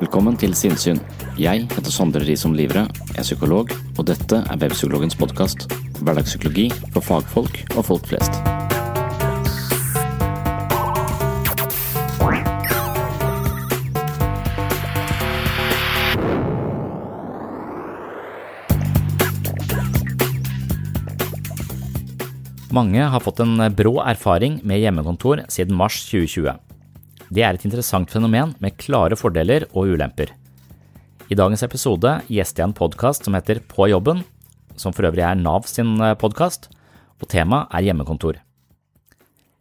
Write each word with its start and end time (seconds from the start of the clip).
Velkommen 0.00 0.32
til 0.40 0.54
Sinnsyn. 0.56 0.96
Jeg 1.36 1.66
heter 1.68 1.92
Sondre 1.92 2.22
Risom 2.24 2.54
Livre, 2.56 2.86
er 2.88 3.20
psykolog, 3.26 3.68
og 4.00 4.06
dette 4.08 4.38
er 4.40 4.60
Webpsykologens 4.62 5.12
podkast. 5.20 5.66
Hverdagspsykologi 6.00 6.70
for 6.94 7.04
fagfolk 7.04 7.58
og 7.76 7.84
folk 7.84 8.08
flest. 8.08 8.32
Mange 22.72 23.04
har 23.04 23.20
fått 23.20 23.44
en 23.44 23.68
brå 23.76 23.98
erfaring 24.08 24.62
med 24.64 24.80
hjemmekontor 24.80 25.44
siden 25.52 25.76
mars 25.76 26.00
2020. 26.08 26.69
Det 27.30 27.44
er 27.46 27.54
et 27.54 27.64
interessant 27.64 28.10
fenomen 28.10 28.56
med 28.58 28.74
klare 28.80 29.14
fordeler 29.14 29.68
og 29.70 29.92
ulemper. 29.94 30.32
I 31.30 31.36
dagens 31.38 31.62
episode 31.62 32.16
gjester 32.26 32.64
jeg 32.64 32.70
en 32.72 32.74
podkast 32.74 33.26
som 33.26 33.36
heter 33.38 33.60
På 33.70 33.86
jobben, 33.86 34.24
som 34.74 34.90
for 34.96 35.06
øvrig 35.06 35.22
er 35.22 35.38
Nav 35.38 35.68
sin 35.70 35.94
podkast, 36.18 36.66
og 37.22 37.30
temaet 37.30 37.70
er 37.70 37.86
hjemmekontor. 37.86 38.40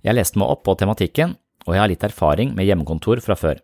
Jeg 0.01 0.17
leste 0.17 0.41
meg 0.41 0.49
opp 0.49 0.63
på 0.66 0.73
tematikken, 0.81 1.38
og 1.67 1.75
jeg 1.75 1.83
har 1.83 1.91
litt 1.91 2.07
erfaring 2.07 2.55
med 2.57 2.66
hjemmekontor 2.66 3.21
fra 3.21 3.38
før. 3.38 3.61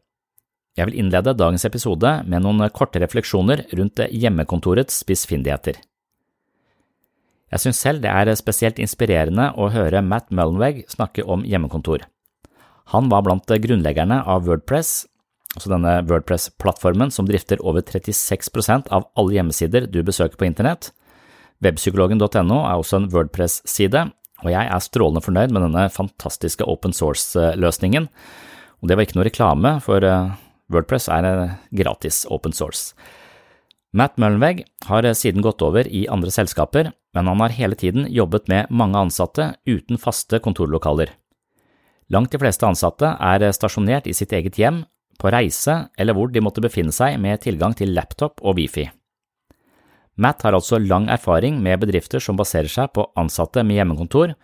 Jeg 0.77 0.89
vil 0.89 0.99
innlede 1.01 1.33
dagens 1.33 1.65
episode 1.65 2.11
med 2.27 2.43
noen 2.43 2.61
korte 2.75 3.01
refleksjoner 3.01 3.65
rundt 3.73 4.05
hjemmekontorets 4.11 5.01
spissfindigheter. 5.01 5.79
Jeg 7.49 7.63
synes 7.63 7.79
selv 7.79 8.03
det 8.03 8.11
er 8.11 8.35
spesielt 8.37 8.81
inspirerende 8.83 9.53
å 9.55 9.71
høre 9.73 10.05
Matt 10.05 10.29
Mullenweg 10.29 10.83
snakke 10.91 11.23
om 11.23 11.45
hjemmekontor. 11.47 12.03
Han 12.93 13.09
var 13.09 13.25
blant 13.25 13.49
grunnleggerne 13.49 14.21
av 14.29 14.45
Wordpress, 14.45 15.05
altså 15.55 15.71
denne 15.71 15.97
Wordpress-plattformen 16.09 17.11
som 17.13 17.25
drifter 17.29 17.61
over 17.65 17.81
36% 17.81 18.91
av 18.93 19.07
alle 19.17 19.39
hjemmesider 19.39 19.87
du 19.89 20.01
besøker 20.05 20.37
på 20.37 20.47
internett. 20.47 20.91
Webpsykologen.no 21.65 22.59
er 22.61 22.77
også 22.77 22.99
en 22.99 23.09
Wordpress-side, 23.13 24.05
og 24.43 24.51
jeg 24.51 24.69
er 24.69 24.83
strålende 24.83 25.23
fornøyd 25.25 25.53
med 25.55 25.65
denne 25.65 25.87
fantastiske 25.89 26.67
open 26.69 26.93
source-løsningen. 26.93 28.09
Og 28.83 28.89
det 28.89 28.97
var 28.97 29.07
ikke 29.07 29.17
noe 29.17 29.29
reklame, 29.29 29.77
for 29.81 30.05
Wordpress 30.69 31.09
er 31.09 31.57
gratis 31.73 32.25
open 32.29 32.53
source. 32.53 32.93
Matt 33.95 34.19
Møllenweg 34.19 34.65
har 34.89 35.07
siden 35.15 35.41
gått 35.41 35.63
over 35.63 35.87
i 35.87 36.03
andre 36.11 36.33
selskaper, 36.33 36.91
men 37.15 37.29
han 37.31 37.41
har 37.41 37.55
hele 37.55 37.77
tiden 37.79 38.09
jobbet 38.11 38.49
med 38.51 38.67
mange 38.69 38.99
ansatte 39.07 39.53
uten 39.65 39.97
faste 40.01 40.41
kontorlokaler. 40.43 41.13
Langt 42.13 42.31
de 42.31 42.39
fleste 42.41 42.67
ansatte 42.67 43.15
er 43.17 43.45
stasjonert 43.55 44.05
i 44.05 44.13
sitt 44.13 44.33
eget 44.35 44.59
hjem, 44.61 44.83
på 45.15 45.31
reise 45.31 45.85
eller 45.97 46.15
hvor 46.15 46.29
de 46.31 46.43
måtte 46.43 46.61
befinne 46.63 46.93
seg 46.93 47.15
med 47.23 47.41
tilgang 47.45 47.73
til 47.77 47.93
laptop 47.95 48.41
og 48.43 48.57
wifi. 48.59 48.89
Matt 50.15 50.45
har 50.45 50.55
altså 50.55 50.79
lang 50.79 51.09
erfaring 51.11 51.57
med 51.63 51.81
bedrifter 51.81 52.23
som 52.23 52.37
baserer 52.39 52.71
seg 52.71 52.91
på 52.95 53.07
ansatte 53.19 53.63
med 53.63 53.79
hjemmekontor, 53.79 54.35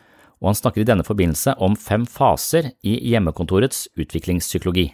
og 0.41 0.49
han 0.49 0.57
snakker 0.57 0.83
i 0.83 0.87
denne 0.87 1.05
forbindelse 1.07 1.53
om 1.63 1.77
fem 1.79 2.07
faser 2.09 2.73
i 2.83 2.97
hjemmekontorets 3.11 3.85
utviklingspsykologi. 3.99 4.89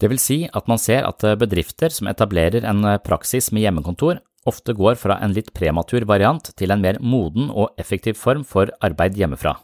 Det 0.00 0.08
vil 0.08 0.20
si 0.22 0.38
at 0.48 0.68
man 0.70 0.80
ser 0.80 1.04
at 1.06 1.24
bedrifter 1.38 1.92
som 1.92 2.08
etablerer 2.10 2.64
en 2.68 2.86
praksis 3.04 3.50
med 3.52 3.66
hjemmekontor, 3.66 4.22
ofte 4.48 4.74
går 4.74 4.96
fra 4.98 5.18
en 5.22 5.34
litt 5.34 5.52
prematur 5.54 6.06
variant 6.08 6.48
til 6.58 6.72
en 6.74 6.80
mer 6.82 6.98
moden 7.00 7.50
og 7.50 7.76
effektiv 7.78 8.16
form 8.18 8.46
for 8.48 8.72
arbeid 8.82 9.18
hjemmefra. 9.18 9.54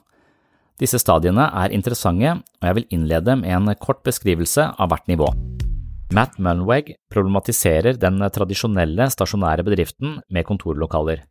Disse 0.79 1.01
stadiene 1.03 1.49
er 1.59 1.75
interessante, 1.75 2.37
og 2.39 2.69
jeg 2.69 2.77
vil 2.79 2.87
innlede 2.95 3.35
med 3.41 3.51
en 3.51 3.73
kort 3.83 4.05
beskrivelse 4.07 4.69
av 4.79 4.93
hvert 4.93 5.09
nivå. 5.11 5.33
Matt 6.15 6.39
Mullenweg 6.41 6.95
problematiserer 7.13 7.99
den 8.01 8.23
tradisjonelle 8.33 9.11
stasjonære 9.13 9.67
bedriften 9.67 10.21
med 10.33 10.47
kontorlokaler. 10.49 11.27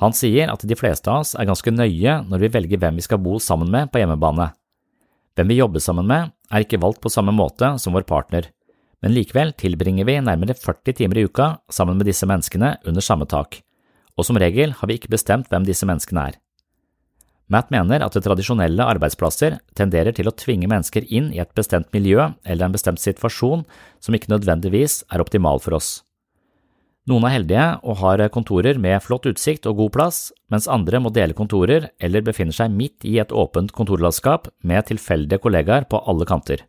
Han 0.00 0.14
sier 0.16 0.48
at 0.48 0.62
de 0.64 0.78
fleste 0.78 1.10
av 1.12 1.26
oss 1.26 1.34
er 1.36 1.48
ganske 1.50 1.74
nøye 1.74 2.14
når 2.24 2.40
vi 2.40 2.52
velger 2.54 2.80
hvem 2.80 2.96
vi 2.96 3.04
skal 3.04 3.20
bo 3.20 3.36
sammen 3.42 3.68
med 3.68 3.90
på 3.92 4.00
hjemmebane. 4.00 4.48
Hvem 5.36 5.50
vi 5.50 5.58
jobber 5.58 5.84
sammen 5.84 6.08
med, 6.08 6.32
er 6.48 6.64
ikke 6.64 6.80
valgt 6.80 7.02
på 7.04 7.12
samme 7.12 7.34
måte 7.36 7.74
som 7.82 7.92
vår 7.92 8.06
partner, 8.08 8.48
men 9.04 9.12
likevel 9.16 9.52
tilbringer 9.60 10.08
vi 10.08 10.16
nærmere 10.24 10.56
40 10.56 10.96
timer 10.96 11.20
i 11.20 11.26
uka 11.28 11.50
sammen 11.72 12.00
med 12.00 12.08
disse 12.08 12.28
menneskene 12.28 12.78
under 12.88 13.04
samme 13.04 13.28
tak, 13.28 13.60
og 14.16 14.26
som 14.26 14.40
regel 14.40 14.72
har 14.78 14.88
vi 14.88 14.96
ikke 14.96 15.12
bestemt 15.12 15.52
hvem 15.52 15.68
disse 15.68 15.88
menneskene 15.88 16.30
er. 16.30 16.40
Matt 17.50 17.72
mener 17.74 18.04
at 18.04 18.14
tradisjonelle 18.14 18.84
arbeidsplasser 18.92 19.56
tenderer 19.74 20.14
til 20.14 20.30
å 20.30 20.34
tvinge 20.38 20.68
mennesker 20.70 21.08
inn 21.10 21.32
i 21.34 21.40
et 21.42 21.50
bestemt 21.58 21.88
miljø 21.92 22.28
eller 22.44 22.68
en 22.68 22.76
bestemt 22.76 23.02
situasjon 23.02 23.64
som 23.98 24.14
ikke 24.14 24.30
nødvendigvis 24.30 25.00
er 25.10 25.22
optimal 25.24 25.58
for 25.62 25.74
oss. 25.80 25.90
Noen 27.10 27.24
er 27.26 27.32
heldige 27.34 27.64
og 27.82 27.96
har 28.04 28.22
kontorer 28.30 28.78
med 28.78 29.00
flott 29.02 29.26
utsikt 29.26 29.64
og 29.66 29.80
god 29.80 29.92
plass, 29.96 30.18
mens 30.52 30.68
andre 30.70 31.00
må 31.02 31.10
dele 31.10 31.34
kontorer 31.34 31.88
eller 31.98 32.22
befinner 32.22 32.54
seg 32.54 32.70
midt 32.70 33.06
i 33.08 33.16
et 33.18 33.32
åpent 33.32 33.72
kontorlandskap 33.74 34.46
med 34.62 34.86
tilfeldige 34.86 35.42
kollegaer 35.42 35.88
på 35.90 35.98
alle 36.06 36.28
kanter. 36.28 36.62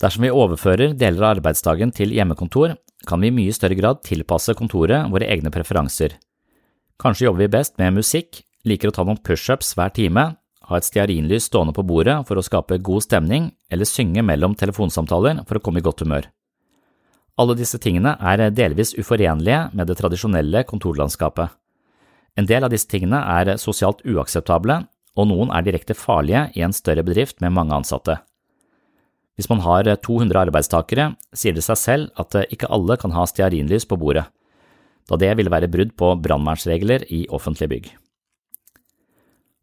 Dersom 0.00 0.24
vi 0.24 0.32
overfører 0.32 0.94
deler 0.96 1.26
av 1.26 1.36
arbeidsdagen 1.36 1.92
til 1.94 2.14
hjemmekontor, 2.16 2.78
kan 3.06 3.20
vi 3.20 3.28
i 3.28 3.34
mye 3.34 3.52
større 3.52 3.76
grad 3.76 4.00
tilpasse 4.06 4.54
kontoret 4.56 5.10
våre 5.12 5.28
egne 5.28 5.52
preferanser. 5.52 6.16
Kanskje 7.02 7.26
jobber 7.26 7.44
vi 7.44 7.52
best 7.52 7.76
med 7.82 7.98
musikk, 7.98 8.40
liker 8.68 8.90
å 8.90 8.94
ta 8.94 9.04
noen 9.06 9.20
pushups 9.22 9.74
hver 9.76 9.92
time, 9.94 10.24
ha 10.68 10.78
et 10.78 10.86
stearinlys 10.86 11.48
stående 11.50 11.74
på 11.76 11.84
bordet 11.86 12.20
for 12.28 12.38
å 12.38 12.44
skape 12.44 12.78
god 12.84 13.04
stemning, 13.04 13.50
eller 13.72 13.88
synge 13.88 14.22
mellom 14.24 14.54
telefonsamtaler 14.58 15.42
for 15.48 15.58
å 15.58 15.64
komme 15.64 15.82
i 15.82 15.84
godt 15.84 16.04
humør. 16.04 16.28
Alle 17.40 17.56
disse 17.58 17.80
tingene 17.80 18.14
er 18.20 18.44
delvis 18.52 18.92
uforenlige 18.94 19.70
med 19.72 19.88
det 19.88 19.96
tradisjonelle 19.98 20.64
kontorlandskapet. 20.68 21.50
En 22.38 22.48
del 22.48 22.64
av 22.64 22.72
disse 22.72 22.88
tingene 22.88 23.18
er 23.38 23.56
sosialt 23.60 24.04
uakseptable, 24.08 24.82
og 25.12 25.28
noen 25.28 25.50
er 25.52 25.64
direkte 25.64 25.96
farlige 25.96 26.46
i 26.56 26.62
en 26.64 26.72
større 26.72 27.04
bedrift 27.04 27.42
med 27.44 27.52
mange 27.52 27.74
ansatte. 27.76 28.20
Hvis 29.36 29.48
man 29.48 29.64
har 29.64 29.88
200 29.88 30.38
arbeidstakere, 30.46 31.12
sier 31.34 31.56
det 31.56 31.64
seg 31.64 31.80
selv 31.80 32.20
at 32.20 32.36
ikke 32.52 32.70
alle 32.72 32.98
kan 33.00 33.12
ha 33.16 33.26
stearinlys 33.28 33.88
på 33.88 33.98
bordet. 34.00 34.28
da 35.10 35.16
det 35.18 35.36
ville 35.36 35.50
være 35.50 35.68
brudd 35.68 35.96
på 35.98 36.14
brannvernsregler 36.22 37.04
i 37.10 37.26
offentlige 37.28 37.68
bygg. 37.68 38.01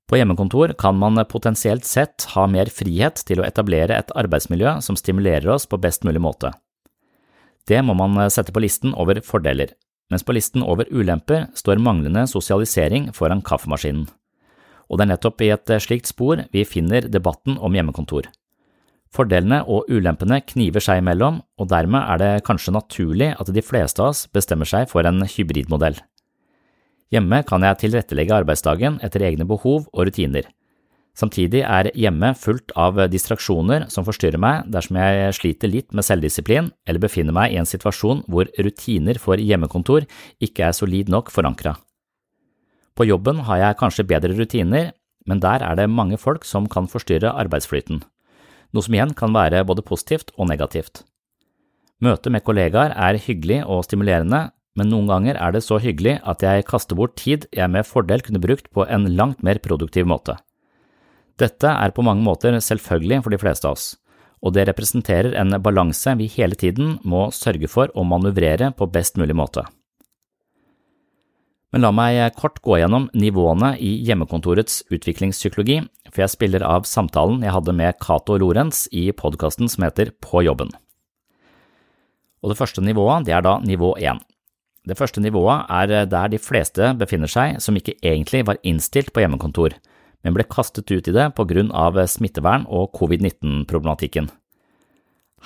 På 0.10 0.18
hjemmekontor 0.18 0.74
kan 0.74 0.98
man 0.98 1.22
potensielt 1.30 1.86
sett 1.86 2.26
ha 2.34 2.48
mer 2.50 2.72
frihet 2.74 3.22
til 3.30 3.42
å 3.42 3.46
etablere 3.46 3.94
et 3.94 4.10
arbeidsmiljø 4.18 4.80
som 4.82 4.98
stimulerer 4.98 5.46
oss 5.54 5.70
på 5.70 5.78
best 5.78 6.08
mulig 6.08 6.22
måte. 6.24 6.50
Det 7.70 7.84
må 7.86 7.94
man 7.94 8.18
sette 8.34 8.50
på 8.50 8.64
listen 8.64 8.96
over 8.98 9.22
fordeler, 9.22 9.76
mens 10.10 10.26
på 10.26 10.34
listen 10.34 10.66
over 10.66 10.90
ulemper 10.90 11.46
står 11.54 11.78
manglende 11.86 12.26
sosialisering 12.26 13.12
foran 13.14 13.46
kaffemaskinen. 13.46 14.08
Og 14.90 14.98
det 14.98 15.06
er 15.06 15.14
nettopp 15.14 15.46
i 15.46 15.54
et 15.54 15.78
slikt 15.86 16.10
spor 16.10 16.42
vi 16.50 16.66
finner 16.66 17.06
debatten 17.06 17.62
om 17.62 17.78
hjemmekontor. 17.78 18.32
Fordelene 19.14 19.62
og 19.70 19.90
ulempene 19.94 20.42
kniver 20.42 20.82
seg 20.82 21.04
imellom, 21.04 21.44
og 21.62 21.70
dermed 21.70 22.02
er 22.02 22.22
det 22.22 22.46
kanskje 22.50 22.74
naturlig 22.74 23.36
at 23.38 23.54
de 23.54 23.62
fleste 23.62 24.02
av 24.02 24.16
oss 24.16 24.26
bestemmer 24.34 24.70
seg 24.70 24.90
for 24.90 25.06
en 25.06 25.22
hybridmodell. 25.22 26.02
Hjemme 27.14 27.42
kan 27.48 27.66
jeg 27.66 27.80
tilrettelegge 27.84 28.36
arbeidsdagen 28.42 29.00
etter 29.06 29.26
egne 29.26 29.48
behov 29.50 29.88
og 29.90 30.10
rutiner. 30.10 30.46
Samtidig 31.18 31.64
er 31.66 31.90
hjemme 31.98 32.32
fullt 32.38 32.72
av 32.80 33.00
distraksjoner 33.12 33.88
som 33.92 34.06
forstyrrer 34.08 34.40
meg 34.40 34.70
dersom 34.72 35.00
jeg 35.02 35.34
sliter 35.36 35.72
litt 35.72 35.90
med 35.92 36.06
selvdisiplin 36.06 36.70
eller 36.88 37.04
befinner 37.04 37.36
meg 37.36 37.56
i 37.56 37.60
en 37.60 37.68
situasjon 37.68 38.24
hvor 38.30 38.48
rutiner 38.62 39.20
for 39.20 39.42
hjemmekontor 39.42 40.06
ikke 40.40 40.70
er 40.70 40.78
solid 40.78 41.10
nok 41.12 41.34
forankra. 41.34 41.76
På 42.96 43.08
jobben 43.08 43.44
har 43.50 43.64
jeg 43.64 43.80
kanskje 43.82 44.08
bedre 44.08 44.38
rutiner, 44.38 44.94
men 45.28 45.42
der 45.44 45.66
er 45.66 45.76
det 45.76 45.90
mange 45.90 46.18
folk 46.18 46.46
som 46.48 46.70
kan 46.72 46.88
forstyrre 46.88 47.34
arbeidsflyten 47.42 48.04
noe 48.74 48.86
som 48.86 48.96
igjen 48.96 49.16
kan 49.18 49.34
være 49.34 49.64
både 49.68 49.86
positivt 49.86 50.34
og 50.38 50.50
negativt. 50.52 51.04
Møtet 52.04 52.32
med 52.32 52.46
kollegaer 52.46 52.94
er 52.96 53.20
hyggelig 53.20 53.64
og 53.66 53.84
stimulerende, 53.88 54.50
men 54.78 54.92
noen 54.92 55.10
ganger 55.10 55.40
er 55.40 55.56
det 55.56 55.64
så 55.66 55.80
hyggelig 55.82 56.20
at 56.28 56.44
jeg 56.46 56.68
kaster 56.70 56.98
bort 56.98 57.16
tid 57.20 57.48
jeg 57.56 57.72
med 57.72 57.88
fordel 57.88 58.22
kunne 58.26 58.42
brukt 58.44 58.70
på 58.76 58.86
en 58.86 59.08
langt 59.16 59.42
mer 59.44 59.60
produktiv 59.64 60.08
måte. 60.10 60.38
Dette 61.40 61.72
er 61.72 61.96
på 61.96 62.04
mange 62.04 62.24
måter 62.26 62.58
selvfølgelig 62.60 63.24
for 63.24 63.34
de 63.34 63.42
fleste 63.42 63.68
av 63.68 63.78
oss, 63.78 63.90
og 64.44 64.56
det 64.56 64.68
representerer 64.70 65.36
en 65.40 65.58
balanse 65.64 66.14
vi 66.20 66.30
hele 66.32 66.56
tiden 66.60 66.98
må 67.04 67.28
sørge 67.36 67.68
for 67.72 67.92
å 67.96 68.06
manøvrere 68.08 68.72
på 68.76 68.88
best 68.92 69.20
mulig 69.20 69.36
måte. 69.36 69.66
Men 71.70 71.84
la 71.86 71.92
meg 71.94 72.34
kort 72.34 72.58
gå 72.66 72.80
gjennom 72.82 73.12
nivåene 73.14 73.76
i 73.78 73.92
hjemmekontorets 74.08 74.82
utviklingspsykologi, 74.90 75.84
for 76.10 76.24
jeg 76.24 76.34
spiller 76.34 76.66
av 76.66 76.88
samtalen 76.90 77.44
jeg 77.46 77.54
hadde 77.54 77.76
med 77.78 78.00
Cato 78.02 78.40
Lorentz 78.42 78.88
i 78.90 79.12
podkasten 79.14 79.70
som 79.70 79.86
heter 79.86 80.10
På 80.18 80.42
jobben. 80.42 80.74
Og 82.42 82.54
det 82.54 82.58
første 82.58 82.82
nivået, 82.82 83.28
det 83.28 83.36
er 83.38 83.46
da 83.46 83.60
nivå 83.62 83.94
én. 84.00 84.18
Det 84.88 84.98
første 84.98 85.22
nivået 85.22 85.68
er 85.70 86.06
der 86.10 86.32
de 86.32 86.40
fleste 86.40 86.94
befinner 86.98 87.30
seg 87.30 87.60
som 87.64 87.78
ikke 87.78 87.98
egentlig 88.00 88.46
var 88.48 88.62
innstilt 88.64 89.12
på 89.14 89.24
hjemmekontor, 89.24 89.76
men 90.24 90.36
ble 90.36 90.46
kastet 90.48 90.90
ut 90.92 91.08
i 91.08 91.16
det 91.16 91.30
på 91.36 91.46
grunn 91.48 91.72
av 91.76 92.00
smittevern 92.08 92.66
og 92.68 92.92
covid-19-problematikken. 92.98 94.30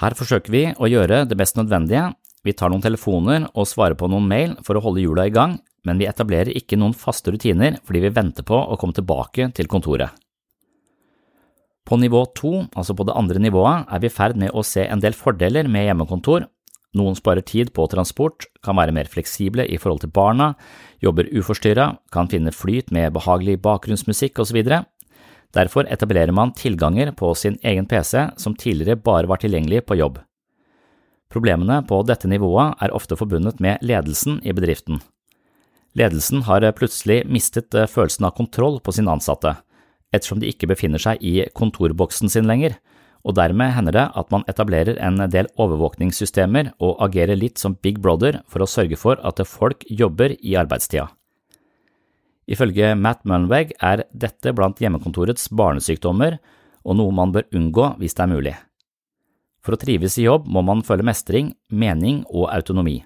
Her 0.02 0.16
forsøker 0.18 0.54
vi 0.54 0.64
å 0.74 0.90
gjøre 0.90 1.24
det 1.30 1.38
mest 1.38 1.58
nødvendige, 1.60 2.12
vi 2.44 2.52
tar 2.58 2.74
noen 2.74 2.84
telefoner 2.84 3.46
og 3.54 3.70
svarer 3.70 3.96
på 3.96 4.10
noen 4.12 4.26
mail 4.28 4.58
for 4.68 4.76
å 4.76 4.84
holde 4.84 5.04
hjula 5.04 5.30
i 5.30 5.34
gang, 5.34 5.56
men 5.88 6.00
vi 6.00 6.08
etablerer 6.10 6.52
ikke 6.56 6.80
noen 6.80 6.96
faste 6.96 7.32
rutiner 7.32 7.78
fordi 7.86 8.02
vi 8.04 8.12
venter 8.16 8.46
på 8.48 8.58
å 8.58 8.78
komme 8.80 8.96
tilbake 8.96 9.50
til 9.56 9.70
kontoret. 9.72 10.12
På 11.84 11.98
nivå 12.00 12.24
to, 12.36 12.64
altså 12.80 12.96
på 12.96 13.06
det 13.08 13.16
andre 13.20 13.42
nivået, 13.44 13.88
er 13.92 14.00
vi 14.00 14.08
i 14.08 14.14
ferd 14.14 14.38
med 14.40 14.54
å 14.56 14.64
se 14.64 14.86
en 14.88 15.02
del 15.04 15.16
fordeler 15.16 15.68
med 15.68 15.90
hjemmekontor. 15.90 16.46
Noen 16.94 17.16
sparer 17.18 17.42
tid 17.42 17.72
på 17.74 17.88
transport, 17.90 18.46
kan 18.62 18.78
være 18.78 18.94
mer 18.94 19.10
fleksible 19.10 19.66
i 19.66 19.80
forhold 19.82 20.04
til 20.04 20.12
barna, 20.14 20.54
jobber 21.02 21.30
uforstyrra, 21.34 21.88
kan 22.14 22.30
finne 22.30 22.54
flyt 22.54 22.94
med 22.94 23.16
behagelig 23.16 23.58
bakgrunnsmusikk 23.66 24.44
osv. 24.44 24.62
Derfor 25.54 25.90
etablerer 25.90 26.34
man 26.34 26.54
tilganger 26.58 27.12
på 27.18 27.34
sin 27.38 27.58
egen 27.64 27.90
PC 27.90 28.28
som 28.38 28.56
tidligere 28.58 29.02
bare 29.02 29.30
var 29.30 29.42
tilgjengelig 29.42 29.86
på 29.88 29.98
jobb. 29.98 30.22
Problemene 31.34 31.82
på 31.90 32.04
dette 32.06 32.30
nivået 32.30 32.78
er 32.82 32.94
ofte 32.94 33.18
forbundet 33.18 33.62
med 33.62 33.82
ledelsen 33.82 34.38
i 34.46 34.54
bedriften. 34.54 35.02
Ledelsen 35.98 36.46
har 36.46 36.66
plutselig 36.78 37.24
mistet 37.30 37.74
eh, 37.74 37.90
følelsen 37.90 38.26
av 38.26 38.36
kontroll 38.38 38.80
på 38.82 38.94
sine 38.94 39.14
ansatte, 39.14 39.56
ettersom 40.14 40.42
de 40.42 40.50
ikke 40.50 40.70
befinner 40.70 41.02
seg 41.02 41.22
i 41.22 41.44
kontorboksen 41.58 42.30
sin 42.30 42.50
lenger, 42.50 42.78
og 43.24 43.38
dermed 43.38 43.72
hender 43.76 43.96
det 43.96 44.06
at 44.20 44.32
man 44.34 44.44
etablerer 44.52 45.00
en 45.00 45.22
del 45.32 45.48
overvåkningssystemer 45.56 46.74
og 46.84 47.00
agerer 47.06 47.40
litt 47.40 47.62
som 47.62 47.78
Big 47.80 48.02
Brother 48.04 48.42
for 48.52 48.64
å 48.64 48.70
sørge 48.70 49.00
for 49.00 49.22
at 49.24 49.40
folk 49.48 49.86
jobber 49.88 50.36
i 50.40 50.58
arbeidstida. 50.60 51.08
Ifølge 52.44 52.92
Matt 53.00 53.24
Mullenweg 53.24 53.72
er 53.80 54.04
dette 54.12 54.52
blant 54.52 54.82
hjemmekontorets 54.84 55.48
barnesykdommer 55.56 56.38
og 56.84 57.00
noe 57.00 57.16
man 57.16 57.32
bør 57.32 57.48
unngå 57.56 57.94
hvis 58.02 58.18
det 58.18 58.26
er 58.26 58.34
mulig. 58.34 58.56
For 59.64 59.76
å 59.76 59.80
trives 59.80 60.20
i 60.20 60.28
jobb 60.28 60.50
må 60.52 60.60
man 60.68 60.84
føle 60.84 61.06
mestring, 61.08 61.54
mening 61.72 62.26
og 62.28 62.50
autonomi. 62.52 63.00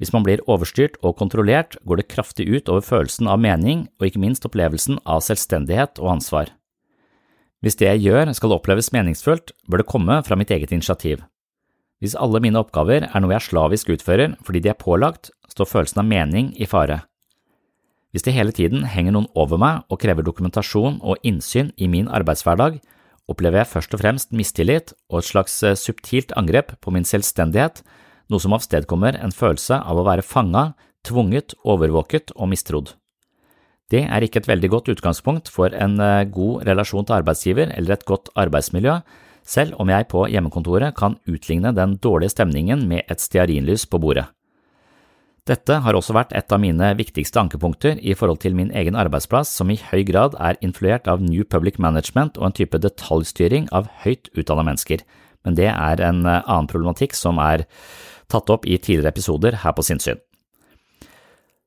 Hvis 0.00 0.14
man 0.14 0.24
blir 0.24 0.42
overstyrt 0.50 0.96
og 1.04 1.18
kontrollert, 1.20 1.76
går 1.84 2.00
det 2.00 2.10
kraftig 2.10 2.48
ut 2.48 2.70
over 2.72 2.82
følelsen 2.82 3.28
av 3.30 3.38
mening 3.44 3.86
og 4.00 4.08
ikke 4.08 4.22
minst 4.24 4.48
opplevelsen 4.48 4.98
av 5.04 5.22
selvstendighet 5.22 6.00
og 6.00 6.16
ansvar. 6.16 6.50
Hvis 7.64 7.78
det 7.80 7.86
jeg 7.88 8.02
gjør 8.04 8.28
skal 8.36 8.52
oppleves 8.52 8.90
meningsfullt, 8.92 9.54
bør 9.64 9.80
det 9.80 9.88
komme 9.88 10.18
fra 10.26 10.36
mitt 10.36 10.50
eget 10.52 10.72
initiativ. 10.74 11.22
Hvis 12.02 12.16
alle 12.20 12.42
mine 12.44 12.60
oppgaver 12.60 13.06
er 13.08 13.22
noe 13.24 13.32
jeg 13.32 13.46
slavisk 13.46 13.94
utfører 13.94 14.34
fordi 14.44 14.60
de 14.60 14.68
er 14.68 14.76
pålagt, 14.76 15.30
står 15.48 15.70
følelsen 15.70 16.02
av 16.02 16.10
mening 16.10 16.50
i 16.60 16.68
fare. 16.68 17.00
Hvis 18.12 18.26
det 18.26 18.34
hele 18.36 18.52
tiden 18.52 18.84
henger 18.84 19.16
noen 19.16 19.30
over 19.32 19.58
meg 19.58 19.88
og 19.88 20.02
krever 20.02 20.26
dokumentasjon 20.26 21.00
og 21.00 21.24
innsyn 21.24 21.72
i 21.80 21.88
min 21.88 22.10
arbeidshverdag, 22.12 22.76
opplever 23.32 23.62
jeg 23.62 23.72
først 23.72 23.96
og 23.96 24.02
fremst 24.02 24.36
mistillit 24.36 24.92
og 25.08 25.22
et 25.22 25.30
slags 25.30 25.56
eh, 25.64 25.78
subtilt 25.78 26.36
angrep 26.36 26.76
på 26.84 26.92
min 26.92 27.08
selvstendighet 27.08 27.80
noe 28.28 28.44
som 28.44 28.52
avstedkommer 28.56 29.16
en 29.16 29.32
følelse 29.32 29.80
av 29.80 29.98
å 29.98 30.04
være 30.06 30.24
fanga, 30.26 30.74
tvunget, 31.08 31.56
overvåket 31.64 32.36
og 32.36 32.52
mistrodd. 32.52 32.92
Det 33.92 34.06
er 34.06 34.24
ikke 34.24 34.40
et 34.40 34.48
veldig 34.48 34.70
godt 34.72 34.88
utgangspunkt 34.94 35.50
for 35.52 35.74
en 35.76 35.98
eh, 36.00 36.24
god 36.32 36.64
relasjon 36.68 37.04
til 37.04 37.18
arbeidsgiver 37.18 37.74
eller 37.74 37.96
et 37.96 38.06
godt 38.08 38.30
arbeidsmiljø, 38.36 39.00
selv 39.44 39.76
om 39.78 39.90
jeg 39.92 40.08
på 40.08 40.24
hjemmekontoret 40.32 40.94
kan 40.96 41.18
utligne 41.28 41.74
den 41.76 41.98
dårlige 42.00 42.32
stemningen 42.32 42.86
med 42.88 43.04
et 43.12 43.20
stearinlys 43.20 43.84
på 43.86 44.00
bordet. 44.00 44.24
Dette 45.44 45.76
har 45.84 45.92
også 45.92 46.14
vært 46.16 46.32
et 46.32 46.52
av 46.56 46.60
mine 46.62 46.86
viktigste 46.96 47.36
ankepunkter 47.36 47.98
i 48.00 48.14
forhold 48.16 48.40
til 48.40 48.54
min 48.56 48.70
egen 48.72 48.96
arbeidsplass, 48.96 49.50
som 49.52 49.68
i 49.68 49.76
høy 49.76 50.00
grad 50.08 50.38
er 50.40 50.56
influert 50.64 51.04
av 51.10 51.20
New 51.20 51.44
Public 51.44 51.76
Management 51.76 52.40
og 52.40 52.48
en 52.48 52.56
type 52.56 52.80
detaljstyring 52.80 53.68
av 53.68 53.90
høyt 54.06 54.32
utdanna 54.32 54.64
mennesker, 54.64 55.04
men 55.44 55.58
det 55.60 55.68
er 55.68 56.00
en 56.00 56.24
eh, 56.24 56.40
annen 56.40 56.70
problematikk 56.72 57.12
som 57.12 57.36
er 57.44 57.66
tatt 58.32 58.48
opp 58.48 58.64
i 58.64 58.80
tidligere 58.80 59.12
episoder 59.12 59.60
her 59.60 59.76
på 59.76 59.84
Sinnsyn. 59.84 60.24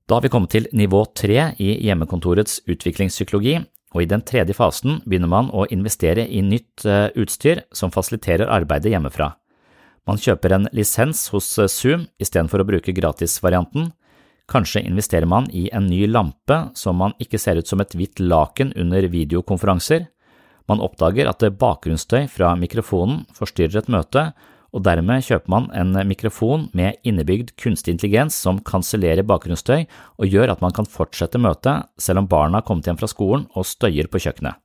Da 0.07 0.15
har 0.15 0.23
vi 0.23 0.29
kommet 0.31 0.53
til 0.55 0.69
nivå 0.71 1.01
tre 1.19 1.49
i 1.59 1.73
hjemmekontorets 1.83 2.61
utviklingspsykologi, 2.71 3.57
og 3.91 4.03
i 4.03 4.07
den 4.07 4.21
tredje 4.23 4.55
fasen 4.55 5.01
begynner 5.03 5.27
man 5.27 5.49
å 5.51 5.65
investere 5.73 6.23
i 6.23 6.39
nytt 6.43 6.85
eh, 6.87 7.09
utstyr 7.19 7.65
som 7.75 7.91
fasiliterer 7.91 8.47
arbeidet 8.47 8.93
hjemmefra. 8.93 9.33
Man 10.07 10.19
kjøper 10.23 10.55
en 10.55 10.69
lisens 10.71 11.25
hos 11.33 11.49
eh, 11.59 11.67
Zoom 11.67 12.05
istedenfor 12.23 12.63
å 12.63 12.67
bruke 12.69 12.95
gratisvarianten. 12.95 13.91
Kanskje 14.47 14.85
investerer 14.87 15.27
man 15.27 15.49
i 15.51 15.65
en 15.75 15.89
ny 15.91 16.05
lampe 16.07 16.69
som 16.79 17.03
man 17.03 17.15
ikke 17.19 17.39
ser 17.43 17.59
ut 17.59 17.67
som 17.67 17.83
et 17.83 17.91
hvitt 17.91 18.23
laken 18.23 18.71
under 18.79 19.09
videokonferanser. 19.11 20.07
Man 20.71 20.83
oppdager 20.83 21.27
at 21.27 21.43
bakgrunnsstøy 21.59 22.29
fra 22.31 22.53
mikrofonen 22.55 23.25
forstyrrer 23.35 23.83
et 23.83 23.91
møte, 23.91 24.29
og 24.77 24.83
dermed 24.85 25.25
kjøper 25.25 25.49
man 25.49 25.67
en 25.73 25.95
mikrofon 26.05 26.67
med 26.77 26.99
innebygd 27.07 27.55
kunstig 27.57 27.95
intelligens 27.95 28.37
som 28.37 28.59
kansellerer 28.61 29.25
bakgrunnsstøy 29.25 29.87
og 29.87 30.29
gjør 30.29 30.53
at 30.53 30.61
man 30.61 30.75
kan 30.77 30.85
fortsette 30.85 31.41
møtet 31.41 31.89
selv 32.01 32.21
om 32.21 32.29
barna 32.29 32.61
har 32.61 32.67
kommet 32.67 32.85
hjem 32.85 32.99
fra 33.01 33.09
skolen 33.09 33.47
og 33.57 33.65
støyer 33.65 34.09
på 34.11 34.21
kjøkkenet. 34.21 34.59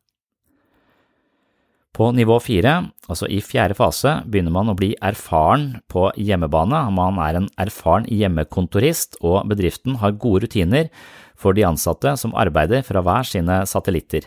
På 1.93 2.09
nivå 2.17 2.39
fire, 2.41 2.79
altså 3.05 3.27
i 3.29 3.43
fjerde 3.45 3.77
fase, 3.77 4.15
begynner 4.25 4.53
man 4.55 4.73
å 4.73 4.77
bli 4.77 4.95
erfaren 5.05 5.83
på 5.93 6.07
hjemmebane, 6.17 6.87
man 6.89 7.19
er 7.21 7.37
en 7.37 7.49
erfaren 7.61 8.07
hjemmekontorist, 8.09 9.19
og 9.21 9.45
bedriften 9.51 9.99
har 10.01 10.17
gode 10.17 10.47
rutiner 10.47 10.89
for 11.37 11.53
de 11.53 11.67
ansatte 11.69 12.15
som 12.17 12.33
arbeider 12.33 12.81
fra 12.87 13.05
hver 13.05 13.29
sine 13.29 13.61
satellitter. 13.69 14.25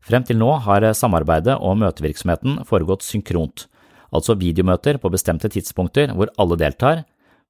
Frem 0.00 0.24
til 0.24 0.40
nå 0.40 0.54
har 0.64 0.88
samarbeidet 0.96 1.58
og 1.60 1.76
møtevirksomheten 1.82 2.62
foregått 2.68 3.04
synkront, 3.04 3.66
altså 4.14 4.36
videomøter 4.38 4.98
på 5.00 5.10
bestemte 5.12 5.50
tidspunkter 5.52 6.14
hvor 6.16 6.32
alle 6.40 6.58
deltar, 6.60 7.04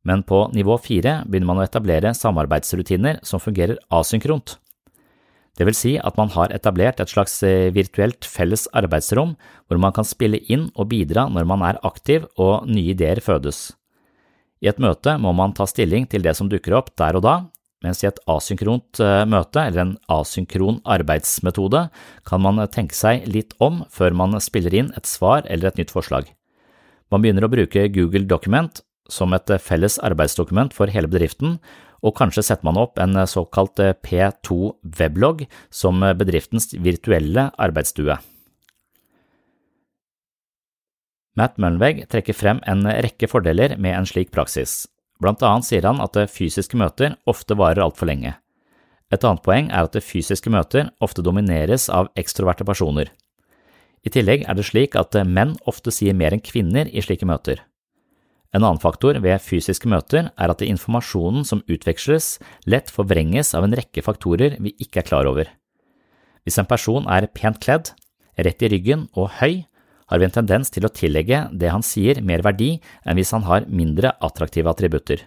men 0.07 0.25
på 0.25 0.47
nivå 0.57 0.79
fire 0.81 1.21
begynner 1.27 1.51
man 1.51 1.61
å 1.61 1.67
etablere 1.67 2.15
samarbeidsrutiner 2.17 3.21
som 3.27 3.43
fungerer 3.43 3.81
asynkront. 3.93 4.57
Det 5.59 5.67
vil 5.69 5.77
si 5.77 5.91
at 6.01 6.17
man 6.17 6.31
har 6.33 6.53
etablert 6.57 7.03
et 7.03 7.11
slags 7.11 7.35
eh, 7.45 7.69
virtuelt 7.75 8.25
felles 8.25 8.65
arbeidsrom 8.77 9.35
hvor 9.69 9.81
man 9.83 9.93
kan 9.93 10.07
spille 10.09 10.41
inn 10.49 10.71
og 10.73 10.89
bidra 10.93 11.27
når 11.29 11.49
man 11.51 11.65
er 11.67 11.81
aktiv 11.85 12.25
og 12.41 12.69
nye 12.71 12.95
ideer 12.95 13.21
fødes. 13.21 13.75
I 14.65 14.71
et 14.73 14.81
møte 14.81 15.17
må 15.21 15.35
man 15.37 15.53
ta 15.57 15.67
stilling 15.69 16.07
til 16.09 16.25
det 16.25 16.37
som 16.39 16.49
dukker 16.49 16.77
opp 16.79 16.93
der 17.01 17.19
og 17.19 17.25
da, 17.27 17.35
mens 17.85 18.01
i 18.01 18.09
et 18.09 18.21
asynkront 18.31 19.03
eh, 19.05 19.27
møte 19.29 19.67
eller 19.67 19.85
en 19.85 19.95
asynkron 20.17 20.81
arbeidsmetode 20.97 21.87
kan 22.29 22.45
man 22.45 22.65
tenke 22.73 22.97
seg 22.97 23.29
litt 23.29 23.57
om 23.61 23.85
før 23.93 24.17
man 24.17 24.41
spiller 24.41 24.81
inn 24.81 24.93
et 24.97 25.09
svar 25.09 25.45
eller 25.45 25.69
et 25.69 25.83
nytt 25.83 25.93
forslag. 25.93 26.29
Man 27.11 27.25
begynner 27.25 27.47
å 27.47 27.51
bruke 27.53 27.89
Google 27.91 28.27
Document 28.31 28.83
som 29.11 29.35
et 29.35 29.51
felles 29.63 29.99
arbeidsdokument 30.07 30.75
for 30.75 30.91
hele 30.93 31.11
bedriften, 31.11 31.59
og 32.01 32.15
kanskje 32.17 32.45
setter 32.47 32.65
man 32.65 32.79
opp 32.81 33.01
en 33.03 33.19
såkalt 33.29 33.81
P2 34.07 34.73
weblogg 34.97 35.45
som 35.75 36.01
bedriftens 36.17 36.71
virtuelle 36.79 37.51
arbeidsstue. 37.61 38.17
Matt 41.39 41.59
Mullenweg 41.63 42.05
trekker 42.11 42.37
frem 42.37 42.63
en 42.69 42.87
rekke 42.87 43.29
fordeler 43.31 43.77
med 43.79 43.97
en 43.97 44.09
slik 44.09 44.33
praksis. 44.35 44.85
Blant 45.21 45.43
annet 45.45 45.67
sier 45.69 45.87
han 45.87 46.01
at 46.03 46.17
fysiske 46.33 46.79
møter 46.81 47.19
ofte 47.29 47.57
varer 47.59 47.85
altfor 47.85 48.09
lenge. 48.09 48.35
Et 49.11 49.25
annet 49.27 49.43
poeng 49.45 49.69
er 49.71 49.87
at 49.89 49.99
fysiske 50.05 50.51
møter 50.53 50.91
ofte 51.03 51.23
domineres 51.27 51.89
av 51.93 52.09
ekstroverte 52.19 52.65
personer. 52.67 53.11
I 54.07 54.13
tillegg 54.13 54.47
er 54.49 54.57
det 54.57 54.65
slik 54.69 54.97
at 54.97 55.17
menn 55.29 55.57
ofte 55.69 55.93
sier 55.93 56.17
mer 56.17 56.33
enn 56.33 56.45
kvinner 56.45 56.89
i 56.89 57.03
slike 57.05 57.29
møter. 57.29 57.61
En 58.51 58.65
annen 58.65 58.81
faktor 58.83 59.15
ved 59.23 59.43
fysiske 59.45 59.87
møter 59.91 60.31
er 60.35 60.51
at 60.51 60.63
informasjonen 60.65 61.45
som 61.47 61.63
utveksles, 61.71 62.39
lett 62.67 62.91
forvrenges 62.91 63.53
av 63.55 63.67
en 63.67 63.77
rekke 63.79 64.03
faktorer 64.03 64.57
vi 64.59 64.75
ikke 64.83 65.05
er 65.05 65.07
klar 65.07 65.29
over. 65.31 65.51
Hvis 66.43 66.59
en 66.59 66.67
person 66.67 67.07
er 67.07 67.29
pent 67.31 67.61
kledd, 67.63 67.93
rett 68.41 68.65
i 68.65 68.71
ryggen 68.73 69.07
og 69.15 69.37
høy, 69.39 69.67
har 70.11 70.19
vi 70.19 70.27
en 70.27 70.35
tendens 70.35 70.73
til 70.75 70.87
å 70.87 70.91
tillegge 70.91 71.45
det 71.55 71.71
han 71.71 71.85
sier 71.87 72.19
mer 72.27 72.43
verdi 72.43 72.73
enn 73.05 73.21
hvis 73.21 73.31
han 73.37 73.47
har 73.47 73.69
mindre 73.71 74.17
attraktive 74.19 74.73
attributter. 74.73 75.23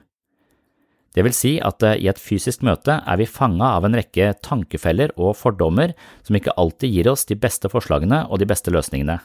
Det 1.13 1.21
vil 1.25 1.35
si 1.37 1.53
at 1.61 1.83
eh, 1.85 1.99
i 2.01 2.09
et 2.09 2.19
fysisk 2.19 2.63
møte 2.65 2.97
er 2.97 3.19
vi 3.21 3.29
fanga 3.29 3.75
av 3.77 3.85
en 3.85 3.97
rekke 3.97 4.31
tankefeller 4.45 5.13
og 5.13 5.35
fordommer 5.37 5.93
som 6.25 6.37
ikke 6.37 6.55
alltid 6.57 6.95
gir 6.95 7.11
oss 7.11 7.27
de 7.29 7.37
beste 7.37 7.69
forslagene 7.69 8.23
og 8.29 8.41
de 8.41 8.49
beste 8.49 8.73
løsningene. 8.73 9.19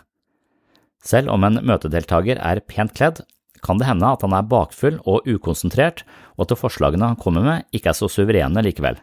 Selv 1.04 1.32
om 1.32 1.44
en 1.46 1.60
møtedeltaker 1.64 2.40
er 2.42 2.60
pent 2.66 2.92
kledd, 2.96 3.22
kan 3.64 3.78
det 3.80 3.88
hende 3.88 4.06
at 4.06 4.22
han 4.22 4.34
er 4.36 4.46
bakfull 4.46 4.98
og 5.08 5.26
ukonsentrert, 5.26 6.04
og 6.36 6.46
at 6.46 6.58
forslagene 6.58 7.12
han 7.12 7.18
kommer 7.18 7.46
med 7.46 7.68
ikke 7.74 7.92
er 7.92 7.98
så 7.98 8.10
suverene 8.10 8.62
likevel. 8.62 8.98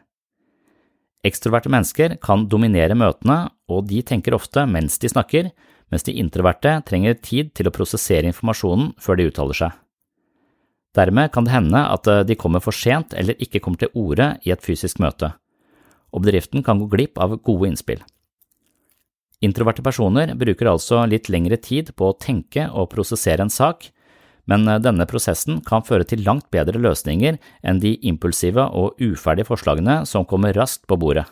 Ekstroverte 1.26 1.72
mennesker 1.74 2.20
kan 2.22 2.46
dominere 2.52 2.96
møtene, 2.96 3.50
og 3.72 3.88
de 3.90 4.04
tenker 4.06 4.36
ofte 4.38 4.68
mens 4.70 5.00
de 5.02 5.10
snakker, 5.10 5.50
mens 5.90 6.06
de 6.06 6.14
introverte 6.22 6.78
trenger 6.86 7.18
tid 7.18 7.52
til 7.58 7.70
å 7.70 7.74
prosessere 7.74 8.30
informasjonen 8.30 8.94
før 9.02 9.20
de 9.20 9.28
uttaler 9.32 9.58
seg. 9.58 9.74
Dermed 10.96 11.32
kan 11.36 11.48
det 11.48 11.54
hende 11.56 11.82
at 11.92 12.08
eh, 12.08 12.24
de 12.28 12.38
kommer 12.40 12.64
for 12.64 12.76
sent 12.76 13.16
eller 13.18 13.40
ikke 13.42 13.60
kommer 13.64 13.82
til 13.82 13.92
orde 13.94 14.36
i 14.48 14.54
et 14.56 14.64
fysisk 14.64 15.02
møte, 15.04 15.34
og 16.16 16.24
bedriften 16.24 16.64
kan 16.64 16.80
gå 16.80 16.88
glipp 16.92 17.20
av 17.20 17.36
gode 17.44 17.72
innspill. 17.72 18.04
Introverte 19.44 19.84
personer 19.84 20.32
bruker 20.40 20.72
altså 20.72 21.04
litt 21.10 21.28
lengre 21.30 21.60
tid 21.60 21.92
på 22.00 22.10
å 22.10 22.18
tenke 22.18 22.70
og 22.72 22.90
prosessere 22.94 23.44
en 23.44 23.52
sak, 23.52 23.90
men 24.50 24.68
eh, 24.70 24.80
denne 24.80 25.08
prosessen 25.10 25.60
kan 25.66 25.84
føre 25.86 26.08
til 26.08 26.24
langt 26.26 26.48
bedre 26.54 26.80
løsninger 26.80 27.40
enn 27.66 27.82
de 27.84 27.98
impulsive 28.08 28.64
og 28.72 29.02
uferdige 29.04 29.50
forslagene 29.52 30.04
som 30.08 30.28
kommer 30.30 30.56
raskt 30.56 30.88
på 30.88 31.00
bordet. 31.02 31.28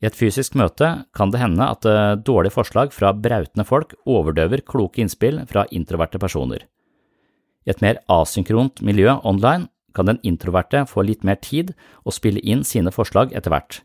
I 0.00 0.06
et 0.08 0.16
fysisk 0.16 0.54
møte 0.56 0.86
kan 1.12 1.32
det 1.32 1.42
hende 1.42 1.66
at 1.66 1.84
eh, 1.88 2.16
dårlige 2.16 2.54
forslag 2.54 2.94
fra 2.94 3.10
brautende 3.12 3.66
folk 3.68 3.98
overdøver 4.06 4.62
kloke 4.62 5.02
innspill 5.02 5.42
fra 5.50 5.66
introverte 5.74 6.22
personer. 6.22 6.70
I 7.70 7.76
et 7.76 7.84
mer 7.84 8.00
asynkront 8.10 8.82
miljø 8.82 9.12
online 9.22 9.68
kan 9.94 10.08
den 10.10 10.18
introverte 10.26 10.82
få 10.90 11.04
litt 11.06 11.22
mer 11.26 11.38
tid 11.38 11.70
og 12.02 12.16
spille 12.16 12.42
inn 12.42 12.64
sine 12.66 12.90
forslag 12.90 13.30
etter 13.30 13.54
hvert. 13.54 13.82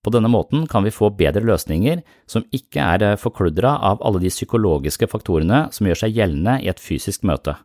På 0.00 0.12
denne 0.14 0.30
måten 0.32 0.64
kan 0.70 0.86
vi 0.86 0.92
få 0.94 1.10
bedre 1.12 1.44
løsninger 1.44 2.00
som 2.30 2.46
ikke 2.56 2.80
er 2.80 3.02
eh, 3.04 3.18
forkludra 3.20 3.74
av 3.84 4.00
alle 4.00 4.22
de 4.22 4.32
psykologiske 4.32 5.10
faktorene 5.12 5.66
som 5.76 5.88
gjør 5.88 6.06
seg 6.06 6.16
gjeldende 6.16 6.56
i 6.64 6.70
et 6.72 6.80
fysisk 6.80 7.26
møte. 7.28 7.58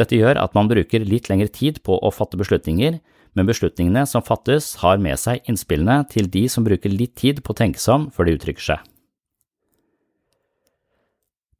Dette 0.00 0.16
gjør 0.16 0.40
at 0.40 0.56
man 0.56 0.68
bruker 0.72 1.04
litt 1.04 1.28
lengre 1.28 1.52
tid 1.52 1.82
på 1.84 1.98
å 2.00 2.12
fatte 2.12 2.40
beslutninger, 2.40 2.98
men 3.36 3.48
beslutningene 3.48 4.06
som 4.08 4.24
fattes 4.24 4.78
har 4.80 4.96
med 5.00 5.20
seg 5.20 5.44
innspillene 5.48 6.02
til 6.08 6.28
de 6.32 6.46
som 6.52 6.64
bruker 6.64 6.92
litt 6.92 7.18
tid 7.20 7.44
på 7.44 7.52
å 7.52 7.60
tenke 7.60 7.80
seg 7.80 8.00
om 8.00 8.10
før 8.12 8.28
de 8.28 8.38
uttrykker 8.38 8.70
seg. 8.72 8.80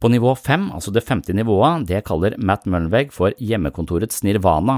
På 0.07 0.11
nivå 0.13 0.37
fem, 0.39 0.69
altså 0.71 0.93
det 0.95 1.03
femte 1.03 1.35
nivået, 1.35 1.89
det 1.89 2.05
kaller 2.07 2.37
Matt 2.39 2.63
Mullenweg 2.71 3.09
for 3.11 3.35
hjemmekontorets 3.43 4.21
nirvana. 4.23 4.77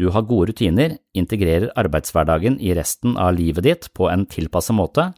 Du 0.00 0.06
har 0.14 0.24
gode 0.24 0.48
rutiner, 0.48 0.94
integrerer 1.12 1.68
arbeidshverdagen 1.76 2.56
i 2.56 2.72
resten 2.72 3.18
av 3.20 3.34
livet 3.36 3.66
ditt 3.66 3.90
på 3.92 4.08
en 4.08 4.24
tilpasset 4.24 4.72
måte, 4.78 5.10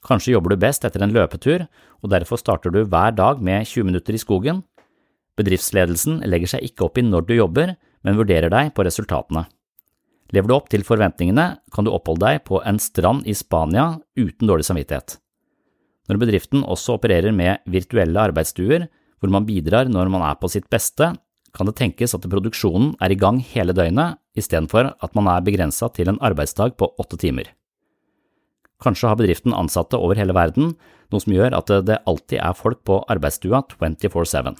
kanskje 0.00 0.32
jobber 0.32 0.54
du 0.54 0.62
best 0.64 0.88
etter 0.88 1.04
en 1.04 1.12
løpetur, 1.12 1.66
og 2.00 2.14
derfor 2.14 2.40
starter 2.40 2.72
du 2.72 2.86
hver 2.86 3.12
dag 3.12 3.44
med 3.44 3.68
20 3.68 3.90
minutter 3.90 4.16
i 4.16 4.22
skogen. 4.24 4.62
Bedriftsledelsen 5.36 6.22
legger 6.24 6.54
seg 6.54 6.64
ikke 6.70 6.88
opp 6.88 6.96
i 6.96 7.04
når 7.04 7.28
du 7.28 7.36
jobber, 7.36 7.74
men 8.00 8.16
vurderer 8.16 8.48
deg 8.48 8.72
på 8.72 8.88
resultatene. 8.88 9.50
Lever 10.32 10.48
du 10.48 10.56
opp 10.56 10.72
til 10.72 10.88
forventningene, 10.88 11.50
kan 11.76 11.84
du 11.84 11.92
oppholde 11.92 12.24
deg 12.24 12.48
på 12.48 12.64
en 12.64 12.80
strand 12.80 13.28
i 13.28 13.36
Spania 13.36 13.98
uten 14.16 14.48
dårlig 14.48 14.64
samvittighet. 14.64 15.18
Når 16.10 16.18
bedriften 16.18 16.64
også 16.66 16.96
opererer 16.96 17.34
med 17.34 17.62
virtuelle 17.70 18.18
arbeidsstuer, 18.30 18.88
hvor 19.22 19.30
man 19.30 19.46
bidrar 19.46 19.90
når 19.90 20.10
man 20.10 20.24
er 20.26 20.38
på 20.40 20.50
sitt 20.50 20.66
beste, 20.72 21.12
kan 21.52 21.68
det 21.68 21.76
tenkes 21.78 22.16
at 22.16 22.26
produksjonen 22.32 22.94
er 23.04 23.12
i 23.12 23.18
gang 23.18 23.38
hele 23.52 23.74
døgnet, 23.76 24.18
istedenfor 24.34 24.94
at 24.96 25.14
man 25.18 25.28
er 25.30 25.44
begrensa 25.44 25.90
til 25.92 26.10
en 26.10 26.20
arbeidsdag 26.24 26.74
på 26.80 26.88
åtte 26.98 27.20
timer. 27.20 27.52
Kanskje 28.82 29.12
har 29.12 29.20
bedriften 29.20 29.54
ansatte 29.54 30.00
over 30.00 30.18
hele 30.18 30.34
verden, 30.34 30.72
noe 31.12 31.22
som 31.22 31.36
gjør 31.36 31.54
at 31.54 31.70
det 31.86 32.00
alltid 32.08 32.40
er 32.40 32.58
folk 32.58 32.82
på 32.88 33.02
arbeidsstua 33.12 33.62
24-7. 33.76 34.56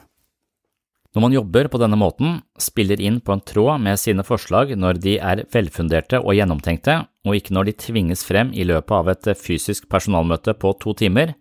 Når 1.13 1.21
man 1.27 1.35
jobber 1.35 1.69
på 1.69 1.77
denne 1.81 1.99
måten, 2.01 2.39
spiller 2.57 3.01
inn 3.01 3.19
på 3.21 3.35
en 3.35 3.43
tråd 3.45 3.83
med 3.85 4.01
sine 4.01 4.25
forslag 4.25 4.71
når 4.81 5.01
de 5.05 5.19
er 5.21 5.43
velfunderte 5.53 6.23
og 6.23 6.33
gjennomtenkte, 6.39 7.03
og 7.29 7.37
ikke 7.37 7.53
når 7.53 7.69
de 7.69 7.75
tvinges 7.85 8.23
frem 8.25 8.53
i 8.57 8.65
løpet 8.65 8.95
av 8.97 9.11
et 9.13 9.29
fysisk 9.37 9.91
personalmøte 9.93 10.55
på 10.57 10.73
to 10.81 10.95
timer, 10.97 11.35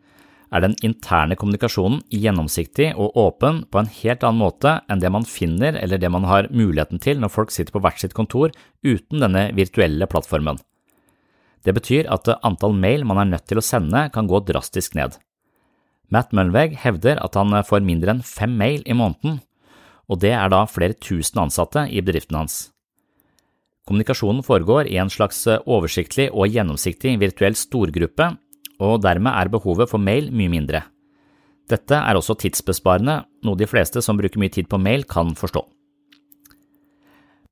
er 0.51 0.65
den 0.65 0.75
interne 0.83 1.37
kommunikasjonen 1.39 2.01
gjennomsiktig 2.11 2.89
og 2.99 3.15
åpen 3.15 3.61
på 3.71 3.79
en 3.79 3.91
helt 4.01 4.25
annen 4.27 4.41
måte 4.41 4.73
enn 4.91 4.99
det 4.99 5.11
man 5.15 5.23
finner 5.23 5.77
eller 5.79 6.01
det 6.01 6.09
man 6.11 6.27
har 6.27 6.49
muligheten 6.51 6.99
til 6.99 7.21
når 7.21 7.31
folk 7.31 7.53
sitter 7.55 7.71
på 7.71 7.81
hvert 7.85 8.01
sitt 8.03 8.15
kontor 8.17 8.51
uten 8.83 9.23
denne 9.23 9.45
virtuelle 9.55 10.09
plattformen. 10.11 10.59
Det 11.63 11.71
betyr 11.77 12.09
at 12.11 12.27
antall 12.43 12.75
mail 12.75 13.05
man 13.07 13.21
er 13.21 13.29
nødt 13.31 13.47
til 13.47 13.61
å 13.61 13.63
sende 13.63 14.09
kan 14.11 14.27
gå 14.27 14.43
drastisk 14.49 14.97
ned. 14.99 15.15
Matt 16.11 16.35
Mullenweg 16.35 16.75
hevder 16.83 17.21
at 17.23 17.37
han 17.39 17.55
får 17.63 17.85
mindre 17.87 18.17
enn 18.17 18.25
fem 18.27 18.57
mail 18.59 18.83
i 18.83 18.97
måneden, 18.97 19.39
og 20.11 20.19
det 20.19 20.33
er 20.35 20.51
da 20.51 20.65
flere 20.67 20.97
tusen 20.99 21.39
ansatte 21.45 21.87
i 21.87 22.03
bedriften 22.03 22.41
hans. 22.41 22.61
Kommunikasjonen 23.87 24.43
foregår 24.45 24.89
i 24.91 24.99
en 25.01 25.09
slags 25.09 25.39
eh, 25.49 25.61
oversiktlig 25.65 26.29
og 26.31 26.51
gjennomsiktig 26.51 27.15
virtuell 27.21 27.57
storgruppe, 27.57 28.33
og 28.81 29.01
dermed 29.05 29.33
er 29.33 29.51
behovet 29.53 29.89
for 29.89 30.01
mail 30.01 30.29
mye 30.35 30.51
mindre. 30.51 30.83
Dette 31.71 31.97
er 31.97 32.17
også 32.17 32.35
tidsbesparende, 32.41 33.21
noe 33.45 33.57
de 33.57 33.67
fleste 33.69 34.03
som 34.03 34.19
bruker 34.19 34.41
mye 34.41 34.53
tid 34.53 34.67
på 34.69 34.79
mail 34.81 35.05
kan 35.09 35.33
forstå. 35.37 35.63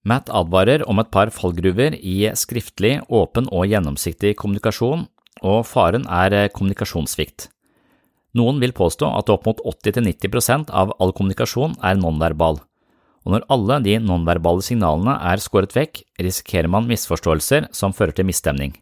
Matt 0.09 0.29
advarer 0.31 0.85
om 0.87 0.99
et 1.01 1.09
par 1.11 1.31
fallgruver 1.33 1.95
i 1.97 2.29
skriftlig, 2.39 2.99
åpen 3.09 3.49
og 3.51 3.67
gjennomsiktig 3.69 4.35
kommunikasjon, 4.39 5.07
og 5.43 5.63
faren 5.67 6.05
er 6.07 6.35
eh, 6.35 6.51
kommunikasjonssvikt. 6.53 7.49
Noen 8.37 8.59
vil 8.61 8.75
påstå 8.77 9.07
at 9.17 9.29
opp 9.33 9.47
mot 9.49 9.61
80–90% 9.65 10.69
av 10.69 10.91
all 11.01 11.13
kommunikasjon 11.17 11.77
er 11.81 11.97
nonverbal, 11.97 12.59
og 13.25 13.33
når 13.33 13.47
alle 13.53 13.79
de 13.85 13.95
nonverbale 14.03 14.63
signalene 14.65 15.15
er 15.31 15.41
skåret 15.41 15.73
vekk, 15.75 16.03
risikerer 16.21 16.69
man 16.71 16.87
misforståelser 16.89 17.71
som 17.75 17.95
fører 17.95 18.15
til 18.15 18.29
misstemning. 18.29 18.75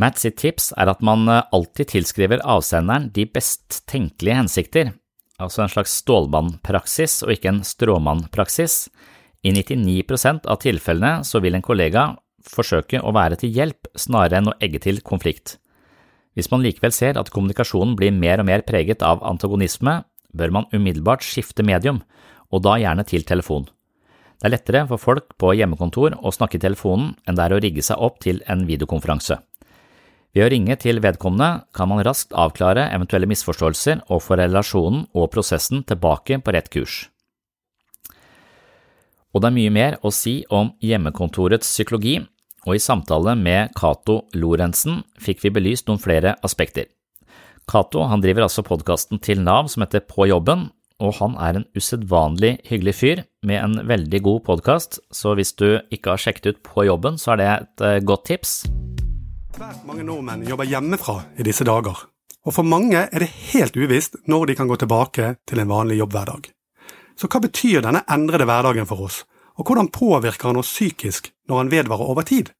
Matt 0.00 0.18
sitt 0.18 0.36
tips 0.42 0.72
er 0.80 0.90
at 0.90 1.02
man 1.06 1.28
eh, 1.30 1.44
alltid 1.54 1.92
tilskriver 1.92 2.42
avsenderen 2.42 3.10
de 3.14 3.28
best 3.30 3.84
tenkelige 3.90 4.40
hensikter, 4.40 4.92
altså 5.38 5.64
en 5.64 5.70
slags 5.70 5.94
stålmannpraksis 6.02 7.20
og 7.26 7.34
ikke 7.36 7.52
en 7.52 7.62
stråmannpraksis. 7.66 8.88
I 9.44 9.52
99% 9.54 10.48
av 10.50 10.58
tilfellene 10.62 11.22
så 11.26 11.40
vil 11.44 11.54
en 11.54 11.64
kollega 11.64 12.08
forsøke 12.44 13.00
å 13.00 13.12
være 13.14 13.38
til 13.40 13.54
hjelp 13.54 13.92
snarere 13.98 14.40
enn 14.40 14.50
å 14.50 14.56
egge 14.62 14.82
til 14.82 14.98
konflikt. 15.04 15.58
Hvis 16.34 16.50
man 16.50 16.64
likevel 16.64 16.92
ser 16.94 17.18
at 17.20 17.30
kommunikasjonen 17.30 17.94
blir 17.98 18.14
mer 18.14 18.42
og 18.42 18.48
mer 18.48 18.64
preget 18.66 19.02
av 19.06 19.22
antagonisme, 19.26 20.02
bør 20.34 20.50
man 20.50 20.68
umiddelbart 20.74 21.22
skifte 21.22 21.62
medium, 21.62 22.02
og 22.50 22.64
da 22.66 22.76
gjerne 22.82 23.06
til 23.06 23.26
telefon. 23.26 23.68
Det 24.38 24.50
er 24.50 24.54
lettere 24.56 24.82
for 24.90 25.00
folk 25.00 25.36
på 25.40 25.54
hjemmekontor 25.54 26.18
å 26.18 26.32
snakke 26.34 26.58
i 26.58 26.62
telefonen 26.62 27.14
enn 27.24 27.38
det 27.38 27.46
er 27.46 27.54
å 27.54 27.60
rigge 27.62 27.84
seg 27.86 28.02
opp 28.02 28.18
til 28.24 28.42
en 28.50 28.66
videokonferanse. 28.68 29.38
Ved 30.34 30.48
å 30.48 30.50
ringe 30.50 30.74
til 30.82 30.98
vedkommende 30.98 31.64
kan 31.72 31.88
man 31.88 32.02
raskt 32.02 32.34
avklare 32.34 32.88
eventuelle 32.90 33.30
misforståelser 33.30 34.02
og 34.10 34.22
få 34.26 34.40
relasjonen 34.40 35.06
og 35.14 35.30
prosessen 35.30 35.84
tilbake 35.86 36.40
på 36.42 36.54
rett 36.56 36.70
kurs. 36.74 37.04
Og 39.34 39.42
det 39.42 39.50
er 39.50 39.56
mye 39.56 39.74
mer 39.74 39.96
å 40.02 40.10
si 40.14 40.40
om 40.50 40.72
hjemmekontorets 40.82 41.70
psykologi, 41.70 42.18
og 42.64 42.76
i 42.76 42.82
samtale 42.82 43.36
med 43.38 43.74
Cato 43.76 44.24
Lorentzen 44.36 45.02
fikk 45.20 45.44
vi 45.44 45.52
belyst 45.54 45.88
noen 45.88 46.00
flere 46.00 46.36
aspekter. 46.44 46.88
Cato 47.70 48.04
driver 48.20 48.44
altså 48.44 48.64
podkasten 48.64 49.20
til 49.24 49.40
Nav 49.40 49.70
som 49.72 49.84
heter 49.84 50.04
På 50.04 50.26
jobben, 50.28 50.68
og 51.00 51.16
han 51.18 51.36
er 51.40 51.58
en 51.58 51.66
usedvanlig 51.76 52.58
hyggelig 52.68 52.94
fyr 52.94 53.22
med 53.44 53.60
en 53.60 53.88
veldig 53.88 54.20
god 54.22 54.42
podkast, 54.44 55.00
så 55.10 55.34
hvis 55.34 55.54
du 55.56 55.80
ikke 55.92 56.12
har 56.14 56.20
sjekket 56.20 56.46
ut 56.50 56.62
På 56.64 56.84
jobben, 56.84 57.18
så 57.18 57.34
er 57.34 57.40
det 57.40 57.48
et 57.52 57.84
uh, 57.84 58.04
godt 58.04 58.26
tips. 58.30 58.52
Svært 59.54 59.84
mange 59.86 60.04
nordmenn 60.04 60.44
jobber 60.48 60.68
hjemmefra 60.68 61.20
i 61.38 61.46
disse 61.46 61.64
dager, 61.64 61.96
og 62.44 62.52
for 62.52 62.66
mange 62.66 63.06
er 63.06 63.22
det 63.22 63.32
helt 63.52 63.76
uvisst 63.76 64.18
når 64.28 64.50
de 64.50 64.58
kan 64.58 64.68
gå 64.68 64.76
tilbake 64.80 65.36
til 65.48 65.62
en 65.62 65.70
vanlig 65.70 66.00
jobbhverdag. 66.02 66.50
Så 67.16 67.30
hva 67.30 67.40
betyr 67.40 67.84
denne 67.84 68.02
endrede 68.10 68.46
hverdagen 68.48 68.88
for 68.90 69.06
oss, 69.06 69.22
og 69.54 69.68
hvordan 69.68 69.92
påvirker 69.94 70.50
han 70.50 70.58
oss 70.58 70.72
psykisk 70.74 71.30
når 71.48 71.60
han 71.60 71.72
vedvarer 71.72 72.10
over 72.12 72.26
tid? 72.26 72.50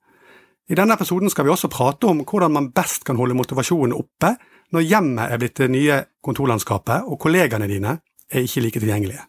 I 0.68 0.76
denne 0.78 0.96
episoden 0.96 1.30
skal 1.30 1.44
vi 1.44 1.52
også 1.52 1.68
prate 1.68 2.08
om 2.08 2.22
hvordan 2.24 2.52
man 2.52 2.70
best 2.72 3.04
kan 3.04 3.18
holde 3.20 3.36
motivasjonen 3.36 3.96
oppe 3.96 4.32
når 4.72 4.86
hjemmet 4.88 5.30
er 5.30 5.40
blitt 5.40 5.60
det 5.60 5.70
nye 5.70 6.00
kontorlandskapet 6.24 7.04
og 7.04 7.20
kollegaene 7.20 7.68
dine 7.68 7.98
er 8.32 8.46
ikke 8.46 8.64
like 8.64 8.80
tilgjengelige. 8.80 9.26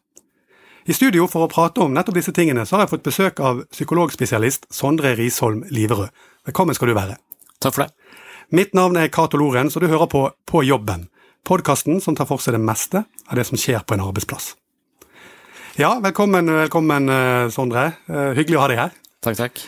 I 0.86 0.94
studio 0.94 1.26
for 1.28 1.46
å 1.46 1.50
prate 1.52 1.82
om 1.82 1.94
nettopp 1.96 2.20
disse 2.20 2.34
tingene 2.36 2.64
så 2.66 2.78
har 2.78 2.86
jeg 2.86 2.94
fått 2.94 3.08
besøk 3.08 3.42
av 3.42 3.64
psykologspesialist 3.74 4.68
Sondre 4.74 5.16
Risholm 5.18 5.64
Liverød. 5.74 6.12
Velkommen 6.46 6.78
skal 6.78 6.92
du 6.92 6.98
være. 6.98 7.18
Takk 7.60 7.74
for 7.74 7.86
det. 7.86 7.92
Mitt 8.54 8.76
navn 8.78 9.00
er 9.02 9.10
Cato 9.10 9.40
Lorentz, 9.42 9.76
og 9.76 9.82
du 9.82 9.90
hører 9.90 10.06
på 10.06 10.28
På 10.46 10.62
jobben, 10.64 11.10
podkasten 11.44 11.98
som 12.02 12.16
tar 12.16 12.30
for 12.30 12.38
seg 12.38 12.54
det 12.54 12.62
meste 12.62 13.04
av 13.28 13.36
det 13.36 13.48
som 13.50 13.58
skjer 13.58 13.82
på 13.82 13.96
en 13.96 14.06
arbeidsplass. 14.06 14.54
Ja, 15.76 15.98
velkommen, 16.00 16.48
velkommen 16.48 17.10
eh, 17.10 17.50
Sondre. 17.50 17.98
Eh, 18.08 18.32
hyggelig 18.38 18.60
å 18.60 18.62
ha 18.62 18.70
deg 18.70 18.80
her. 18.80 18.94
Takk, 19.26 19.38
takk. 19.40 19.62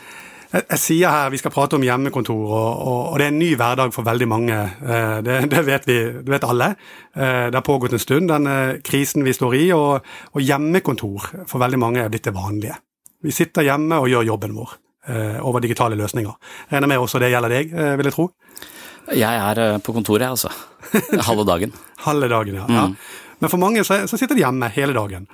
Jeg, 0.47 0.63
jeg, 0.63 0.79
sier 0.79 1.11
her 1.11 1.31
vi 1.33 1.39
skal 1.41 1.51
prate 1.51 1.75
om 1.75 1.83
hjemmekontor, 1.83 2.43
og, 2.45 2.67
og, 2.87 2.99
og, 3.11 3.15
det 3.19 3.25
er 3.25 3.33
en 3.33 3.39
ny 3.41 3.49
hverdag 3.59 3.93
for 3.95 4.07
veldig 4.07 4.27
mange. 4.29 4.57
Eh, 4.85 5.17
det, 5.25 5.39
det 5.51 5.63
vet 5.67 5.87
vi, 5.89 5.97
det 6.21 6.33
vet 6.35 6.45
alle. 6.47 6.69
Det 7.17 7.57
har 7.57 7.65
pågått 7.65 7.95
en 7.97 8.03
stund, 8.03 8.29
den 8.29 8.47
krisen 8.85 9.25
vi 9.25 9.33
står 9.33 9.55
i, 9.57 9.63
og, 9.75 10.05
og, 10.33 10.41
hjemmekontor 10.43 11.31
for 11.49 11.63
veldig 11.63 11.81
mange 11.81 12.03
er 12.03 12.13
blitt 12.13 12.29
det 12.29 12.35
vanlige. 12.37 12.77
Vi 13.25 13.33
sitter 13.33 13.65
hjemme 13.65 13.97
og 13.97 14.11
gjør 14.11 14.27
jobben 14.29 14.53
vår 14.55 14.77
over 15.47 15.63
digitale 15.63 15.95
løsninger. 15.95 16.33
Regner 16.69 16.89
med 16.91 16.99
også 16.99 17.19
det 17.23 17.29
gjelder 17.31 17.53
deg, 17.55 17.69
vil 17.71 18.09
jeg 18.09 18.13
tro? 18.13 18.25
Jeg 19.15 19.39
er 19.39 19.79
på 19.79 19.93
kontoret, 19.95 20.27
altså. 20.27 20.51
Halve 21.29 21.45
dagen. 21.47 21.71
Halve 22.03 22.27
dagen, 22.27 22.59
ja. 22.59 22.65
Mm. 22.67 22.75
ja. 22.75 23.37
Men 23.39 23.53
for 23.53 23.61
mange 23.61 23.85
så, 23.87 24.01
så 24.03 24.19
sitter 24.19 24.35
de 24.35 24.43
hjemme 24.43 24.67
hele 24.75 24.93
dagen. 24.97 25.29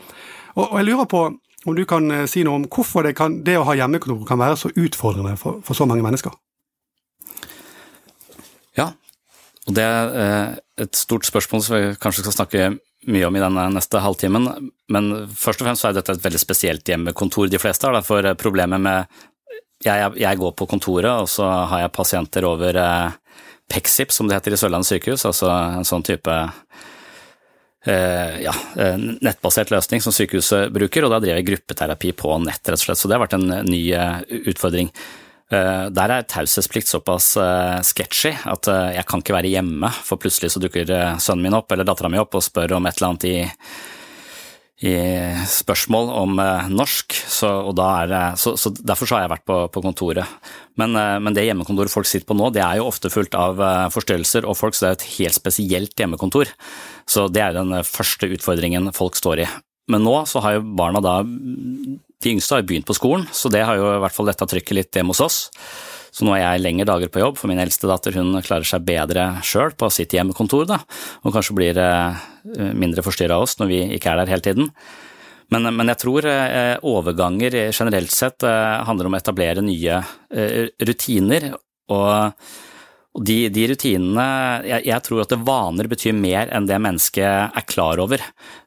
Og 0.62 0.78
jeg 0.78 0.88
lurer 0.92 1.10
på 1.10 1.26
om 1.66 1.76
du 1.76 1.84
kan 1.88 2.10
eh, 2.12 2.26
si 2.30 2.44
noe 2.46 2.62
om 2.62 2.66
hvorfor 2.68 3.06
det, 3.08 3.16
kan, 3.18 3.42
det 3.46 3.58
å 3.60 3.68
ha 3.68 3.76
hjemmekontor 3.78 4.26
kan 4.28 4.42
være 4.42 4.60
så 4.60 4.72
utfordrende 4.74 5.36
for, 5.40 5.62
for, 5.66 5.78
så 5.78 5.88
mange 5.90 6.06
mennesker? 6.06 6.34
Ja, 8.78 8.92
og 9.68 9.78
det 9.78 9.86
er 9.86 10.18
eh, 10.24 10.56
et 10.86 10.98
stort 10.98 11.28
spørsmål 11.28 11.64
som 11.64 11.78
vi 11.78 11.94
kanskje 12.02 12.26
skal 12.26 12.38
snakke 12.38 12.72
mye 13.04 13.28
om 13.28 13.36
i 13.36 13.44
denne 13.44 13.68
neste 13.76 14.00
halvtimen. 14.04 14.48
Men 14.92 15.12
først 15.28 15.62
og 15.62 15.68
fremst 15.68 15.88
er 15.88 15.96
dette 15.96 16.16
et 16.16 16.24
veldig 16.24 16.42
spesielt 16.42 16.88
hjemmekontor 16.88 17.52
de 17.52 17.60
fleste 17.60 17.88
har. 17.88 18.00
For 18.08 18.34
problemet 18.40 18.84
med 18.84 19.20
jeg, 19.84 20.14
jeg, 20.16 20.40
går 20.40 20.54
på 20.56 20.68
kontoret, 20.72 21.12
og 21.12 21.28
så 21.28 21.48
har 21.68 21.84
jeg 21.84 21.96
pasienter 21.96 22.48
over 22.48 22.80
eh, 22.80 23.20
Pexip, 23.72 24.12
som 24.12 24.28
det 24.28 24.38
heter 24.38 24.56
i 24.56 24.60
Sørlandet 24.60 24.90
sykehus, 24.90 25.24
altså 25.28 25.52
en 25.52 25.88
sånn 25.88 26.04
type 26.08 26.34
Eh, 26.34 26.50
ja, 27.86 28.54
nettbasert 28.98 29.74
løsning 29.74 30.04
som 30.04 30.16
sykehuset 30.16 30.72
bruker, 30.72 31.04
og 31.04 31.12
da 31.12 31.20
driver 31.24 31.42
jeg 31.42 31.50
gruppeterapi 31.50 32.14
på 32.16 32.38
nett, 32.46 32.62
rett 32.64 32.80
og 32.80 32.84
slett. 32.86 33.02
Så 33.02 33.10
det 33.12 33.18
har 33.18 33.24
vært 33.26 33.36
en 33.36 33.50
ny 33.68 33.82
eh, 33.92 34.22
utfordring. 34.54 34.92
Eh, 35.52 35.86
der 35.92 36.14
er 36.16 36.30
taushetsplikt 36.32 36.88
såpass 36.88 37.34
sketchy 37.90 38.32
at 38.32 38.72
jeg 38.96 39.08
kan 39.10 39.26
ikke 39.26 39.36
være 39.36 39.52
hjemme, 39.52 39.92
for 40.08 40.22
plutselig 40.22 40.54
så 40.54 40.64
dukker 40.64 40.88
sønnen 41.20 41.50
min 41.50 41.60
opp 41.60 41.76
eller 41.76 41.88
dattera 41.88 42.12
mi 42.14 42.22
opp 42.22 42.40
og 42.40 42.46
spør 42.46 42.78
om 42.80 42.88
et 42.88 42.98
eller 42.98 43.12
annet 43.12 43.30
i 43.30 43.36
i 44.84 44.94
spørsmål 45.48 46.10
om 46.12 46.40
eh, 46.44 46.70
norsk, 46.74 47.16
så, 47.32 47.50
det, 47.72 48.22
så, 48.42 48.56
så, 48.60 48.72
derfor 48.84 49.08
så 49.08 49.16
har 49.16 49.24
jeg 49.24 49.32
vært 49.32 49.46
på, 49.48 49.60
på 49.72 49.84
kontoret. 49.86 50.50
Men, 50.80 50.98
eh, 51.00 51.20
men, 51.24 51.36
det 51.36 51.46
hjemmekontoret 51.48 51.94
folk 51.94 52.10
sitter 52.10 52.28
på 52.28 52.36
nå, 52.36 52.50
det 52.52 52.66
er 52.66 52.82
jo 52.82 52.90
ofte 52.90 53.12
fullt 53.14 53.38
av 53.40 53.62
eh, 53.64 53.86
forstyrrelser 53.94 54.48
og 54.50 54.58
folk, 54.60 54.76
så 54.76 54.86
det 54.86 54.90
er 54.90 54.98
et 54.98 55.08
helt 55.22 55.40
spesielt 55.40 56.04
hjemmekontor. 56.04 56.52
Så 57.08 57.30
det 57.32 57.46
er 57.46 57.56
den 57.56 57.78
første 57.88 58.28
utfordringen 58.36 58.92
folk 58.96 59.16
står 59.20 59.46
i. 59.46 59.48
Men 59.92 60.04
nå 60.04 60.18
så 60.28 60.44
har 60.44 60.58
jo 60.58 60.68
barna 60.76 61.00
da, 61.04 61.18
de 61.24 62.36
yngste 62.36 62.60
har 62.60 62.68
begynt 62.68 62.88
på 62.88 62.96
skolen, 62.98 63.26
så 63.36 63.52
det 63.52 63.64
har 63.68 63.80
jo 63.80 63.88
i 63.96 64.04
hvert 64.04 64.16
fall 64.16 64.28
letta 64.28 64.48
trykket 64.52 64.80
litt 64.80 65.00
hjemme 65.00 65.16
hos 65.16 65.24
oss. 65.24 65.40
Så 66.14 66.28
nå 66.28 66.36
er 66.36 66.44
jeg 66.44 66.62
lengre 66.62 66.86
dager 66.86 67.10
på 67.10 67.24
jobb, 67.24 67.40
for 67.42 67.50
min 67.50 67.62
eldste 67.62 67.90
datter 67.90 68.14
hun 68.20 68.36
klarer 68.46 68.68
seg 68.70 68.86
bedre 68.86 69.26
sjøl 69.46 69.74
på 69.78 69.90
sitt 69.94 70.14
hjemmekontor, 70.14 70.68
da, 70.70 70.78
og 71.26 71.34
kanskje 71.34 71.56
blir 71.58 71.80
eh, 71.82 72.20
mindre 72.78 73.06
forstyrra 73.06 73.40
av 73.40 73.48
oss 73.48 73.58
når 73.58 73.72
vi 73.72 73.80
ikke 73.98 74.12
er 74.12 74.22
der 74.22 74.34
hele 74.36 74.46
tiden. 74.46 74.70
Men, 75.54 75.72
men 75.74 75.90
jeg 75.90 76.02
tror 76.04 76.28
eh, 76.30 76.76
overganger 76.86 77.58
generelt 77.74 78.14
sett 78.14 78.46
eh, 78.46 78.84
handler 78.86 79.10
om 79.10 79.18
å 79.18 79.22
etablere 79.22 79.66
nye 79.66 80.04
rutiner. 80.86 81.50
og 81.94 82.46
de, 83.14 83.36
de 83.54 83.68
rutinene 83.70 84.24
jeg, 84.66 84.86
jeg, 84.88 85.02
tror 85.06 85.20
at 85.22 85.34
vaner 85.46 85.86
betyr 85.90 86.16
mer 86.18 86.50
enn 86.50 86.66
det 86.66 86.80
mennesket 86.82 87.54
er 87.54 87.66
klar 87.70 88.02
over. 88.02 88.24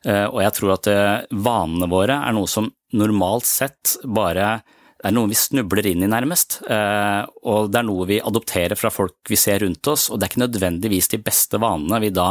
Og 0.07 0.39
jeg 0.39 0.55
tror 0.55 0.77
at 0.77 0.89
vanene 1.35 1.89
våre 1.91 2.21
er 2.23 2.37
noe 2.37 2.47
som 2.47 2.69
normalt 2.95 3.49
sett 3.51 3.97
bare 4.07 4.61
det 4.97 5.11
er 5.11 5.13
noe 5.13 5.29
vi 5.29 5.37
snubler 5.37 5.87
inn 5.91 6.05
i, 6.07 6.09
nærmest. 6.09 6.59
Eh, 6.73 7.23
og 7.45 7.69
det 7.69 7.83
er 7.83 7.87
noe 7.87 8.07
vi 8.09 8.17
adopterer 8.17 8.79
fra 8.81 8.89
folk 8.93 9.29
vi 9.29 9.37
ser 9.37 9.61
rundt 9.61 9.87
oss, 9.93 10.09
og 10.09 10.19
det 10.19 10.27
er 10.27 10.33
ikke 10.33 10.45
nødvendigvis 10.47 11.11
de 11.13 11.21
beste 11.21 11.61
vanene 11.61 12.01
vi 12.01 12.13
da 12.17 12.31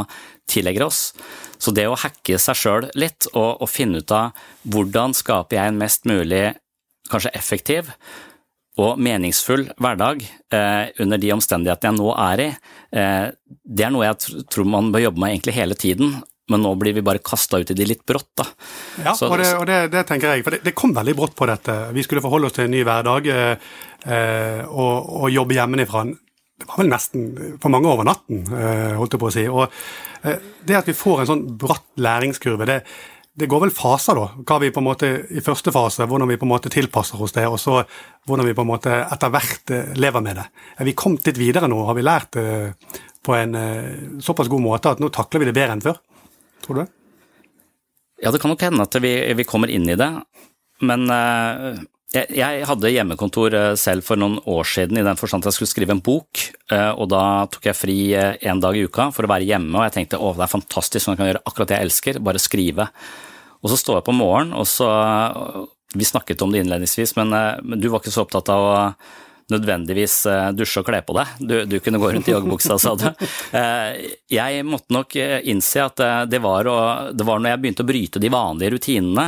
tillegger 0.50 0.88
oss. 0.88 1.02
Så 1.62 1.74
det 1.76 1.86
å 1.88 1.98
hacke 2.02 2.40
seg 2.42 2.58
sjøl 2.58 2.90
litt, 2.98 3.30
og, 3.36 3.62
og, 3.62 3.70
finne 3.70 4.02
ut 4.02 4.14
av 4.14 4.34
hvordan 4.66 5.14
skaper 5.14 5.60
jeg 5.60 5.74
en 5.74 5.82
mest 5.82 6.10
mulig 6.10 6.46
kanskje 7.12 7.36
effektiv 7.38 7.92
og 8.82 8.98
meningsfull 9.00 9.70
hverdag 9.80 10.26
eh, 10.26 10.90
under 11.00 11.22
de 11.22 11.32
omstendighetene 11.36 11.94
jeg 11.94 12.02
nå 12.02 12.14
er 12.18 12.42
i, 12.44 12.48
eh, 12.98 13.28
det 13.64 13.86
er 13.86 13.94
noe 13.94 14.10
jeg 14.10 14.46
tror 14.52 14.68
man 14.74 14.90
bør 14.92 15.06
jobbe 15.06 15.22
med 15.22 15.36
egentlig 15.36 15.56
hele 15.56 15.78
tiden 15.80 16.18
men 16.52 16.62
nå 16.62 16.76
blir 16.78 16.94
vi 16.94 17.02
bare 17.06 17.24
kasta 17.26 17.58
ut 17.58 17.72
i 17.74 17.78
det 17.78 17.88
litt 17.90 18.04
brått, 18.06 18.30
da. 18.38 18.46
Ja, 19.02 19.16
så, 19.18 19.32
og, 19.32 19.40
det, 19.42 19.48
og 19.58 19.66
det, 19.70 19.80
det, 19.96 20.04
tenker 20.06 20.36
jeg. 20.36 20.46
For 20.46 20.54
det, 20.54 20.62
det, 20.68 20.76
kom 20.78 20.94
veldig 20.94 21.16
brått 21.18 21.34
på 21.38 21.48
dette. 21.50 21.78
Vi 21.96 22.04
skulle 22.06 22.22
forholde 22.22 22.52
oss 22.52 22.58
til 22.58 22.68
en 22.68 22.76
ny 22.76 22.84
hverdag 22.86 23.32
eh, 23.34 23.74
eh 24.06 24.62
og, 24.70 25.10
og, 25.24 25.26
jobbe 25.34 25.58
hjemmefra. 25.58 26.06
Det 26.56 26.70
var 26.70 26.80
vel 26.84 26.92
nesten 26.92 27.26
for 27.62 27.74
mange 27.74 27.90
over 27.90 28.08
natten, 28.08 28.46
eh, 28.46 28.94
holdt 29.00 29.18
jeg 29.18 29.24
på 29.24 29.32
å 29.32 29.34
si. 29.34 29.48
Og 29.50 29.66
eh, 30.22 30.46
det 30.70 30.78
at 30.84 30.92
vi 30.92 30.98
får 30.98 31.24
en 31.24 31.32
sånn 31.34 31.44
bratt 31.66 31.90
læringskurve, 31.98 32.70
det, 32.70 32.78
det 33.34 33.50
går 33.50 33.66
vel 33.66 33.76
faser, 33.76 34.22
da. 34.22 34.46
Hva 34.46 34.62
vi 34.62 34.72
på 34.72 34.84
en 34.84 34.90
måte 34.92 35.12
i 35.26 35.44
første 35.44 35.74
fase, 35.74 36.06
hvordan 36.06 36.30
vi 36.30 36.38
på 36.40 36.46
en 36.46 36.54
måte 36.54 36.72
tilpasser 36.72 37.26
oss 37.26 37.34
det, 37.36 37.50
og 37.50 37.58
så 37.60 37.82
hvordan 38.30 38.46
vi 38.46 38.56
på 38.56 38.64
en 38.64 38.72
måte 38.76 39.02
etter 39.02 39.34
hvert 39.34 39.74
eh, 39.74 39.94
lever 39.98 40.30
med 40.30 40.44
det. 40.44 40.50
Er 40.78 40.94
vi 40.94 40.94
kommet 40.94 41.26
litt 41.26 41.42
videre 41.42 41.72
nå? 41.72 41.82
Har 41.90 41.98
vi 41.98 42.06
lært 42.06 42.38
det 42.38 42.50
på 43.26 43.34
en 43.34 43.58
såpass 44.22 44.46
god 44.46 44.62
måte 44.62 44.92
at 44.94 45.00
nå 45.02 45.08
takler 45.10 45.42
vi 45.42 45.48
det 45.50 45.56
bedre 45.58 45.74
enn 45.74 45.82
før? 45.82 45.96
Tror 46.66 46.82
du? 46.82 46.86
Ja, 48.24 48.32
det 48.32 48.40
kan 48.42 48.52
nok 48.52 48.64
hende 48.64 48.86
at 48.86 48.96
vi, 49.04 49.12
vi 49.36 49.48
kommer 49.48 49.72
inn 49.72 49.88
i 49.92 49.98
det. 50.00 50.10
Men 50.84 51.06
uh, 51.12 51.76
jeg, 52.14 52.30
jeg, 52.36 52.64
hadde 52.68 52.92
hjemmekontor 52.92 53.56
uh, 53.56 53.68
selv 53.80 54.06
for 54.08 54.20
noen 54.20 54.38
år 54.50 54.68
siden 54.72 55.00
i 55.00 55.06
den 55.06 55.20
forstand 55.20 55.44
at 55.44 55.52
jeg 55.52 55.60
skulle 55.60 55.74
skrive 55.74 55.96
en 55.96 56.04
bok. 56.04 56.42
Uh, 56.72 56.92
og 56.96 57.10
da 57.14 57.24
tok 57.52 57.70
jeg 57.70 57.80
fri 57.80 57.98
en 58.16 58.64
dag 58.64 58.78
i 58.78 58.86
uka 58.88 59.10
for 59.16 59.28
å 59.28 59.32
være 59.32 59.48
hjemme, 59.48 59.76
og 59.78 59.88
jeg 59.88 59.98
tenkte 60.00 60.20
å, 60.20 60.34
det 60.38 60.48
er 60.48 60.56
fantastisk, 60.56 61.10
man 61.12 61.20
kan 61.20 61.32
gjøre 61.32 61.44
akkurat 61.46 61.72
det 61.72 61.80
jeg 61.80 61.90
elsker, 61.90 62.22
bare 62.24 62.44
skrive. 62.44 62.90
Og 63.62 63.72
så 63.72 63.80
står 63.82 64.00
jeg 64.00 64.08
på 64.10 64.20
morgenen, 64.20 64.58
og 64.58 64.68
så 64.70 64.90
Vi 65.96 66.04
snakket 66.04 66.42
om 66.44 66.52
det 66.52 66.60
innledningsvis, 66.60 67.14
men, 67.16 67.30
men 67.64 67.80
du 67.80 67.86
var 67.88 68.02
ikke 68.02 68.12
så 68.12 68.26
opptatt 68.26 68.50
av 68.52 68.64
å 68.68 68.80
nødvendigvis 69.54 70.18
eh, 70.32 70.48
dusje 70.58 70.82
og 70.82 70.88
kle 70.88 71.02
på 71.06 71.16
deg. 71.18 71.34
Du, 71.40 71.56
du 71.70 71.78
kunne 71.84 72.00
gå 72.02 72.12
rundt 72.16 72.30
i 72.30 72.34
joggebuksa, 72.34 72.80
sa 72.82 72.96
du. 73.00 73.08
Eh, 73.56 74.16
jeg 74.32 74.64
måtte 74.68 74.92
nok 74.92 75.16
eh, 75.20 75.38
innse 75.52 75.84
at 75.86 76.02
det 76.28 76.40
var, 76.44 76.68
å, 76.68 76.78
det 77.16 77.24
var 77.28 77.40
når 77.40 77.54
jeg 77.54 77.62
begynte 77.62 77.86
å 77.86 77.88
bryte 77.88 78.22
de 78.22 78.32
vanlige 78.34 78.74
rutinene 78.74 79.26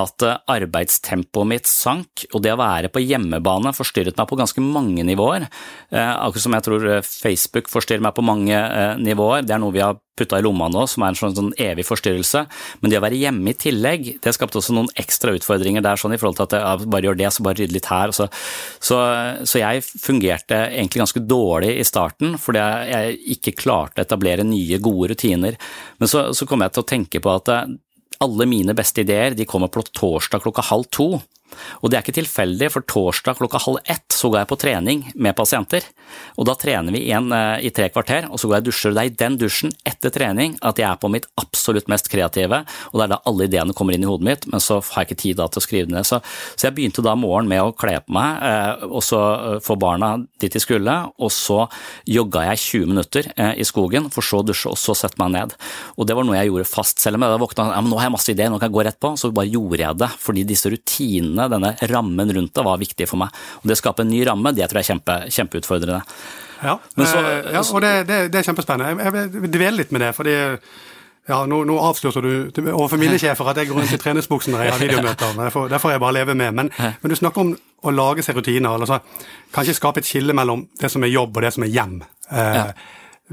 at 0.00 0.24
arbeidstempoet 0.50 1.46
mitt 1.46 1.68
sank, 1.70 2.24
og 2.34 2.42
det 2.42 2.54
å 2.54 2.58
være 2.58 2.90
på 2.90 3.02
hjemmebane 3.04 3.70
forstyrret 3.76 4.18
meg 4.18 4.26
på 4.30 4.38
ganske 4.40 4.62
mange 4.64 5.04
nivåer. 5.06 5.46
Akkurat 5.92 6.42
som 6.42 6.56
jeg 6.56 6.66
tror 6.66 6.88
Facebook 7.06 7.70
forstyrrer 7.70 8.02
meg 8.02 8.16
på 8.16 8.24
mange 8.26 8.58
nivåer. 8.98 9.46
Det 9.46 9.54
er 9.54 9.62
noe 9.62 9.74
vi 9.74 9.84
har 9.84 10.00
putta 10.18 10.38
i 10.38 10.44
lomma 10.44 10.68
nå, 10.70 10.84
som 10.90 11.02
er 11.02 11.12
en 11.12 11.18
sånn, 11.18 11.34
sånn, 11.36 11.52
evig 11.62 11.86
forstyrrelse. 11.86 12.44
Men 12.82 12.90
det 12.90 12.98
å 12.98 13.04
være 13.04 13.18
hjemme 13.18 13.50
i 13.50 13.56
tillegg, 13.58 14.10
det 14.22 14.34
skapte 14.34 14.60
også 14.60 14.74
noen 14.76 14.90
ekstra 15.00 15.34
utfordringer 15.34 15.84
der, 15.84 15.98
sånn 16.00 16.14
i 16.14 16.20
forhold 16.20 16.38
til 16.38 16.46
at 16.48 16.56
jeg 16.58 16.90
bare 16.94 17.08
gjør 17.08 17.20
det, 17.22 17.30
så 17.34 17.46
bare 17.46 17.60
rydde 17.60 17.76
litt 17.76 17.90
her. 17.90 18.14
Så, 18.14 18.28
så, 18.78 19.00
så, 19.42 19.60
jeg 19.62 19.86
fungerte 19.86 20.60
egentlig 20.68 21.02
ganske 21.04 21.24
dårlig 21.26 21.74
i 21.78 21.86
starten, 21.86 22.38
fordi 22.40 22.66
jeg 22.90 23.18
ikke 23.38 23.56
klarte 23.64 24.02
å 24.02 24.06
etablere 24.06 24.46
nye, 24.46 24.82
gode 24.82 25.14
rutiner. 25.14 25.58
Men 25.98 26.10
så, 26.10 26.28
så 26.34 26.46
kom 26.50 26.62
jeg 26.66 26.74
til 26.74 26.86
å 26.86 26.90
tenke 26.94 27.22
på 27.22 27.34
at 27.34 27.50
alle 28.22 28.46
mine 28.46 28.74
beste 28.76 29.02
ideer 29.02 29.34
de 29.34 29.46
kommer 29.48 29.70
på 29.72 29.82
torsdag 29.90 30.44
klokka 30.44 30.64
halv 30.70 30.90
to. 30.90 31.08
Og 31.82 31.90
det 31.90 31.98
er 31.98 32.04
ikke 32.04 32.16
tilfeldig, 32.16 32.70
for 32.72 32.86
torsdag 32.88 33.38
klokka 33.38 33.60
halv 33.64 33.80
ett 33.90 34.14
så 34.14 34.30
går 34.30 34.42
jeg 34.42 34.50
på 34.50 34.58
trening 34.60 35.02
med 35.14 35.36
pasienter. 35.36 35.86
Og 36.38 36.48
da 36.48 36.56
trener 36.58 36.94
vi 36.94 37.04
igjen 37.06 37.30
eh, 37.34 37.66
i 37.68 37.72
tre 37.74 37.90
kvarter, 37.92 38.28
og 38.30 38.40
så 38.40 38.48
går 38.48 38.56
jeg 38.56 38.64
og 38.64 38.68
dusjer. 38.70 38.94
Det 38.94 39.02
er 39.02 39.10
i 39.10 39.16
den 39.24 39.38
dusjen 39.40 39.74
etter 39.86 40.14
trening 40.14 40.56
at 40.64 40.80
jeg 40.80 40.88
er 40.88 41.00
på 41.00 41.10
mitt 41.12 41.28
absolutt 41.40 41.90
mest 41.92 42.10
kreative, 42.12 42.62
og 42.90 42.98
det 42.98 43.06
er 43.06 43.12
da 43.14 43.20
alle 43.28 43.48
ideene 43.48 43.76
kommer 43.76 43.96
inn 43.96 44.06
i 44.06 44.08
hodet 44.08 44.28
mitt, 44.28 44.48
men 44.50 44.62
så 44.62 44.80
har 44.80 45.04
jeg 45.04 45.10
ikke 45.10 45.22
tid 45.24 45.40
da 45.40 45.48
til 45.50 45.62
å 45.62 45.66
skrive 45.66 45.90
det 45.90 45.96
ned. 45.98 46.08
Så, 46.08 46.20
så 46.54 46.68
jeg 46.68 46.76
begynte 46.78 47.04
da 47.04 47.16
morgenen 47.18 47.52
med 47.52 47.62
å 47.64 47.74
kle 47.76 47.98
på 48.04 48.14
meg, 48.16 48.42
eh, 48.48 48.86
og 48.88 49.04
så 49.04 49.20
få 49.64 49.76
barna 49.80 50.14
dit 50.42 50.52
de 50.54 50.62
skulle, 50.62 50.94
og 51.18 51.32
så 51.34 51.64
jogga 52.08 52.46
jeg 52.50 52.62
20 52.64 52.90
minutter 52.92 53.30
i 53.34 53.64
skogen, 53.66 54.08
for 54.14 54.24
så 54.24 54.40
å 54.42 54.46
dusje, 54.46 54.70
og 54.70 54.78
så 54.80 54.94
sette 54.96 55.18
meg 55.20 55.32
ned. 55.34 55.54
Og 55.98 56.08
det 56.08 56.16
var 56.16 56.26
noe 56.26 56.36
jeg 56.38 56.50
gjorde 56.50 56.68
fast, 56.68 57.02
selv 57.02 57.18
om 57.18 57.24
jeg 57.26 57.34
da 57.34 57.40
våkna 57.40 57.66
ja, 57.74 57.80
men 57.82 57.90
nå 57.90 57.98
har 57.98 58.08
jeg 58.08 58.14
masse 58.14 58.32
ideer, 58.32 58.50
nå 58.52 58.58
kan 58.60 58.70
jeg 58.70 58.76
gå 58.76 58.84
rett 58.86 59.00
på, 59.02 59.12
så 59.18 59.30
bare 59.34 59.50
gjorde 59.50 59.80
jeg 59.82 60.00
det 60.00 60.10
fordi 60.20 60.44
disse 60.48 60.70
rutinene, 60.72 61.33
denne 61.36 61.74
rammen 61.90 62.32
rundt 62.38 62.54
det, 62.54 62.64
var 62.64 62.80
viktig 62.80 63.08
for 63.10 63.20
meg. 63.20 63.44
Og 63.62 63.68
Det 63.68 63.76
å 63.76 63.82
skape 63.82 64.04
en 64.04 64.10
ny 64.12 64.22
ramme, 64.26 64.54
det 64.54 64.68
tror 64.70 64.80
jeg 64.80 64.86
er 64.86 64.92
kjempe, 64.94 65.18
kjempeutfordrende. 65.36 66.02
Ja, 66.64 66.78
så, 66.96 67.20
eh, 67.20 67.52
ja 67.52 67.60
og 67.60 67.84
det, 67.84 67.92
det, 68.08 68.18
det, 68.32 68.40
er 68.40 68.48
kjempespennende. 68.48 69.04
Jeg 69.04 69.30
vil 69.34 69.52
dvele 69.52 69.82
litt 69.82 69.92
med 69.92 70.04
det. 70.06 70.12
fordi 70.16 70.34
ja, 71.28 71.38
Nå, 71.48 71.62
nå 71.64 71.76
avslørte 71.80 72.20
du 72.20 72.58
overfor 72.72 73.00
mine 73.00 73.18
sjefer 73.22 73.48
at 73.48 73.60
jeg 73.60 73.70
går 73.70 73.80
rundt 73.80 73.94
i 73.96 74.00
treningsbuksen 74.00 74.52
når 74.54 74.66
jeg 74.66 74.74
har 74.74 74.82
videomøter. 74.82 75.36
men 75.38 75.70
Det 75.72 75.80
får 75.80 75.94
jeg 75.94 76.02
bare 76.04 76.16
leve 76.18 76.34
med. 76.36 76.58
Men, 76.60 76.72
men, 76.78 77.12
du 77.12 77.16
snakker 77.16 77.44
om 77.44 77.54
å 77.84 77.94
lage 77.94 78.24
seg 78.24 78.36
rutiner. 78.36 78.76
altså 78.76 79.00
Kanskje 79.54 79.78
skape 79.78 80.02
et 80.02 80.08
skille 80.08 80.36
mellom 80.36 80.66
det 80.80 80.92
som 80.92 81.04
er 81.04 81.12
jobb 81.12 81.36
og 81.36 81.46
det 81.46 81.54
som 81.56 81.64
er 81.64 81.72
hjem. 81.72 81.98
Eh, 82.30 82.60
ja. 82.60 82.68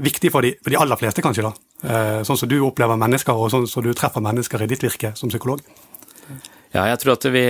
Viktig 0.02 0.32
for 0.32 0.44
de, 0.44 0.54
for 0.62 0.72
de, 0.72 0.80
aller 0.80 0.96
fleste, 0.96 1.24
kanskje. 1.24 1.44
da. 1.44 1.52
Eh, 1.84 2.18
sånn 2.24 2.38
som 2.40 2.48
du 2.48 2.58
opplever 2.64 2.96
mennesker, 2.96 3.36
og 3.36 3.52
sånn 3.52 3.68
som 3.68 3.84
du 3.84 3.92
treffer 3.96 4.24
mennesker 4.24 4.64
i 4.64 4.70
ditt 4.70 4.84
virke 4.84 5.12
som 5.18 5.32
psykolog. 5.32 5.60
Ja, 6.72 6.86
jeg 6.88 7.00
tror 7.02 7.16
at 7.16 7.26
vi, 7.34 7.44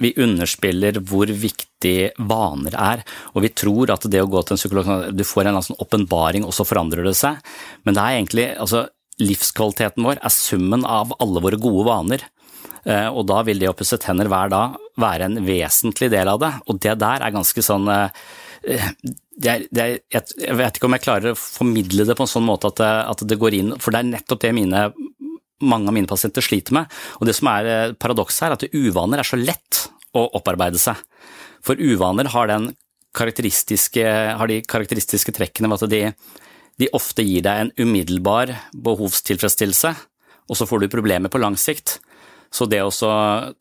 vi 0.00 0.12
underspiller 0.24 1.00
hvor 1.06 1.28
viktig 1.28 1.96
vaner 2.30 2.76
er. 2.76 3.04
Og 3.34 3.44
vi 3.44 3.52
tror 3.52 3.92
at 3.94 4.06
det 4.10 4.22
å 4.24 4.30
gå 4.30 4.42
til 4.44 4.56
en 4.56 4.60
psykolog 4.60 4.90
Du 5.16 5.24
får 5.28 5.50
en 5.50 5.60
sånn 5.64 5.80
åpenbaring, 5.82 6.46
og 6.48 6.56
så 6.56 6.66
forandrer 6.68 7.06
det 7.06 7.16
seg. 7.20 7.40
Men 7.84 7.96
det 7.96 8.04
er 8.04 8.18
egentlig 8.18 8.48
altså, 8.56 8.86
livskvaliteten 9.20 10.06
vår 10.06 10.22
er 10.24 10.34
summen 10.34 10.86
av 10.88 11.14
alle 11.20 11.44
våre 11.44 11.60
gode 11.60 11.88
vaner. 11.90 12.28
Eh, 12.88 13.08
og 13.12 13.26
da 13.28 13.42
vil 13.44 13.60
det 13.60 13.68
å 13.68 13.76
pusse 13.76 14.00
tenner 14.00 14.30
hver 14.30 14.52
dag 14.52 14.78
være 15.00 15.28
en 15.28 15.42
vesentlig 15.44 16.08
del 16.12 16.32
av 16.32 16.40
det. 16.40 16.54
Og 16.68 16.80
det 16.80 16.96
der 17.02 17.26
er 17.26 17.34
ganske 17.34 17.64
sånn 17.64 17.88
eh, 17.92 18.08
det 19.40 19.48
er, 19.48 19.62
det 19.72 19.82
er, 19.82 19.94
jeg 20.12 20.56
vet 20.58 20.76
ikke 20.76 20.88
om 20.88 20.94
jeg 20.96 21.04
klarer 21.04 21.32
å 21.32 21.38
formidle 21.38 22.04
det 22.08 22.16
på 22.16 22.26
en 22.26 22.28
sånn 22.28 22.44
måte 22.44 22.68
at 22.68 22.80
det, 22.80 22.90
at 23.14 23.22
det 23.28 23.38
går 23.40 23.56
inn, 23.56 23.70
for 23.80 23.94
det 23.94 24.02
er 24.02 24.10
nettopp 24.10 24.42
det 24.44 24.50
mine 24.56 24.82
mange 25.60 25.90
av 25.90 25.96
mine 25.96 26.10
pasienter 26.10 26.44
sliter 26.44 26.76
med. 26.76 26.90
Og 27.20 27.28
det 27.28 27.36
som 27.38 27.50
er 27.52 27.70
eh, 27.70 27.94
paradokset 27.98 28.46
her, 28.46 28.54
er 28.54 28.58
at 28.58 28.76
uvaner 28.76 29.22
er 29.22 29.28
så 29.28 29.38
lett 29.40 29.86
å 30.16 30.26
opparbeide 30.38 30.80
seg. 30.80 30.98
For 31.64 31.78
uvaner 31.78 32.30
har, 32.32 32.52
karakteristiske, 33.16 34.04
har 34.40 34.50
de 34.50 34.60
karakteristiske 34.66 35.34
trekkene 35.36 35.70
ved 35.70 35.84
at 35.84 35.92
de, 35.92 36.02
de, 36.80 36.88
ofte 36.96 37.24
gir 37.26 37.44
deg 37.44 37.66
en 37.66 37.72
umiddelbar 37.78 38.54
behovstilfredsstillelse, 38.72 39.92
og 40.50 40.58
så 40.58 40.66
får 40.66 40.82
du 40.82 40.92
problemer 40.92 41.30
på 41.30 41.42
lang 41.42 41.58
sikt. 41.60 41.98
Så 42.50 42.66
det 42.66 42.80
å 42.82 42.90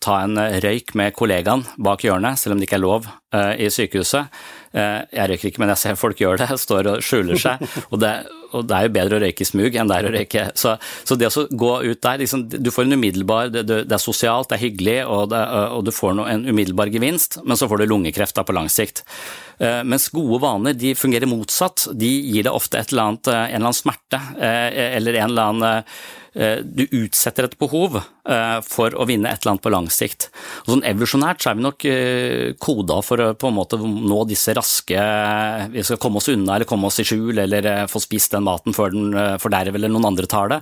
ta 0.02 0.16
en 0.24 0.40
røyk 0.64 0.96
med 0.98 1.14
kollegaen 1.14 1.62
bak 1.78 2.02
hjørnet, 2.06 2.40
selv 2.42 2.56
om 2.56 2.62
det 2.62 2.66
ikke 2.66 2.80
er 2.80 2.88
lov 2.88 3.06
uh, 3.06 3.54
i 3.54 3.70
sykehuset 3.70 4.26
uh, 4.74 5.06
Jeg 5.14 5.30
røyker 5.30 5.52
ikke, 5.52 5.62
men 5.62 5.70
jeg 5.76 5.82
ser 5.84 6.00
folk 6.00 6.18
gjør 6.18 6.42
det, 6.42 6.50
står 6.66 6.90
og 6.96 7.06
skjuler 7.06 7.38
seg. 7.38 7.62
og 7.92 8.02
det, 8.02 8.14
og 8.50 8.66
det 8.66 8.76
er 8.76 8.88
jo 8.88 8.94
bedre 8.96 9.20
å 9.20 9.22
røyke 9.22 9.46
i 9.46 9.50
smug 9.50 9.78
enn 9.78 9.92
det 9.92 10.00
er 10.00 10.10
å 10.10 10.14
røyke 10.16 10.46
Så, 10.58 10.74
så 11.06 11.18
det 11.22 11.30
å 11.30 11.46
gå 11.54 11.72
ut 11.86 12.02
der 12.02 12.24
liksom, 12.24 12.48
Du 12.50 12.72
får 12.74 12.88
en 12.88 12.98
umiddelbar 12.98 13.52
det, 13.54 13.68
det, 13.70 13.84
er 13.86 14.02
sosialt, 14.02 14.50
det 14.50 14.58
er 14.58 14.66
hyggelig, 14.66 14.98
og, 15.06 15.30
det, 15.36 15.44
og 15.78 15.86
du 15.86 15.94
får 15.94 16.24
en 16.26 16.48
umiddelbar 16.50 16.90
gevinst, 16.90 17.44
men 17.46 17.60
så 17.60 17.70
får 17.70 17.84
du 17.84 17.92
lungekreft 17.92 18.42
på 18.42 18.56
lang 18.56 18.72
sikt. 18.74 19.04
Uh, 19.62 19.86
mens 19.86 20.10
gode 20.16 20.42
vaner 20.42 20.74
de 20.74 20.96
fungerer 20.98 21.30
motsatt. 21.30 21.92
De 21.94 22.10
gir 22.10 22.48
deg 22.48 22.56
ofte 22.56 22.82
et 22.82 22.90
eller 22.90 23.12
annet, 23.12 23.30
en 23.30 23.44
eller 23.44 23.68
annen 23.68 23.78
smerte 23.78 24.22
eller 24.40 25.20
en 25.20 25.30
eller 25.30 25.52
annen 25.54 25.86
Du 26.40 26.86
utsetter 26.96 27.48
et 27.48 27.58
behov 27.60 27.98
for 28.64 28.94
å 28.96 29.06
vinne 29.10 29.28
et 29.28 29.42
eller 29.42 29.56
annet 29.56 29.64
på 29.64 29.72
lang 29.74 29.88
sikt. 29.92 30.28
Og 30.64 30.74
sånn 30.74 30.84
Evolusjonært 30.88 31.42
så 31.44 31.52
er 31.52 31.58
vi 31.58 31.66
nok 31.66 31.86
koda 32.62 33.00
for 33.04 33.24
å 33.24 33.30
på 33.40 33.50
en 33.50 33.58
måte 33.58 33.80
nå 33.80 34.20
disse 34.30 34.54
raske 34.56 35.04
Vi 35.74 35.84
skal 35.86 36.00
komme 36.02 36.22
oss 36.22 36.30
unna 36.32 36.56
eller 36.56 36.70
komme 36.70 36.88
oss 36.88 37.02
i 37.02 37.08
skjul 37.08 37.42
eller 37.44 37.68
få 37.90 38.02
spist 38.04 38.36
den 38.36 38.46
maten 38.48 38.76
før 38.76 38.94
den 38.94 39.14
eh, 39.18 39.38
forderver 39.42 39.80
eller 39.80 39.92
noen 39.92 40.10
andre 40.12 40.30
tar 40.30 40.52
det. 40.54 40.60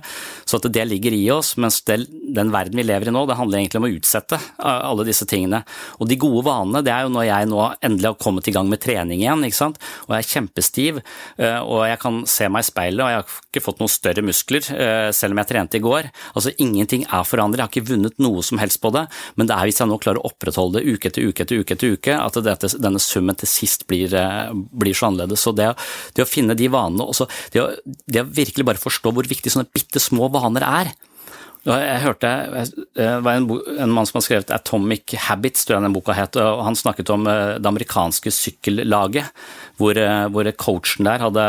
Så 0.48 0.58
at 0.58 0.68
det 0.72 0.86
ligger 0.88 1.14
i 1.14 1.22
oss, 1.34 1.54
mens 1.60 1.80
det, 1.88 2.00
den 2.34 2.52
verden 2.54 2.78
vi 2.78 2.86
lever 2.86 3.10
i 3.10 3.14
nå, 3.14 3.24
det 3.28 3.38
handler 3.38 3.60
egentlig 3.60 3.82
om 3.82 3.88
å 3.88 3.92
utsette 3.94 4.38
eh, 4.38 4.80
alle 4.90 5.06
disse 5.08 5.28
tingene. 5.28 5.62
Og 5.98 6.10
de 6.10 6.18
gode 6.20 6.44
vanene, 6.48 6.82
det 6.86 6.94
er 6.94 7.06
jo 7.06 7.14
når 7.14 7.28
jeg 7.28 7.50
nå 7.52 7.62
endelig 7.88 8.10
har 8.12 8.20
kommet 8.20 8.48
i 8.50 8.54
gang 8.54 8.70
med 8.70 8.82
trening 8.84 9.22
igjen, 9.24 9.44
ikke 9.46 9.60
sant, 9.60 9.80
og 10.06 10.16
jeg 10.16 10.24
er 10.24 10.32
kjempestiv, 10.32 11.02
eh, 11.38 11.60
og 11.60 11.84
jeg 11.88 12.00
kan 12.04 12.22
se 12.28 12.50
meg 12.52 12.64
i 12.64 12.70
speilet, 12.70 13.04
og 13.04 13.12
jeg 13.12 13.20
har 13.20 13.36
ikke 13.48 13.64
fått 13.64 13.82
noen 13.82 13.92
større 13.92 14.24
muskler, 14.24 14.66
selv 15.14 15.34
om 15.34 15.40
jeg 15.40 15.48
trente 15.50 15.67
i 15.76 15.82
går. 15.84 16.10
Altså 16.34 16.54
ingenting 16.56 17.04
er 17.04 17.26
forandret, 17.28 17.60
jeg 17.60 17.68
har 17.68 17.74
ikke 17.74 17.92
vunnet 17.92 18.22
noe 18.22 18.44
som 18.46 18.60
helst 18.62 18.80
på 18.82 18.92
det, 18.94 19.04
men 19.36 19.50
det 19.50 19.56
er 19.56 19.68
hvis 19.68 19.82
jeg 19.82 19.90
nå 19.90 19.98
klarer 20.02 20.22
å 20.22 20.30
opprettholde 20.30 20.80
det 20.80 20.94
uke 20.94 21.10
etter 21.10 21.28
uke 21.28 21.44
etter 21.44 21.62
uke 21.62 21.76
etter 21.76 21.96
uke, 21.96 22.16
at 22.18 22.40
dette, 22.44 22.72
denne 22.80 23.02
summen 23.02 23.36
til 23.38 23.50
sist 23.50 23.86
blir, 23.90 24.14
blir 24.52 24.96
så 24.96 25.10
annerledes. 25.10 25.42
Så 25.44 25.52
det, 25.56 25.72
det, 26.14 26.24
å 26.24 26.28
finne 26.28 26.56
de 26.58 26.70
vanene, 26.72 27.08
også 27.08 27.28
det 27.54 27.64
å 27.64 27.68
det 28.06 28.22
å 28.22 28.30
virkelig 28.30 28.66
bare 28.66 28.80
forstå 28.80 29.12
hvor 29.14 29.28
viktig 29.28 29.52
sånne 29.52 29.70
bitte 29.74 30.00
små 30.02 30.28
vaner 30.32 30.64
er. 30.66 30.92
Jeg 31.66 32.00
hørte 32.04 32.28
Det 32.96 33.06
var 33.24 33.34
en, 33.34 33.48
en, 33.50 33.90
mann 33.92 34.06
som 34.06 34.18
har 34.18 34.24
skrevet 34.24 34.52
'Atomic 34.54 35.14
Habits', 35.26 35.66
tror 35.66 35.78
jeg 35.78 35.86
den 35.88 35.96
boka 35.96 36.14
het. 36.14 36.36
og 36.36 36.64
Han 36.64 36.76
snakket 36.78 37.10
om 37.10 37.26
eh, 37.26 37.58
det 37.58 37.66
amerikanske 37.66 38.30
sykkellaget 38.30 39.26
hvor, 39.76 39.98
eh, 39.98 40.26
hvor 40.28 40.50
coachen 40.52 41.04
der 41.04 41.18
hadde, 41.18 41.44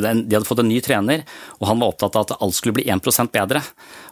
de 0.00 0.34
hadde 0.34 0.48
fått 0.48 0.64
en 0.64 0.68
ny 0.68 0.80
trener, 0.80 1.24
og 1.60 1.68
han 1.68 1.80
var 1.80 1.92
opptatt 1.92 2.16
av 2.16 2.26
at 2.26 2.36
alt 2.40 2.56
skulle 2.56 2.76
bli 2.76 2.88
1% 2.88 3.32
bedre. 3.32 3.62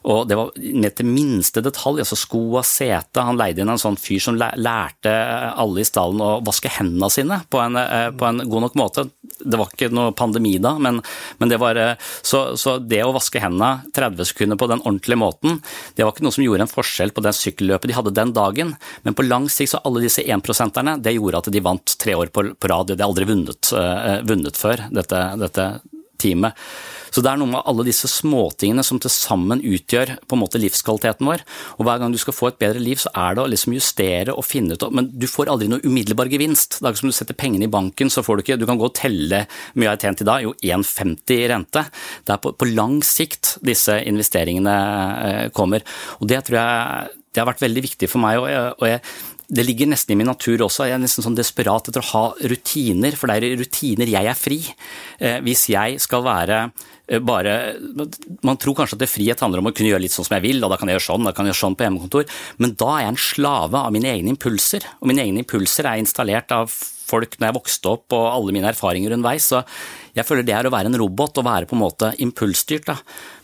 Og 0.06 0.28
det 0.28 0.36
var 0.38 0.52
ned 0.56 0.94
til 0.98 1.08
minste 1.08 1.62
detalj, 1.64 2.02
altså 2.02 2.18
skoa, 2.18 2.62
sete. 2.66 3.24
Han 3.24 3.38
leide 3.40 3.62
inn 3.62 3.72
en 3.72 3.80
sånn 3.80 3.98
fyr 4.00 4.22
som 4.22 4.38
lærte 4.38 5.14
alle 5.58 5.82
i 5.82 5.88
stallen 5.88 6.22
å 6.22 6.30
vaske 6.46 6.70
hendene 6.78 7.10
sine 7.12 7.40
på 7.50 7.60
en, 7.62 7.78
eh, 7.80 8.10
på 8.14 8.28
en 8.28 8.42
god 8.44 8.66
nok 8.68 8.78
måte. 8.78 9.08
Det 9.38 9.58
var 9.58 9.72
ikke 9.72 9.90
noe 9.94 10.14
pandemi 10.16 10.56
da, 10.62 10.74
men, 10.78 11.00
men 11.38 11.52
det 11.52 11.60
var 11.62 11.78
eh, 11.78 11.94
så, 12.22 12.56
så, 12.58 12.78
det 12.78 13.02
å 13.04 13.12
vaske 13.16 13.42
hendene 13.42 13.90
30 13.96 14.30
sekunder 14.32 14.60
på 14.60 14.70
den 14.70 14.82
ordentlige 14.84 15.20
måten, 15.20 15.60
det 15.94 16.06
var 16.06 16.14
ikke 16.14 16.26
noe 16.26 16.36
som 16.36 16.46
gjorde 16.46 16.66
en 16.66 16.72
forskjell 16.72 17.14
på 17.14 17.24
det 17.24 17.34
sykkelløpet 17.38 17.90
de 17.90 17.98
hadde 17.98 18.14
den 18.16 18.34
dagen. 18.36 18.74
Men 19.02 19.16
på 19.18 19.26
lang 19.26 19.48
sikt 19.52 19.74
så 19.74 19.82
alle 19.86 20.02
disse 20.04 20.24
énprosenterne, 20.24 20.98
det 21.02 21.16
gjorde 21.16 21.42
at 21.42 21.52
de 21.52 21.64
vant 21.64 21.98
tre 22.00 22.14
år 22.18 22.32
på, 22.32 22.48
på 22.54 22.70
rad. 22.70 22.88
De 22.88 22.96
hadde 22.96 23.06
aldri 23.06 23.28
vunnet 23.28 23.72
uh, 23.74 24.18
vunnet 24.26 24.58
før, 24.58 24.86
dette, 24.94 25.22
dette 25.40 25.68
teamet. 26.20 26.56
Så 27.08 27.22
det 27.24 27.30
er 27.30 27.40
noe 27.40 27.50
med 27.50 27.64
alle 27.68 27.86
disse 27.86 28.08
småtingene 28.10 28.84
som 28.84 29.00
til 29.00 29.12
sammen 29.12 29.62
utgjør 29.64 30.14
på 30.28 30.36
en 30.36 30.42
måte 30.42 30.60
livskvaliteten 30.60 31.28
vår. 31.28 31.44
Og 31.78 31.86
hver 31.88 32.02
gang 32.02 32.12
du 32.12 32.18
skal 32.20 32.36
få 32.36 32.50
et 32.50 32.58
bedre 32.60 32.82
liv, 32.82 33.00
så 33.00 33.12
er 33.16 33.36
det 33.36 33.44
å 33.44 33.50
liksom 33.50 33.76
justere 33.76 34.34
og 34.34 34.46
finne 34.46 34.76
ut 34.76 34.86
Men 34.94 35.10
du 35.12 35.26
får 35.30 35.50
aldri 35.52 35.70
noe 35.72 35.84
umiddelbar 35.84 36.30
gevinst. 36.32 36.78
Det 36.78 36.84
er 36.84 36.94
ikke 36.94 37.04
som 37.04 37.12
du 37.12 37.16
setter 37.16 37.38
pengene 37.38 37.68
i 37.68 37.72
banken, 37.72 38.12
så 38.12 38.24
får 38.26 38.38
du 38.38 38.44
ikke 38.44 38.58
Du 38.60 38.66
kan 38.68 38.80
gå 38.80 38.88
og 38.90 38.96
telle 38.98 39.44
mye 39.74 39.88
jeg 39.88 39.94
har 39.94 40.02
tjent 40.02 40.22
i 40.22 40.28
dag, 40.28 40.44
jo 40.44 40.54
1,50 40.60 41.34
i 41.38 41.48
rente. 41.48 41.84
Det 42.26 42.34
er 42.34 42.42
på, 42.44 42.52
på, 42.58 42.68
lang 42.76 43.00
sikt 43.06 43.56
disse 43.64 43.94
investeringene 44.04 44.76
eh, 45.28 45.46
kommer. 45.56 45.86
Og 46.20 46.28
det 46.28 46.42
tror 46.46 46.60
jeg 46.60 47.16
det 47.32 47.42
har 47.42 47.48
vært 47.48 47.62
veldig 47.62 47.84
viktig 47.84 48.08
for 48.10 48.22
meg. 48.24 48.38
og 48.40 48.48
jeg, 48.50 48.72
og 48.76 48.88
jeg 48.88 49.00
det 49.48 49.64
ligger 49.64 49.88
nesten 49.88 50.12
i 50.12 50.18
min 50.20 50.28
natur 50.28 50.60
også. 50.66 50.84
Jeg 50.88 50.98
er 50.98 51.00
nesten 51.00 51.24
sånn 51.24 51.36
desperat 51.38 51.88
etter 51.88 52.04
å 52.04 52.10
ha 52.10 52.24
rutiner, 52.52 53.16
for 53.16 53.30
det 53.30 53.38
er 53.38 53.56
rutiner 53.56 54.10
jeg 54.12 54.28
er 54.28 54.36
fri. 54.36 54.58
Eh, 55.24 55.38
hvis 55.44 55.70
jeg 55.72 55.96
skal 56.04 56.24
være 56.26 56.58
eh, 57.08 57.22
bare 57.24 57.54
Man 58.44 58.60
tror 58.60 58.76
kanskje 58.76 58.98
at 58.98 59.04
det 59.06 59.10
frihet 59.10 59.40
handler 59.40 59.62
om 59.62 59.70
å 59.70 59.72
kunne 59.72 59.88
gjøre 59.94 60.04
litt 60.04 60.12
sånn 60.12 60.28
som 60.28 60.36
jeg 60.36 60.44
vil, 60.50 60.60
og 60.60 60.74
da 60.74 60.76
kan 60.80 60.92
jeg 60.92 60.98
gjøre 60.98 61.06
sånn, 61.08 61.24
da 61.24 61.32
kan 61.32 61.48
jeg 61.48 61.54
gjøre 61.54 61.62
sånn 61.62 61.78
på 61.78 61.88
hjemmekontor, 61.88 62.28
men 62.60 62.76
da 62.76 62.92
er 62.92 63.06
jeg 63.06 63.14
en 63.14 63.24
slave 63.24 63.82
av 63.88 63.96
mine 63.96 64.12
egne 64.12 64.34
impulser. 64.36 64.84
Og 65.00 65.08
mine 65.08 65.24
egne 65.24 65.46
impulser 65.46 65.88
er 65.88 66.02
installert 66.02 66.52
av 66.52 66.76
folk 67.08 67.38
når 67.38 67.48
jeg 67.48 67.56
vokste 67.58 67.90
opp 67.92 68.16
og 68.16 68.28
alle 68.30 68.54
mine 68.54 68.70
erfaringer 68.70 69.14
underveis. 69.16 69.48
Så 69.52 69.62
jeg 70.16 70.26
føler 70.28 70.46
det 70.46 70.54
er 70.56 70.68
å 70.68 70.72
være 70.74 70.92
en 70.92 71.00
robot 71.00 71.40
og 71.40 71.48
være 71.48 71.68
på 71.68 71.76
en 71.76 71.82
måte 71.82 72.12
impulsstyrt. 72.24 72.88
Da. 72.88 72.98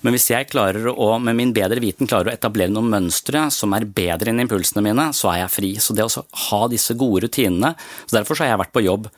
Men 0.05 0.16
hvis 0.16 0.31
jeg 0.33 0.50
klarer 0.53 0.90
å, 0.92 1.14
med 1.22 1.38
min 1.38 1.55
bedre 1.57 1.83
viten 1.83 2.11
klarer 2.11 2.33
å 2.33 2.37
etablere 2.37 2.72
noen 2.72 2.92
mønstre 2.92 3.46
som 3.55 3.77
er 3.77 3.88
bedre 3.88 4.33
enn 4.33 4.44
impulsene 4.44 4.85
mine, 4.85 5.11
så 5.16 5.33
er 5.33 5.44
jeg 5.44 5.55
fri. 5.57 5.74
Så 5.81 5.96
det 5.96 6.07
å 6.07 6.27
ha 6.48 6.64
disse 6.72 6.96
gode 6.98 7.27
rutinene 7.27 7.74
så 8.05 8.18
Derfor 8.18 8.38
så 8.38 8.44
har 8.44 8.55
jeg 8.55 8.61
vært 8.64 8.74
på 8.74 8.85
jobb 8.85 9.09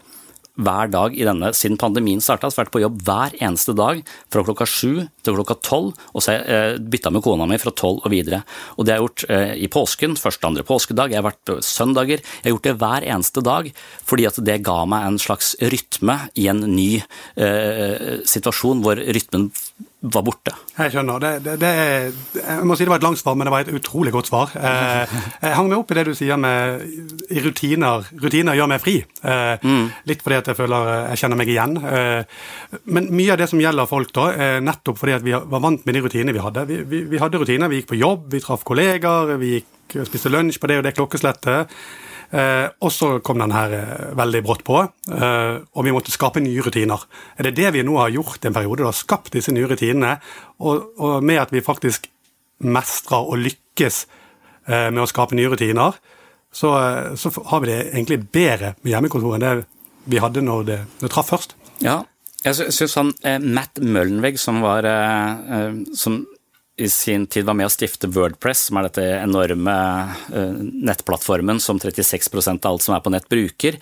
hver 0.56 0.90
dag 0.92 1.16
i 1.16 1.24
denne, 1.26 1.52
siden 1.56 1.78
pandemien 1.80 2.22
starta. 2.24 2.50
Vært 2.56 2.72
på 2.72 2.82
jobb 2.82 3.00
hver 3.04 3.34
eneste 3.42 3.74
dag 3.76 4.02
fra 4.32 4.44
klokka 4.46 4.66
sju 4.68 5.06
til 5.24 5.36
klokka 5.36 5.58
tolv, 5.66 5.96
og 6.14 6.24
så 6.24 6.32
har 6.32 6.38
jeg 6.38 6.46
eh, 6.56 6.78
bytta 6.94 7.12
med 7.12 7.24
kona 7.24 7.48
mi 7.48 7.58
fra 7.60 7.72
tolv 7.76 8.04
og 8.04 8.12
videre. 8.12 8.42
Og 8.76 8.86
det 8.86 8.94
har 8.94 9.00
jeg 9.00 9.08
gjort 9.08 9.26
eh, 9.36 9.54
i 9.66 9.70
påsken, 9.72 10.16
første 10.20 10.48
andre 10.48 10.64
påskedag, 10.66 11.12
jeg 11.12 11.20
har 11.20 11.28
vært 11.28 11.52
eh, 11.52 11.62
søndager. 11.64 12.22
Jeg 12.22 12.46
har 12.46 12.56
gjort 12.56 12.68
det 12.68 12.76
hver 12.82 13.08
eneste 13.16 13.44
dag 13.44 13.72
fordi 14.06 14.26
at 14.28 14.38
det 14.46 14.60
ga 14.66 14.78
meg 14.88 15.06
en 15.06 15.20
slags 15.20 15.54
rytme 15.60 16.18
i 16.38 16.46
en 16.52 16.62
ny 16.70 16.90
eh, 17.00 18.22
situasjon 18.28 18.82
hvor 18.84 19.00
rytmen 19.00 19.50
var 20.12 20.24
borte. 20.26 20.52
Jeg 20.76 20.92
skjønner. 20.92 21.20
Det, 21.22 21.30
det, 21.44 21.54
det 21.60 21.72
jeg 22.42 22.66
må 22.68 22.76
si 22.76 22.86
det 22.86 22.92
var 22.92 23.00
et 23.00 23.06
langt 23.06 23.20
svar, 23.20 23.36
men 23.36 23.48
det 23.48 23.52
var 23.54 23.64
et 23.64 23.72
utrolig 23.76 24.12
godt 24.14 24.30
svar. 24.30 24.52
Eh, 24.56 25.14
jeg 25.42 25.56
hang 25.56 25.70
meg 25.70 25.78
opp 25.78 25.92
i 25.92 25.98
det 25.98 26.06
du 26.08 26.12
sier 26.16 26.40
med 26.40 26.82
rutiner. 27.46 28.08
Rutiner 28.22 28.58
gjør 28.58 28.70
meg 28.72 28.82
fri. 28.84 28.96
Eh, 29.02 29.66
mm. 29.66 29.86
Litt 30.10 30.24
fordi 30.24 30.40
at 30.40 30.50
jeg 30.52 30.58
føler 30.58 30.90
jeg 31.12 31.22
kjenner 31.22 31.40
meg 31.40 31.52
igjen. 31.52 31.78
Eh, 31.80 32.42
men 32.96 33.10
mye 33.16 33.34
av 33.34 33.40
det 33.42 33.50
som 33.52 33.62
gjelder 33.62 33.90
folk, 33.90 34.12
da, 34.16 34.26
nettopp 34.64 35.00
fordi 35.00 35.16
at 35.16 35.24
vi 35.26 35.36
var 35.36 35.62
vant 35.62 35.86
med 35.86 35.96
de 35.96 36.04
rutinene 36.04 36.36
vi 36.36 36.44
hadde. 36.44 36.66
Vi, 36.68 36.80
vi, 36.88 37.04
vi 37.10 37.22
hadde 37.22 37.40
rutiner. 37.42 37.72
Vi 37.72 37.82
gikk 37.82 37.92
på 37.94 38.00
jobb, 38.00 38.28
vi 38.32 38.42
traff 38.44 38.66
kollegaer, 38.66 39.36
vi 39.40 39.56
gikk 39.58 39.72
spiste 40.06 40.32
lunsj 40.32 40.58
på 40.60 40.70
det 40.70 40.80
og 40.80 40.86
det 40.86 40.96
klokkeslettet. 40.96 41.72
Eh, 42.30 42.66
og 42.82 42.90
så 42.90 43.10
kom 43.24 43.38
den 43.38 43.54
her 43.54 43.72
eh, 43.76 44.06
veldig 44.18 44.42
brått 44.46 44.64
på, 44.66 44.80
eh, 45.14 45.58
og 45.62 45.86
vi 45.86 45.94
måtte 45.94 46.14
skape 46.14 46.42
nye 46.42 46.64
rutiner. 46.64 47.06
Er 47.38 47.48
det 47.48 47.54
det 47.60 47.70
vi 47.76 47.84
nå 47.86 47.98
har 48.00 48.14
gjort 48.14 48.48
en 48.48 48.56
periode? 48.56 48.82
da, 48.82 48.92
Skapt 48.96 49.32
disse 49.36 49.54
nye 49.54 49.68
rutinene, 49.70 50.16
og, 50.58 50.90
og 50.98 51.24
med 51.24 51.44
at 51.44 51.54
vi 51.54 51.64
faktisk 51.64 52.10
mestrer 52.66 53.22
og 53.22 53.38
lykkes 53.44 54.06
med 54.66 54.98
å 54.98 55.06
skape 55.06 55.36
nye 55.38 55.50
rutiner, 55.52 55.94
så, 56.50 56.70
så, 57.20 57.30
har 57.52 57.60
vi 57.62 57.68
det 57.68 57.76
egentlig 57.92 58.16
bedre 58.34 58.72
med 58.80 58.90
hjemmekontor 58.90 59.36
enn 59.36 59.44
det 59.44 59.50
vi 60.10 60.18
hadde 60.18 60.42
når 60.42 60.64
det, 60.66 60.78
det 61.02 61.10
traff 61.12 61.28
først. 61.30 61.52
Ja, 61.84 62.00
jeg 62.42 62.72
syns 62.74 62.96
han 62.98 63.12
Matt 63.44 63.78
Møllenvegg, 63.78 64.40
som 64.42 64.58
var 64.64 64.88
som 65.94 66.24
i 66.76 66.88
sin 66.88 67.24
tid 67.26 67.46
var 67.48 67.56
med 67.56 67.70
å 67.70 67.72
stifte 67.72 68.08
Wordpress, 68.12 68.66
som 68.68 68.76
er 68.76 68.90
dette 68.90 69.04
enorme 69.16 69.72
uh, 69.72 70.56
nettplattformen 70.60 71.60
som 71.62 71.80
36% 71.80 72.66
av 72.68 72.74
alt 72.74 72.84
som 72.84 72.92
er 72.92 73.00
på 73.04 73.12
nett, 73.14 73.28
bruker. 73.32 73.78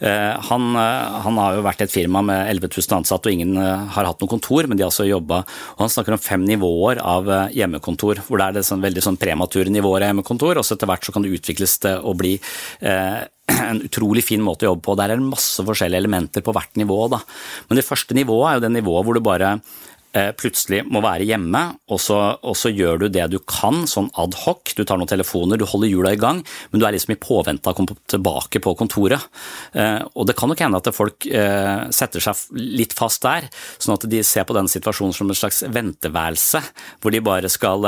Uh, 0.00 0.40
han, 0.48 0.70
uh, 0.72 1.20
han, 1.26 1.36
har 1.36 1.58
jo 1.58 1.66
vært 1.66 1.84
et 1.84 1.92
firma 1.92 2.22
med 2.24 2.48
11 2.54 2.70
000 2.78 2.96
ansatte, 2.96 3.28
og 3.28 3.36
ingen 3.36 3.60
har 3.60 4.08
hatt 4.08 4.24
noe 4.24 4.32
kontor, 4.32 4.64
men 4.70 4.80
de 4.80 4.86
har 4.86 4.92
altså 4.92 5.04
jobba 5.08 5.42
og 5.42 5.82
Han 5.84 5.92
snakker 5.92 6.16
om 6.16 6.22
fem 6.22 6.46
nivåer 6.48 7.02
av 7.04 7.28
hjemmekontor, 7.52 8.22
hvor 8.24 8.40
det 8.40 8.46
er 8.46 8.56
det 8.56 8.64
sånn, 8.70 8.80
veldig 8.84 9.04
sånn 9.04 9.20
premature 9.20 9.72
nivåer 9.72 10.06
av 10.06 10.14
hjemmekontor, 10.14 10.62
og 10.62 10.64
så 10.64 10.78
etter 10.78 10.88
hvert 10.88 11.04
så 11.04 11.12
kan 11.12 11.26
det 11.26 11.34
utvikles 11.36 11.76
til 11.84 12.00
å 12.00 12.16
bli 12.16 12.38
en 12.80 13.84
utrolig 13.84 14.24
fin 14.24 14.40
måte 14.44 14.64
å 14.64 14.72
jobbe 14.72 14.86
på. 14.88 14.96
Der 14.96 15.12
er 15.12 15.20
det 15.20 15.28
masse 15.28 15.64
forskjellige 15.66 16.00
elementer 16.06 16.44
på 16.46 16.56
hvert 16.56 16.80
nivå. 16.80 17.02
Da. 17.12 17.20
Men 17.68 17.80
det 17.80 17.86
første 17.88 18.16
nivået 18.16 18.48
er 18.48 18.58
jo 18.58 18.64
det 18.64 18.74
nivået 18.78 19.08
hvor 19.08 19.18
du 19.18 19.24
bare 19.24 19.54
Eh, 19.58 19.89
plutselig 20.10 20.80
må 20.90 21.02
være 21.04 21.26
hjemme, 21.28 21.60
og 21.92 22.00
så, 22.02 22.16
og 22.42 22.56
så, 22.58 22.72
gjør 22.74 23.04
du 23.04 23.06
det 23.14 23.28
du 23.30 23.36
kan, 23.46 23.84
sånn 23.86 24.08
ad 24.18 24.34
hoc. 24.42 24.72
Du 24.74 24.82
tar 24.82 24.98
noen 24.98 25.10
telefoner, 25.10 25.60
du 25.60 25.66
holder 25.68 25.92
hjula 25.92 26.14
i 26.16 26.18
gang, 26.18 26.40
men 26.70 26.82
du 26.82 26.86
er 26.86 26.96
liksom 26.96 27.14
i 27.14 27.18
påvente 27.20 27.70
av 27.70 27.76
å 27.76 27.78
komme 27.78 27.94
tilbake 28.10 28.62
på 28.64 28.74
kontoret. 28.78 29.28
Eh, 29.70 30.02
og 30.14 30.26
det 30.26 30.34
kan 30.38 30.50
nok 30.50 30.64
hende 30.64 30.80
at 30.82 30.90
folk 30.96 31.28
eh, 31.30 31.86
setter 31.94 32.26
seg 32.26 32.58
litt 32.58 32.96
fast 32.98 33.22
der, 33.22 33.46
sånn 33.78 33.94
at 33.94 34.08
de 34.10 34.24
ser 34.26 34.48
på 34.48 34.56
den 34.58 34.70
situasjonen 34.70 35.14
som 35.14 35.30
en 35.30 35.38
slags 35.38 35.62
venteværelse, 35.70 36.62
hvor 37.00 37.14
de 37.14 37.22
bare 37.24 37.50
skal 37.50 37.86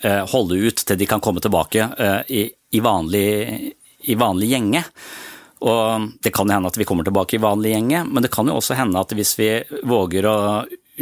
holde 0.00 0.56
ut 0.56 0.80
til 0.80 0.96
de 0.96 1.04
kan 1.04 1.20
komme 1.20 1.42
tilbake 1.44 1.84
i, 2.32 2.46
i 2.48 2.80
vanlig, 2.80 3.24
i 4.08 4.16
vanlig 4.16 4.48
gjenge. 4.48 4.80
Og 5.60 6.12
Det 6.24 6.32
kan 6.32 6.50
hende 6.50 6.70
at 6.70 6.78
vi 6.78 6.86
kommer 6.88 7.04
tilbake 7.04 7.36
i 7.36 7.42
vanlig 7.42 7.74
gjenge, 7.74 8.04
men 8.08 8.24
det 8.24 8.32
kan 8.32 8.48
jo 8.48 8.56
også 8.56 8.78
hende 8.78 9.00
at 9.00 9.12
hvis 9.12 9.34
vi 9.38 9.50
våger 9.84 10.28
å 10.28 10.38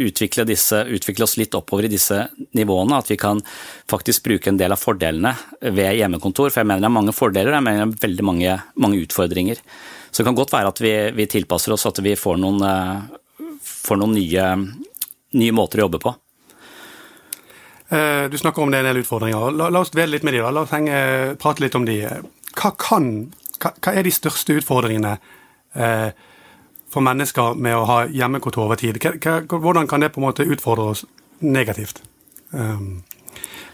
utvikle, 0.07 0.45
disse, 0.47 0.81
utvikle, 0.87 1.25
oss 1.25 1.37
litt 1.39 1.55
oppover 1.57 1.87
i 1.87 1.91
disse 1.91 2.23
nivåene. 2.57 2.99
At 2.99 3.11
vi 3.11 3.17
kan 3.19 3.41
faktisk 3.89 4.25
bruke 4.27 4.51
en 4.51 4.59
del 4.59 4.73
av 4.75 4.81
fordelene 4.81 5.33
ved 5.61 5.97
hjemmekontor. 5.99 6.51
For 6.51 6.61
jeg 6.61 6.69
mener 6.69 6.83
det 6.83 6.89
er 6.89 6.97
mange 6.97 7.15
fordeler, 7.15 7.55
jeg 7.57 7.65
mener 7.65 7.85
det 7.85 7.97
er 7.97 8.05
veldig 8.07 8.27
mange, 8.27 8.57
mange 8.79 9.01
utfordringer. 9.03 9.61
Så 10.09 10.21
det 10.21 10.29
kan 10.29 10.37
godt 10.39 10.53
være 10.55 10.71
at 10.73 10.81
vi, 10.81 10.93
vi 11.15 11.27
tilpasser 11.29 11.75
oss, 11.75 11.85
at 11.89 12.01
vi 12.03 12.15
får 12.17 12.39
noen, 12.41 12.63
eh, 12.65 13.51
får 13.65 14.01
noen 14.01 14.15
nye, 14.17 14.47
nye, 15.37 15.55
måter 15.55 15.81
å 15.81 15.87
jobbe 15.87 16.01
på. 16.03 16.15
Eh, 17.89 18.25
du 18.29 18.37
snakker 18.37 18.63
om 18.63 18.71
det 18.71 18.79
er 18.79 18.87
en 18.87 18.93
del 18.93 19.03
utfordringer. 19.03 19.51
La, 19.53 19.69
la 19.73 19.83
oss 19.83 19.93
dvele 19.93 20.17
litt 20.17 20.25
med 20.25 20.37
de 20.37 20.41
da. 20.45 20.53
La 20.53 20.65
oss 20.65 20.73
henge, 20.73 21.03
prate 21.41 21.65
litt 21.65 21.77
om 21.77 21.85
de. 21.85 22.01
Hva, 22.55 22.73
kan, 22.79 23.11
hva, 23.61 23.75
hva 23.77 23.93
er 23.93 24.05
de 24.05 24.13
største 24.13 24.57
utfordringene 24.61 25.17
eh, 25.77 26.09
for 26.89 27.05
mennesker 27.05 27.57
med 27.59 27.77
å 27.77 27.85
ha 27.89 27.99
hjemmekontor 28.07 28.65
over 28.65 28.79
tid. 28.79 28.99
Hvordan 29.49 29.87
kan 29.89 30.01
det 30.01 30.11
på 30.13 30.21
en 30.21 30.27
måte 30.27 30.47
utfordre 30.47 30.91
oss 30.93 31.05
negativt? 31.39 32.01
Um, 32.51 33.03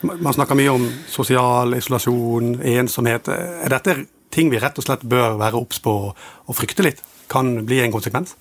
man 0.06 0.36
snakker 0.36 0.58
mye 0.60 0.74
om 0.74 0.90
sosial 1.10 1.78
isolasjon, 1.78 2.60
ensomhet. 2.76 3.30
Er 3.32 3.72
dette 3.72 3.98
ting 4.36 4.52
vi 4.52 4.60
rett 4.60 4.78
og 4.78 4.86
slett 4.86 5.06
bør 5.08 5.40
være 5.40 5.62
obs 5.62 5.80
på 5.84 5.96
og 6.12 6.58
frykte 6.58 6.86
litt? 6.86 7.02
Kan 7.32 7.64
bli 7.66 7.80
en 7.82 7.94
konsekvens? 7.94 8.36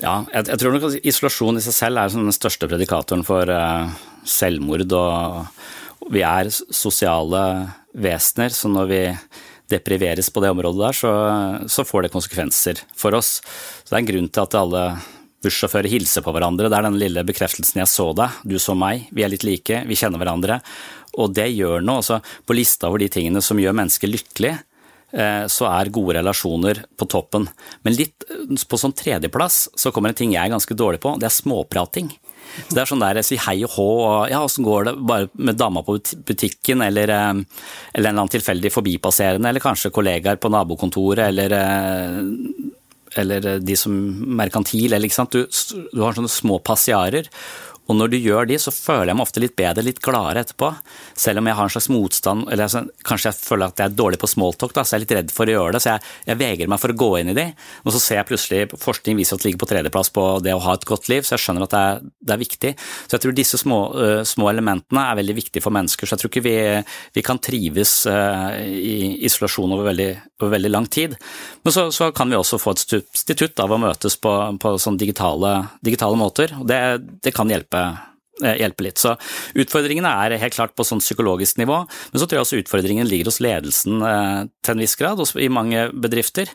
Ja, 0.00 0.22
jeg, 0.32 0.48
jeg 0.50 0.60
tror 0.60 0.74
nok 0.74 0.88
at 0.88 1.06
isolasjon 1.06 1.58
i 1.58 1.64
seg 1.64 1.76
selv 1.76 2.00
er 2.00 2.12
den 2.12 2.34
største 2.34 2.68
predikatoren 2.70 3.24
for 3.26 3.50
uh, 3.50 3.90
selvmord. 4.26 4.86
Og 4.94 6.12
vi 6.14 6.24
er 6.26 6.50
sosiale 6.52 7.44
vesener, 7.94 8.54
så 8.54 8.70
når 8.70 8.90
vi 8.90 9.02
depriveres 9.70 10.30
på 10.30 10.42
det 10.44 10.52
området 10.52 10.80
der, 10.82 10.96
så, 10.98 11.12
så, 11.70 11.84
får 11.86 12.04
det 12.04 12.14
konsekvenser 12.14 12.82
for 12.96 13.16
oss. 13.16 13.38
Så 13.84 13.90
Det 13.90 13.96
er 13.96 14.02
en 14.02 14.10
grunn 14.12 14.28
til 14.28 14.44
at 14.44 14.58
alle 14.60 14.84
bussjåfører 15.44 15.90
hilser 15.92 16.24
på 16.24 16.32
hverandre. 16.34 16.70
Det 16.72 16.78
er 16.78 16.86
den 16.88 17.00
lille 17.00 17.24
bekreftelsen 17.24 17.80
'jeg 17.80 17.90
så 17.92 18.12
deg, 18.16 18.30
du 18.44 18.56
så 18.58 18.76
meg', 18.76 19.08
vi 19.12 19.24
er 19.24 19.32
litt 19.32 19.44
like, 19.44 19.84
vi 19.86 19.96
kjenner 19.96 20.20
hverandre. 20.20 20.60
Og 21.18 21.34
det 21.34 21.52
gjør 21.52 21.84
noe. 21.84 22.00
Altså, 22.02 22.20
på 22.46 22.56
lista 22.56 22.88
over 22.88 22.98
de 22.98 23.08
tingene 23.08 23.42
som 23.42 23.58
gjør 23.60 23.76
mennesker 23.76 24.08
lykkelige, 24.08 24.58
eh, 25.12 25.44
så 25.46 25.68
er 25.68 25.92
gode 25.92 26.16
relasjoner 26.16 26.84
på 26.96 27.08
toppen. 27.08 27.48
Men 27.84 27.94
litt 27.94 28.24
på 28.24 28.80
sånn 28.80 28.96
tredjeplass 28.96 29.68
så 29.76 29.92
kommer 29.92 30.10
en 30.10 30.14
ting 30.18 30.32
jeg 30.32 30.44
er 30.44 30.56
ganske 30.56 30.74
dårlig 30.74 31.00
på, 31.00 31.18
det 31.18 31.28
er 31.28 31.40
småprating. 31.40 32.10
Så 32.62 32.76
det 32.76 32.82
er 32.82 32.90
sånn 32.90 33.02
der 33.02 33.20
jeg 33.20 33.28
sier 33.30 33.44
hei 33.48 33.56
og 33.66 33.74
hå 33.74 33.88
og 34.04 34.30
ja, 34.32 34.42
åssen 34.44 34.66
går 34.66 34.88
det 34.88 34.94
bare 35.10 35.30
med 35.34 35.58
dama 35.60 35.82
på 35.86 35.98
butikken, 36.28 36.84
eller, 36.86 37.10
eh, 37.10 37.18
eller 37.18 37.42
en 37.42 37.44
eller 38.00 38.14
annen 38.14 38.32
tilfeldig 38.34 38.72
forbipasserende, 38.74 39.50
eller 39.50 39.64
kanskje 39.64 39.92
kollegaer 39.94 40.40
på 40.40 40.52
nabokontoret, 40.54 41.28
eller 41.28 41.58
eh, 41.58 42.20
eller 43.14 43.60
de 43.62 43.76
som 43.78 43.94
merkantil, 44.38 44.92
eller 44.92 45.06
ikke 45.06 45.20
sant. 45.20 45.36
Du, 45.36 45.46
du 45.92 46.00
har 46.02 46.16
sånne 46.16 46.32
små 46.32 46.58
passiarer. 46.66 47.28
Og 47.84 47.98
når 47.98 48.14
du 48.14 48.16
gjør 48.16 48.48
de, 48.48 48.56
så 48.60 48.72
føler 48.72 49.10
jeg 49.10 49.18
meg 49.18 49.26
ofte 49.26 49.42
litt 49.42 49.56
bedre, 49.58 49.84
litt 49.84 50.00
gladere 50.04 50.44
etterpå. 50.44 50.70
Selv 51.20 51.40
om 51.40 51.48
jeg 51.48 51.58
har 51.58 51.68
en 51.68 51.74
slags 51.74 51.90
motstand, 51.92 52.46
eller 52.48 52.66
altså, 52.66 52.84
kanskje 53.04 53.30
jeg 53.30 53.40
føler 53.40 53.68
at 53.68 53.80
jeg 53.82 53.90
er 53.90 53.98
dårlig 53.98 54.20
på 54.22 54.30
smalltalk, 54.30 54.72
da, 54.76 54.84
så 54.84 54.94
jeg 54.94 55.02
er 55.02 55.04
litt 55.04 55.16
redd 55.18 55.34
for 55.34 55.50
å 55.50 55.56
gjøre 55.56 55.76
det. 55.76 55.82
Så 55.84 55.90
jeg, 55.92 56.12
jeg 56.30 56.40
vegrer 56.40 56.72
meg 56.72 56.80
for 56.80 56.94
å 56.94 56.98
gå 57.04 57.10
inn 57.20 57.32
i 57.34 57.36
de. 57.36 57.46
Og 57.84 57.94
så 57.94 58.00
ser 58.00 58.20
jeg 58.20 58.28
plutselig 58.30 58.80
forskning 58.80 59.18
viser 59.20 59.36
at 59.36 59.44
det 59.44 59.50
ligger 59.50 59.62
på 59.64 59.70
tredjeplass 59.74 60.12
på 60.14 60.24
det 60.44 60.54
å 60.56 60.62
ha 60.64 60.76
et 60.78 60.88
godt 60.88 61.10
liv, 61.12 61.26
så 61.26 61.36
jeg 61.36 61.44
skjønner 61.44 61.66
at 61.66 61.74
det 61.74 61.82
er, 61.90 62.06
det 62.24 62.36
er 62.36 62.42
viktig. 62.44 62.72
Så 63.04 63.16
jeg 63.16 63.24
tror 63.26 63.36
disse 63.36 63.60
små, 63.60 63.80
uh, 63.98 64.22
små, 64.28 64.48
elementene 64.54 65.04
er 65.04 65.20
veldig 65.20 65.36
viktige 65.36 65.64
for 65.64 65.76
mennesker. 65.76 66.08
Så 66.08 66.16
jeg 66.16 66.24
tror 66.24 66.32
ikke 66.32 66.44
vi, 66.48 66.56
vi 67.18 67.26
kan 67.26 67.42
trives 67.42 67.94
uh, 68.08 68.56
i 68.64 69.26
isolasjon 69.28 69.76
over 69.76 69.90
veldig, 69.90 70.10
over 70.40 70.56
veldig, 70.56 70.72
lang 70.72 70.88
tid. 70.88 71.18
Men 71.66 71.76
så, 71.76 71.86
så, 71.94 72.08
kan 72.16 72.32
vi 72.32 72.38
også 72.38 72.58
få 72.62 72.72
et 72.74 72.82
substitutt 72.84 73.60
av 73.60 73.72
å 73.74 73.80
møtes 73.80 74.16
på, 74.22 74.32
på 74.60 74.74
sånn 74.80 74.98
digitale, 75.00 75.52
digitale 75.84 76.18
måter. 76.18 76.56
og 76.56 76.66
det, 76.70 76.80
det 77.24 77.34
kan 77.36 77.50
hjelpe 77.50 77.73
hjelpe, 77.74 77.98
eh, 78.44 78.56
hjelpe 78.58 78.82
litt. 78.82 78.98
Så 78.98 79.16
Utfordringene 79.54 80.08
er 80.08 80.38
helt 80.38 80.54
klart 80.54 80.74
på 80.74 80.84
sånn 80.84 81.00
psykologisk 81.00 81.58
nivå, 81.58 81.86
men 81.86 82.20
så 82.20 82.26
tror 82.26 82.38
jeg 82.38 82.46
også 82.46 82.60
utfordringen 82.62 83.08
ligger 83.08 83.26
hos 83.26 83.40
ledelsen 83.40 84.02
eh, 84.02 84.46
til 84.62 84.74
en 84.74 84.82
viss 84.82 84.96
grad 84.96 85.20
i 85.36 85.48
mange 85.48 85.90
bedrifter. 85.92 86.50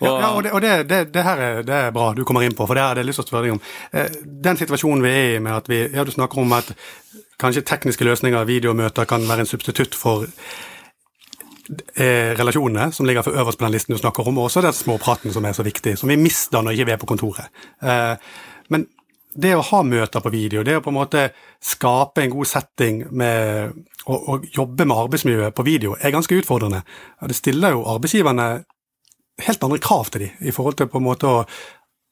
Og, 0.00 0.06
ja, 0.06 0.20
ja, 0.20 0.30
og, 0.30 0.42
det, 0.42 0.52
og 0.52 0.60
det, 0.60 0.88
det, 0.88 1.12
det, 1.12 1.22
her 1.22 1.38
er, 1.38 1.62
det 1.62 1.74
er 1.74 1.92
bra 1.92 2.12
du 2.14 2.24
kommer 2.24 2.42
inn 2.42 2.56
på, 2.56 2.66
for 2.66 2.74
det 2.74 2.82
har 2.82 2.96
jeg 2.96 3.06
lyst 3.06 3.22
til 3.22 3.28
å 3.28 3.30
spørre 3.30 3.48
deg 3.48 3.58
om. 3.58 3.62
Eh, 3.92 4.10
den 4.24 4.60
situasjonen 4.60 5.04
vi 5.04 5.14
er 5.14 5.36
i 5.36 5.44
med 5.44 5.54
at 5.56 5.70
vi 5.70 5.84
ja, 5.92 6.04
Du 6.04 6.12
snakker 6.12 6.40
om 6.40 6.52
at 6.56 6.74
kanskje 7.40 7.64
tekniske 7.64 8.04
løsninger, 8.04 8.44
videomøter, 8.44 9.06
kan 9.08 9.24
være 9.28 9.46
en 9.46 9.48
substitutt 9.48 9.94
for 9.96 10.26
relasjonene 11.80 12.88
som 12.90 13.06
ligger 13.06 13.22
for 13.22 13.36
øverst 13.38 13.60
på 13.60 13.62
den 13.62 13.72
listen 13.76 13.94
du 13.94 14.00
snakker 14.00 14.26
om, 14.26 14.40
og 14.42 14.48
også 14.48 14.60
den 14.64 14.74
småpraten 14.74 15.30
som 15.30 15.44
er 15.46 15.54
så 15.54 15.62
viktig, 15.62 15.92
som 15.96 16.10
vi 16.10 16.16
mister 16.18 16.64
når 16.66 16.74
ikke 16.74 16.86
vi 16.88 16.94
er 16.96 16.98
på 16.98 17.06
kontoret. 17.06 17.60
Men 18.74 18.88
det 19.34 19.52
å 19.54 19.62
ha 19.62 19.82
møter 19.86 20.22
på 20.22 20.32
video, 20.32 20.62
det 20.66 20.76
å 20.78 20.82
på 20.82 20.90
en 20.90 20.98
måte 20.98 21.28
skape 21.62 22.24
en 22.24 22.32
god 22.32 22.48
setting 22.50 23.04
med 23.14 23.76
å, 24.10 24.38
jobbe 24.42 24.86
med 24.88 24.96
arbeidsmiljøet 25.04 25.54
på 25.54 25.66
video, 25.66 25.94
er 26.00 26.14
ganske 26.14 26.34
utfordrende. 26.40 26.82
Det 27.22 27.36
stiller 27.38 27.76
jo 27.76 27.86
arbeidsgiverne 27.92 28.48
helt 29.46 29.64
andre 29.64 29.78
krav 29.82 30.10
til 30.10 30.26
dem 30.26 30.50
i 30.50 30.54
forhold 30.54 30.80
til 30.80 30.90
på 30.90 30.98
en 30.98 31.06
måte 31.06 31.30
å 31.30 31.44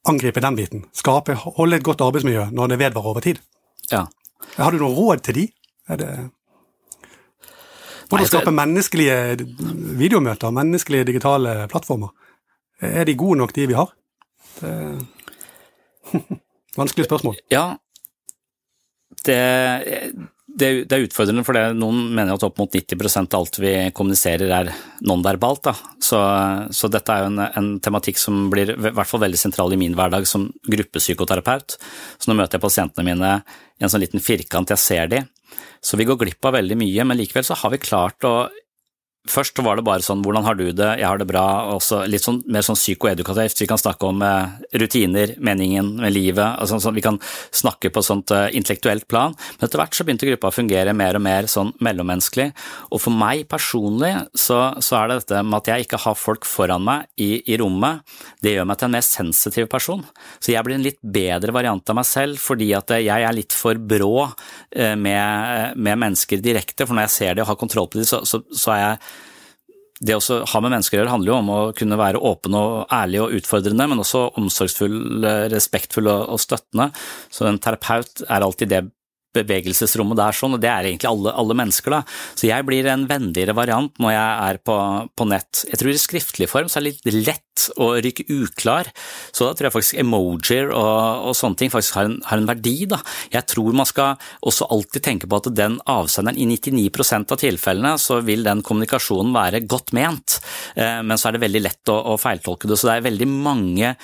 angripe 0.09 0.43
den 0.45 0.57
biten. 0.57 0.87
Skape, 0.97 1.35
holde 1.59 1.81
et 1.81 1.87
godt 1.87 2.05
arbeidsmiljø 2.07 2.49
når 2.55 2.73
det 2.73 2.81
vedvarer 2.85 3.13
over 3.13 3.25
tid. 3.25 3.43
Ja. 3.91 4.07
Har 4.57 4.73
du 4.73 4.81
noen 4.81 4.97
råd 4.97 5.27
til 5.27 5.43
de? 5.43 5.47
Er 5.89 6.01
det 6.01 6.13
Hvordan 8.09 8.25
skape 8.31 8.53
menneskelige 8.57 9.17
videomøter, 10.01 10.55
menneskelige 10.55 11.05
digitale 11.11 11.67
plattformer? 11.69 12.15
Er 12.81 13.05
de 13.05 13.19
gode 13.19 13.37
nok, 13.43 13.53
de 13.53 13.67
vi 13.69 13.77
har? 13.77 13.91
Det 14.63 14.71
Vanskelig 16.79 17.09
spørsmål. 17.09 17.39
Ja. 17.53 17.67
Det, 19.25 19.39
det, 20.47 20.69
det, 20.89 20.95
er 20.95 21.05
utfordrende, 21.05 21.43
for 21.47 21.59
noen 21.77 22.05
mener 22.15 22.37
at 22.37 22.45
opp 22.47 22.61
mot 22.61 22.73
90 22.73 23.19
av 23.19 23.41
alt 23.41 23.59
vi 23.61 23.73
kommuniserer 23.97 24.53
er 24.61 24.71
nonverbalt. 25.05 25.71
Så, 26.05 26.21
så, 26.75 26.91
dette 26.93 27.15
er 27.15 27.25
jo 27.25 27.33
en, 27.33 27.43
en, 27.49 27.73
tematikk 27.85 28.21
som 28.21 28.47
blir 28.53 28.73
i 28.75 28.79
hvert 28.79 29.11
fall 29.11 29.25
veldig 29.27 29.41
sentral 29.41 29.75
i 29.75 29.81
min 29.81 29.97
hverdag 29.99 30.29
som 30.29 30.49
gruppepsykoterapeut. 30.71 31.77
Så 32.19 32.31
nå 32.31 32.39
møter 32.39 32.59
jeg 32.59 32.67
pasientene 32.69 33.09
mine 33.11 33.35
i 33.79 33.85
en 33.87 33.93
sånn 33.93 34.05
liten 34.05 34.23
firkant, 34.23 34.73
jeg 34.75 34.83
ser 34.83 35.11
de. 35.13 35.25
Så 35.85 35.99
vi 35.99 36.07
går 36.09 36.19
glipp 36.21 36.49
av 36.49 36.57
veldig 36.59 36.79
mye, 36.79 37.07
men 37.07 37.19
likevel 37.19 37.47
så 37.47 37.59
har 37.59 37.75
vi 37.75 37.83
klart 37.83 38.27
å 38.27 38.35
Først 39.29 39.59
var 39.61 39.77
det 39.77 39.85
bare 39.85 40.01
sånn 40.01 40.23
'hvordan 40.25 40.45
har 40.45 40.55
du 40.55 40.73
det', 40.73 40.99
'jeg 40.99 41.07
har 41.07 41.19
det 41.19 41.27
bra', 41.29 41.75
og 41.75 41.83
så 41.83 42.09
litt 42.09 42.23
sånn, 42.23 42.43
mer 42.47 42.63
sånn 42.63 42.77
psykoedukativt. 42.77 43.61
Vi 43.61 43.67
kan 43.67 43.77
snakke 43.77 44.07
om 44.07 44.23
eh, 44.23 44.49
rutiner, 44.75 45.37
meningen 45.39 45.97
med 46.01 46.13
livet, 46.13 46.59
altså, 46.59 46.81
sånn, 46.81 46.95
vi 46.95 47.03
kan 47.03 47.19
snakke 47.53 47.91
på 47.91 48.03
sånt 48.03 48.31
eh, 48.31 48.49
intellektuelt 48.55 49.07
plan. 49.07 49.35
Men 49.59 49.69
etter 49.69 49.79
hvert 49.79 49.95
så 49.95 50.05
begynte 50.05 50.27
gruppa 50.27 50.49
å 50.49 50.55
fungere 50.55 50.95
mer 50.95 51.17
og 51.17 51.23
mer 51.23 51.43
sånn 51.43 51.75
mellommenneskelig. 51.81 52.55
Og 52.91 53.01
for 53.01 53.11
meg 53.11 53.47
personlig 53.49 54.15
så, 54.35 54.81
så, 54.81 54.97
er 54.97 55.09
det 55.09 55.27
dette 55.27 55.43
med 55.43 55.59
at 55.59 55.67
jeg 55.67 55.87
ikke 55.87 56.03
har 56.07 56.15
folk 56.15 56.45
foran 56.45 56.85
meg 56.85 57.07
i, 57.19 57.43
i, 57.45 57.59
rommet, 57.59 58.01
det 58.41 58.57
gjør 58.57 58.65
meg 58.65 58.79
til 58.79 58.87
en 58.87 58.97
mer 58.97 59.05
sensitiv 59.05 59.69
person. 59.69 60.05
Så 60.41 60.53
jeg 60.53 60.65
blir 60.65 60.77
en 60.77 60.87
litt 60.87 61.01
bedre 61.03 61.53
variant 61.53 61.91
av 61.91 61.97
meg 61.97 62.07
selv 62.07 62.39
fordi 62.39 62.73
at 62.73 62.89
jeg 62.89 63.09
er 63.09 63.35
litt 63.35 63.53
for 63.53 63.75
brå 63.75 64.33
eh, 64.73 64.97
med, 64.97 65.77
med 65.77 65.99
mennesker 65.99 66.41
direkte, 66.41 66.87
for 66.87 66.95
når 66.95 67.09
jeg 67.09 67.17
ser 67.19 67.35
det 67.35 67.43
og 67.43 67.53
har 67.53 67.61
kontroll 67.61 67.91
på 67.91 67.99
det, 67.99 68.09
så, 68.09 68.25
så, 68.25 68.41
så 68.49 68.73
er 68.73 68.81
jeg 68.81 68.99
det 70.01 70.15
å 70.15 70.39
ha 70.47 70.61
med 70.63 70.73
mennesker 70.73 70.99
å 70.99 71.01
gjøre 71.01 71.13
handler 71.15 71.33
jo 71.33 71.39
om 71.41 71.49
å 71.51 71.61
kunne 71.77 71.99
være 71.99 72.21
åpen 72.31 72.55
og 72.59 72.93
ærlig 72.95 73.23
og 73.25 73.35
utfordrende, 73.41 73.89
men 73.91 74.03
også 74.03 74.29
omsorgsfull, 74.39 75.25
respektfull 75.51 76.11
og 76.13 76.39
støttende. 76.43 76.91
Så 77.35 77.49
en 77.49 77.59
terapeut 77.63 78.23
er 78.29 78.47
alltid 78.47 78.73
det 78.75 78.85
bevegelsesrommet 79.37 80.19
der 80.19 80.37
sånn, 80.37 80.57
og 80.57 80.63
det 80.63 80.71
er 80.73 80.89
egentlig 80.89 81.11
alle, 81.11 81.35
alle, 81.37 81.57
mennesker, 81.59 81.99
da. 81.99 82.03
Så 82.39 82.49
jeg 82.49 82.67
blir 82.69 82.89
en 82.89 83.07
vennligere 83.11 83.57
variant 83.57 83.93
når 84.01 84.15
jeg 84.15 84.49
er 84.49 84.61
på, 84.65 84.79
på, 85.19 85.29
nett. 85.29 85.65
Jeg 85.69 85.81
tror 85.81 85.93
i 85.93 86.01
skriftlig 86.01 86.49
form 86.51 86.71
så 86.71 86.81
er 86.81 86.89
det 86.89 86.95
litt 86.95 87.29
lett 87.29 87.45
å 87.83 87.91
ryke 87.99 88.23
uklar, 88.31 88.87
så 89.35 89.49
da 89.49 89.57
tror 89.57 89.69
jeg 89.69 89.75
faktisk 89.75 89.99
emojier 89.99 90.71
og, 90.71 91.27
og 91.29 91.35
sånne 91.35 91.59
ting 91.59 91.73
faktisk 91.73 91.97
har 91.99 92.07
en, 92.07 92.17
har 92.29 92.39
en, 92.39 92.49
verdi, 92.49 92.77
da. 92.91 93.01
Jeg 93.35 93.49
tror 93.51 93.77
man 93.77 93.89
skal 93.89 94.31
også 94.47 94.69
alltid 94.73 95.05
tenke 95.05 95.29
på 95.29 95.41
at 95.41 95.51
den 95.59 95.81
avsenderen, 95.91 96.39
i 96.39 96.47
99% 96.47 97.35
av 97.35 97.43
tilfellene 97.43 97.97
så 98.01 98.21
vil 98.25 98.47
den 98.47 98.63
kommunikasjonen 98.65 99.35
være 99.35 99.65
godt 99.67 99.93
ment, 99.97 100.39
eh, 100.79 101.03
men 101.03 101.19
så 101.19 101.29
er 101.29 101.37
det 101.37 101.45
veldig 101.49 101.65
lett 101.67 101.93
å, 101.93 101.99
å 102.15 102.19
feiltolke 102.21 102.71
det. 102.71 102.79
Så 102.79 102.89
det 102.89 102.97
er 102.97 103.09
veldig 103.11 103.29
mange 103.29 103.95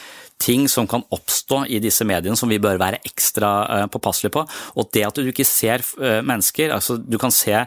ting 0.43 0.69
som 0.69 0.87
kan 0.91 1.05
oppstå 1.15 1.65
i 1.73 1.81
disse 1.83 2.05
mediene 2.07 2.37
som 2.39 2.51
vi 2.51 2.61
bør 2.63 2.81
være 2.81 3.03
ekstra 3.07 3.51
eh, 3.77 3.87
påpasselige 3.93 4.35
på. 4.35 4.45
Og 4.81 4.91
det 4.95 5.05
at 5.07 5.19
du 5.19 5.31
ikke 5.31 5.47
ser 5.47 5.85
eh, 6.01 6.21
mennesker, 6.25 6.75
altså 6.75 6.99
du 6.99 7.19
kan 7.21 7.35
se 7.35 7.65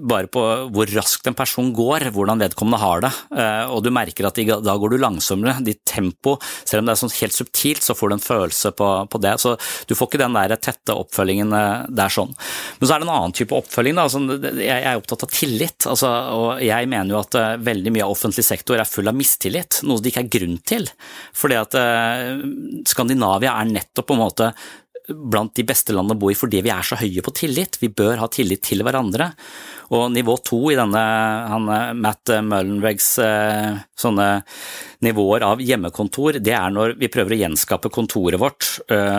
bare 0.00 0.28
på 0.30 0.42
hvor 0.74 0.90
raskt 0.94 1.28
en 1.28 1.36
person 1.36 1.68
går, 1.74 2.08
hvordan 2.14 2.40
vedkommende 2.42 2.80
har 2.80 3.02
det. 3.04 3.10
Eh, 3.36 3.72
og 3.72 3.82
du 3.84 3.90
merker 3.94 4.28
at 4.28 4.38
da 4.64 4.76
går 4.76 4.94
du 4.94 4.98
langsommere. 5.00 5.58
Ditt 5.66 5.82
tempo, 5.88 6.36
selv 6.64 6.82
om 6.82 6.88
det 6.88 6.94
er 6.94 7.00
sånn 7.02 7.14
helt 7.18 7.36
subtilt, 7.36 7.84
så 7.84 7.96
får 7.96 8.10
du 8.12 8.16
en 8.16 8.24
følelse 8.24 8.72
på, 8.76 8.90
på, 9.12 9.20
det. 9.22 9.34
Så 9.42 9.54
du 9.88 9.96
får 9.96 10.10
ikke 10.10 10.22
den 10.24 10.36
der 10.36 10.56
tette 10.62 10.96
oppfølgingen 10.96 11.54
eh, 11.56 11.86
der 12.00 12.12
sånn. 12.12 12.34
Men 12.78 12.88
så 12.88 12.96
er 12.96 13.02
det 13.02 13.08
en 13.08 13.14
annen 13.16 13.36
type 13.36 13.56
oppfølging. 13.56 13.98
Da. 13.98 14.06
Jeg 14.60 14.80
er 14.80 15.00
opptatt 15.00 15.26
av 15.26 15.34
tillit, 15.34 15.88
altså, 15.88 16.12
og 16.36 16.64
jeg 16.64 16.90
mener 16.92 17.16
jo 17.16 17.22
at 17.22 17.38
eh, 17.40 17.52
veldig 17.66 17.94
mye 17.96 18.06
av 18.06 18.16
offentlig 18.16 18.46
sektor 18.46 18.80
er 18.80 18.88
full 18.88 19.10
av 19.10 19.16
mistillit, 19.16 19.82
noe 19.86 20.02
det 20.02 20.12
ikke 20.12 20.26
er 20.26 20.34
grunn 20.38 20.58
til. 20.66 20.88
Fordi 21.36 21.56
at 21.60 21.74
Skandinavia 22.88 23.54
er 23.60 23.70
nettopp 23.70 24.08
på 24.08 24.16
en 24.16 24.22
måte 24.22 24.50
blant 25.08 25.54
de 25.56 25.64
beste 25.66 25.94
landene 25.94 26.16
å 26.16 26.20
bo 26.20 26.30
i 26.32 26.38
fordi 26.38 26.62
vi 26.66 26.72
er 26.74 26.86
så 26.86 26.98
høye 27.00 27.24
på 27.24 27.34
tillit. 27.36 27.78
Vi 27.82 27.92
bør 27.94 28.22
ha 28.22 28.28
tillit 28.32 28.64
til 28.66 28.82
hverandre. 28.86 29.32
Og 29.94 30.08
nivå 30.14 30.36
to 30.46 30.60
i 30.72 30.78
denne 30.78 31.02
han, 31.52 31.70
Matt 32.00 32.32
Mullenwegs 32.42 33.10
eh, 33.22 33.78
sånne 33.96 34.28
nivåer 35.06 35.44
av 35.46 35.60
hjemmekontor, 35.60 36.40
det 36.42 36.54
er 36.56 36.72
når 36.72 36.96
vi 37.00 37.10
prøver 37.12 37.36
å 37.36 37.40
gjenskape 37.44 37.92
kontoret 37.92 38.40
vårt 38.40 38.64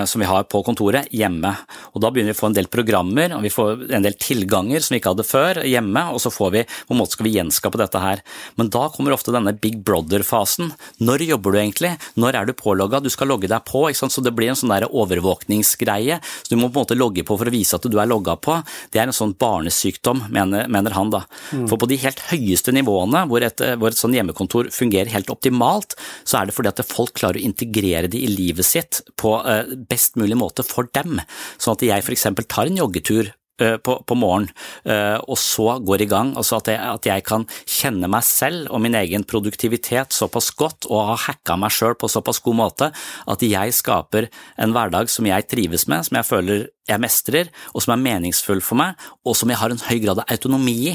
som 0.10 0.22
vi 0.22 0.28
har 0.28 0.48
på 0.50 0.60
kontoret, 0.66 1.06
hjemme. 1.14 1.52
Og 1.94 2.02
Da 2.02 2.10
begynner 2.12 2.34
vi 2.34 2.38
å 2.38 2.40
få 2.40 2.50
en 2.50 2.58
del 2.58 2.70
programmer 2.72 3.36
og 3.36 3.44
vi 3.46 3.52
får 3.54 3.86
en 3.94 4.06
del 4.06 4.18
tilganger 4.20 4.84
som 4.84 4.96
vi 4.96 5.02
ikke 5.02 5.14
hadde 5.14 5.26
før 5.28 5.62
hjemme, 5.68 6.04
og 6.14 6.22
så 6.22 6.32
får 6.34 6.54
vi, 6.56 6.64
på 6.88 6.96
en 6.96 7.02
måte 7.02 7.18
skal 7.18 7.28
vi 7.28 7.36
gjenskape 7.36 7.80
dette 7.80 8.02
her. 8.02 8.24
Men 8.60 8.72
da 8.74 8.88
kommer 8.94 9.16
ofte 9.16 9.34
denne 9.36 9.54
big 9.54 9.80
brother-fasen. 9.86 10.72
Når 11.04 11.26
jobber 11.28 11.54
du 11.54 11.60
egentlig? 11.62 11.94
Når 12.20 12.40
er 12.40 12.50
du 12.50 12.56
pålogga? 12.58 13.02
Du 13.04 13.12
skal 13.14 13.32
logge 13.32 13.50
deg 13.52 13.66
på, 13.68 13.86
så 13.94 14.24
det 14.24 14.34
blir 14.36 14.52
en 14.52 14.60
sånn 14.60 14.74
der 14.74 14.88
overvåkningsgreie. 14.90 16.20
Så 16.42 16.54
du 16.54 16.58
må 16.58 16.72
på 16.72 16.80
en 16.80 16.86
måte 16.88 16.98
logge 16.98 17.26
på 17.28 17.38
for 17.38 17.50
å 17.50 17.54
vise 17.54 17.78
at 17.78 17.86
du 17.86 18.00
er 18.02 18.10
logga 18.10 18.38
på. 18.42 18.58
Det 18.94 19.02
er 19.02 19.10
en 19.10 19.16
sånn 19.16 19.36
barnesykdom, 19.40 20.28
mener, 20.34 20.57
mener 20.72 20.96
han 20.98 21.14
da. 21.14 21.24
Mm. 21.52 21.68
For 21.70 21.80
på 21.82 21.90
de 21.90 22.00
helt 22.02 22.24
høyeste 22.32 22.74
nivåene, 22.76 23.26
hvor 23.30 23.46
et, 23.46 23.64
hvor 23.78 23.92
et 23.92 24.00
sånn 24.00 24.16
hjemmekontor 24.18 24.72
fungerer 24.74 25.14
helt 25.14 25.30
optimalt, 25.34 25.48
optimalt, 25.48 25.98
så 26.28 26.42
er 26.42 26.48
det 26.48 26.56
fordi 26.56 26.72
at 26.72 26.86
folk 26.88 27.16
klarer 27.18 27.40
å 27.40 27.48
integrere 27.48 28.12
det 28.12 28.20
i 28.20 28.30
livet 28.30 28.66
sitt 28.66 29.02
på 29.18 29.40
eh, 29.46 29.74
best 29.90 30.18
mulig 30.18 30.38
måte 30.38 30.64
for 30.64 30.90
dem. 30.94 31.20
Sånn 31.58 31.78
at 31.78 31.86
jeg 31.86 32.04
f.eks. 32.04 32.28
tar 32.48 32.68
en 32.68 32.78
joggetur 32.78 33.32
eh, 33.62 33.78
på, 33.78 33.98
på 34.06 34.18
morgenen, 34.18 34.52
eh, 34.86 35.18
og 35.18 35.38
så 35.38 35.80
går 35.80 36.04
i 36.04 36.10
gang. 36.10 36.34
Altså 36.38 36.60
at 36.60 36.72
jeg, 36.72 36.80
at 36.80 37.10
jeg, 37.10 37.26
kan 37.28 37.48
kjenne 37.66 38.10
meg 38.12 38.26
selv 38.26 38.72
og 38.72 38.82
min 38.84 38.98
egen 38.98 39.26
produktivitet 39.28 40.16
såpass 40.16 40.52
godt 40.58 40.90
og 40.90 41.12
ha 41.12 41.20
hacka 41.28 41.58
meg 41.60 41.74
sjøl 41.74 41.98
på 41.98 42.10
såpass 42.12 42.42
god 42.46 42.62
måte 42.62 42.92
at 43.28 43.46
jeg 43.46 43.76
skaper 43.76 44.30
en 44.58 44.76
hverdag 44.76 45.12
som 45.12 45.28
jeg 45.28 45.48
trives 45.50 45.88
med, 45.88 46.08
som 46.08 46.20
jeg 46.20 46.30
føler 46.30 46.68
jeg 46.88 47.02
mestrer, 47.04 47.52
og 47.74 47.84
som 47.84 47.94
er 47.96 48.04
meningsfull 48.04 48.62
for 48.64 48.80
meg, 48.80 48.96
og 49.28 49.36
som 49.38 49.52
jeg 49.52 49.60
har 49.60 49.74
en 49.74 49.84
høy 49.88 49.98
grad 50.04 50.22
av 50.22 50.32
autonomi 50.34 50.76
i. 50.92 50.94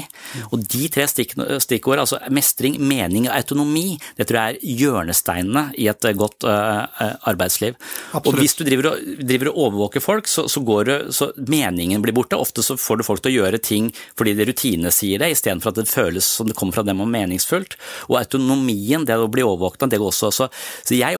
Og 0.51 0.63
de 0.73 0.87
tre 0.93 1.05
stikkord, 1.07 2.01
altså 2.01 2.19
mestring, 2.33 2.79
mening 2.81 3.27
og 3.29 3.35
autonomi, 3.37 3.99
det 4.17 4.27
tror 4.29 4.39
jeg 4.39 4.55
er 4.57 4.79
hjørnesteinene 4.81 5.65
i 5.79 5.87
et 5.91 6.09
eh, 6.09 6.17
godt 6.17 6.47
uh, 6.47 6.83
arbeidsliv. 7.29 7.77
Absolutt. 8.11 8.29
Og 8.29 8.39
hvis 8.41 8.57
du 8.57 8.65
driver 8.67 8.91
og, 8.93 9.07
driver 9.21 9.51
og 9.51 9.61
overvåker 9.67 10.03
folk, 10.03 10.29
så, 10.29 10.47
så, 10.51 10.63
går 10.65 10.89
det, 10.89 10.99
så 11.15 11.29
meningen 11.37 12.03
blir 12.03 12.15
borte. 12.15 12.39
Ofte 12.39 12.65
så 12.65 12.77
får 12.79 12.99
du 12.99 13.07
folk 13.07 13.23
til 13.23 13.33
å 13.33 13.37
gjøre 13.43 13.61
ting 13.63 13.91
fordi 14.17 14.35
det 14.37 14.49
rutinene 14.49 14.93
sier 14.93 15.21
det, 15.21 15.33
istedenfor 15.35 15.73
at 15.73 15.81
det 15.81 15.89
føles 15.91 16.27
som 16.39 16.49
det 16.49 16.57
kommer 16.57 16.79
fra 16.79 16.85
dem 16.87 17.03
og 17.03 17.11
meningsfullt. 17.13 17.77
Og 18.09 18.19
autonomien, 18.21 19.05
det 19.05 19.19
å 19.19 19.31
bli 19.31 19.45
overvåkna, 19.45 19.89
det 19.91 20.01
går 20.01 20.13
også. 20.13 20.33
Så, 20.33 20.49
så 20.83 20.97
jeg 20.97 21.19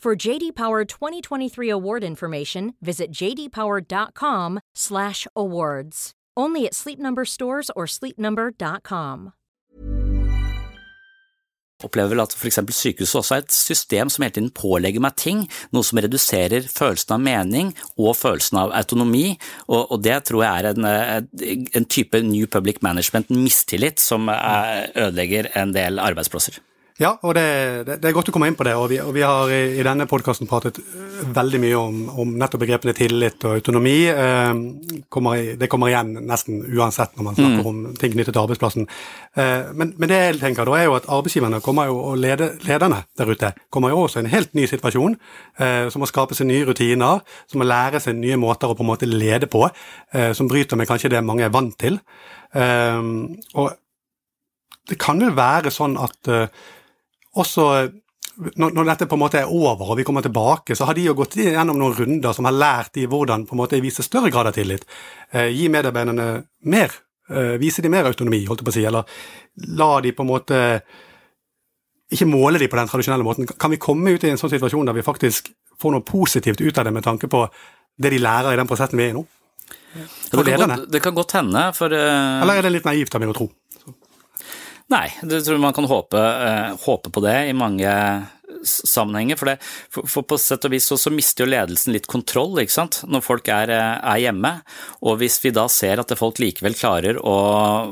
For 0.00 0.28
JD 0.28 0.54
Power 0.54 0.84
2023 0.86 1.68
award 1.68 2.04
information, 2.04 2.74
visit 2.80 3.12
jdpower.com/awards. 3.12 6.10
Only 6.36 6.66
at 6.66 6.74
Sleep 6.74 6.98
Number 6.98 7.24
stores 7.26 7.70
or 7.76 7.86
sleepnumber.com. 7.86 9.32
opplever 11.84 12.12
vel 12.12 12.20
at 12.20 12.34
for 12.36 12.48
eksempel 12.48 12.74
sykehuset 12.76 13.18
også 13.20 13.36
er 13.36 13.44
et 13.44 13.54
system 13.54 14.10
som 14.12 14.24
hele 14.24 14.34
tiden 14.36 14.50
pålegger 14.52 15.00
meg 15.00 15.16
ting, 15.16 15.46
noe 15.72 15.86
som 15.86 16.00
reduserer 16.02 16.66
følelsen 16.68 17.14
av 17.16 17.22
mening 17.24 17.72
og 17.96 18.18
følelsen 18.18 18.58
av 18.60 18.74
autonomi, 18.76 19.38
og, 19.68 19.86
og 19.86 20.02
det 20.04 20.18
tror 20.28 20.44
jeg 20.44 20.60
er 20.60 20.66
en, 20.74 20.84
en, 21.72 21.88
type 21.88 22.20
New 22.26 22.46
Public 22.52 22.82
Management, 22.84 23.32
mistillit, 23.32 24.00
som 24.00 24.28
er, 24.32 24.90
ødelegger 25.06 25.48
en 25.56 25.72
del 25.76 26.02
arbeidsplasser. 26.02 26.60
Ja, 27.00 27.14
og 27.24 27.32
det, 27.32 27.42
det, 27.88 27.94
det, 28.02 28.10
er 28.10 28.12
godt 28.12 28.28
å 28.28 28.32
komme 28.34 28.50
inn 28.50 28.56
på 28.58 28.64
det. 28.66 28.74
og 28.76 28.90
Vi, 28.92 28.98
og 29.00 29.14
vi 29.16 29.22
har 29.24 29.48
i, 29.48 29.60
i, 29.78 29.84
denne 29.86 30.04
podkasten 30.08 30.48
pratet 30.48 30.76
øh, 30.82 31.20
veldig 31.32 31.60
mye 31.62 31.76
om, 31.78 32.00
om, 32.12 32.32
nettopp 32.36 32.60
begrepene 32.60 32.92
tillit 32.96 33.46
og 33.48 33.54
autonomi. 33.56 33.94
Eh, 34.12 34.50
kommer, 35.08 35.54
det 35.56 35.68
kommer 35.72 35.88
igjen 35.88 36.10
nesten 36.28 36.58
uansett 36.68 37.14
når 37.16 37.24
man 37.24 37.38
snakker 37.38 37.62
mm. 37.62 37.68
om 37.70 37.78
ting 37.96 38.12
knyttet 38.12 38.34
til 38.36 38.42
arbeidsplassen. 38.42 38.88
Eh, 39.32 39.70
men, 39.72 39.94
men, 39.96 40.10
det 40.12 40.18
jeg 40.18 40.34
tenker 40.42 40.68
da 40.68 40.74
er 40.76 40.84
jo 40.90 40.98
at 40.98 41.08
arbeidsgiverne 41.08 41.62
kommer 41.64 41.88
jo, 41.88 41.96
og 42.10 42.18
lede, 42.20 42.50
lederne 42.68 42.98
der 43.16 43.32
ute 43.32 43.54
kommer 43.72 43.94
jo 43.94 44.02
også 44.02 44.20
i 44.20 44.26
en 44.26 44.32
helt 44.34 44.52
ny 44.58 44.66
situasjon. 44.68 45.16
Eh, 45.56 45.86
som 45.88 46.04
må 46.04 46.08
skape 46.10 46.36
seg 46.36 46.50
nye 46.50 46.66
rutiner, 46.68 47.22
som 47.48 47.62
må 47.62 47.68
lære 47.68 48.02
seg 48.04 48.18
nye 48.18 48.36
måter 48.42 48.68
å 48.68 48.76
på 48.76 48.84
en 48.84 48.90
måte 48.90 49.08
lede 49.08 49.48
på. 49.48 49.62
som 50.36 50.48
bryter 50.48 50.76
med 50.76 50.88
kanskje 50.88 51.08
det 51.12 51.20
mange 51.24 51.44
er 51.46 51.52
vant 51.54 51.76
til. 51.78 51.96
og 53.54 53.70
det 54.90 54.98
kan 54.98 55.20
vel 55.22 55.32
være 55.36 55.70
sånn 55.70 55.94
at 56.00 56.28
også 57.38 57.66
når, 58.40 58.72
når, 58.72 58.86
dette 58.88 59.08
på 59.10 59.16
en 59.18 59.20
måte 59.20 59.40
er 59.42 59.52
over 59.52 59.92
og 59.92 59.98
vi 59.98 60.04
kommer 60.06 60.24
tilbake, 60.24 60.76
så 60.76 60.86
har 60.88 60.96
de 60.96 61.04
jo 61.04 61.16
gått 61.18 61.36
gjennom 61.40 61.78
noen 61.78 61.96
runder 61.96 62.34
som 62.36 62.46
har 62.48 62.56
lært 62.56 62.94
de 62.96 63.04
hvordan 63.10 63.44
på 63.48 63.56
en 63.56 63.60
måte 63.60 63.80
vise 63.82 64.04
større 64.06 64.30
grad 64.32 64.48
av 64.48 64.56
tillit. 64.56 64.86
Eh, 65.32 65.50
gi 65.52 65.68
medarbeiderne 65.72 66.28
mer, 66.72 66.94
eh, 67.28 67.56
vise 67.60 67.82
de 67.84 67.92
mer 67.92 68.08
autonomi, 68.08 68.44
holdt 68.48 68.62
jeg 68.62 68.68
på 68.68 68.72
å 68.72 68.78
si, 68.78 68.86
eller 68.88 69.04
la 69.76 69.90
de 70.00 70.14
på 70.16 70.24
en 70.24 70.30
måte 70.30 70.60
ikke 72.10 72.30
måle 72.30 72.58
de 72.58 72.70
på 72.70 72.78
den 72.78 72.88
tradisjonelle 72.90 73.26
måten. 73.26 73.50
Kan 73.58 73.74
vi 73.74 73.82
komme 73.82 74.14
ut 74.14 74.24
i 74.24 74.32
en 74.32 74.40
sånn 74.40 74.52
situasjon 74.54 74.88
der 74.88 74.96
vi 74.96 75.06
faktisk 75.06 75.52
får 75.80 75.94
noe 75.94 76.06
positivt 76.06 76.60
ut 76.60 76.78
av 76.78 76.88
det 76.88 76.94
med 76.96 77.06
tanke 77.06 77.28
på 77.30 77.44
det 78.00 78.14
de 78.14 78.22
lærer 78.22 78.54
i 78.54 78.58
den 78.58 78.68
prosessen 78.70 78.98
vi 78.98 79.08
er 79.08 79.14
i 79.14 79.18
nå? 79.18 79.26
Det 79.90 80.44
kan, 80.46 80.68
godt, 80.70 80.90
det 80.90 81.00
kan, 81.02 81.14
godt, 81.14 81.32
hende, 81.34 81.62
for 81.74 81.90
uh... 81.90 82.42
Eller 82.42 82.60
er 82.60 82.66
det 82.66 82.76
litt 82.78 82.86
naivt 82.86 83.14
av 83.14 83.22
meg 83.22 83.32
å 83.32 83.36
tro? 83.36 83.48
Nei, 84.90 85.06
jeg 85.22 85.46
tror 85.46 85.62
man 85.62 85.74
kan 85.76 85.86
håpe, 85.86 86.18
uh, 86.18 86.76
håpe 86.82 87.12
på 87.14 87.22
det 87.22 87.36
i 87.50 87.56
mange 87.56 87.90
sammenhenger. 88.64 89.36
For, 89.36 89.50
det, 89.50 89.58
for 90.10 90.26
på 90.26 90.38
sett 90.40 90.64
og 90.66 90.74
vis 90.74 90.88
så, 90.90 90.98
så, 91.00 91.12
mister 91.14 91.44
jo 91.44 91.50
ledelsen 91.50 91.94
litt 91.94 92.08
kontroll 92.10 92.58
ikke 92.62 92.74
sant? 92.74 93.00
når 93.10 93.24
folk 93.24 93.50
er, 93.52 93.72
eh, 93.74 93.94
er, 93.98 94.22
hjemme. 94.26 94.52
Og 95.06 95.20
hvis 95.22 95.38
vi 95.44 95.54
da 95.54 95.66
ser 95.72 96.02
at 96.02 96.14
folk 96.18 96.40
likevel 96.42 96.76
klarer 96.78 97.20
å, 97.20 97.36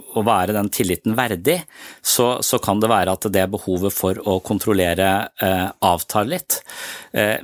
å 0.03 0.27
være 0.27 0.57
den 0.57 0.71
tilliten 0.75 1.17
verdig, 1.19 1.61
så, 2.03 2.39
så, 2.45 2.61
kan 2.63 2.83
det 2.83 2.91
være 2.93 3.15
at 3.15 3.31
det 3.33 3.47
behovet 3.53 3.95
for 3.95 4.21
å 4.29 4.39
kontrollere 4.45 5.13
eh, 5.45 5.67
avtar 5.89 6.29
litt. 6.29 6.61
Eh, 7.13 7.39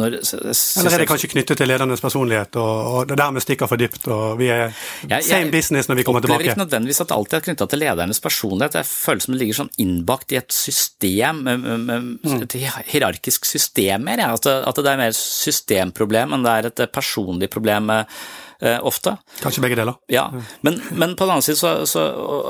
når, 0.00 0.16
Eller 0.20 0.96
er 0.96 1.02
det 1.02 1.08
kanskje 1.10 1.30
knyttet 1.34 1.60
til 1.60 1.70
ledernes 1.70 2.02
personlighet, 2.02 2.58
og, 2.60 2.90
og 2.90 3.10
det 3.10 3.18
dermed 3.20 3.44
stikker 3.44 3.70
for 3.70 3.80
dypt, 3.80 4.08
og 4.10 4.40
vi 4.40 4.50
er 4.52 4.72
jeg, 5.04 5.26
same 5.28 5.52
business 5.52 5.90
når 5.90 6.00
vi 6.00 6.06
kommer 6.08 6.24
tilbake? 6.24 6.40
Jeg 6.40 6.50
opplever 6.50 6.56
ikke 6.56 6.64
nødvendigvis 6.64 7.02
at 7.04 7.14
alltid 7.16 7.38
er 7.38 7.46
knyttet 7.48 7.74
til 7.74 7.82
ledernes 7.84 8.22
personlighet. 8.24 8.78
Jeg 8.80 8.90
føler 8.90 9.24
som 9.24 9.36
det 9.36 9.42
ligger 9.44 9.60
sånn 9.60 9.72
innbakt 9.84 10.34
i 10.34 10.40
et 10.40 10.54
system, 10.54 11.42
mm. 11.46 12.12
et 12.40 12.58
hierarkisk 12.90 13.48
system 13.48 14.06
mer. 14.08 14.24
At, 14.30 14.46
det 14.80 14.92
er 14.92 15.00
mer 15.00 15.16
systemproblem 15.16 16.36
enn 16.36 16.46
det 16.46 16.54
er 16.56 16.70
et 16.70 16.86
personlig 16.94 17.50
problem. 17.52 17.90
Med, 17.90 18.06
eh, 18.06 18.49
ofte. 18.60 19.14
Kanskje 19.40 19.62
begge 19.64 19.78
deler. 19.78 19.96
Ja, 20.12 20.26
men, 20.66 20.80
men 20.92 21.14
på 21.16 21.24
den 21.24 21.34
annen 21.34 21.44
side, 21.44 21.56
så, 21.60 21.86
så, 21.88 22.02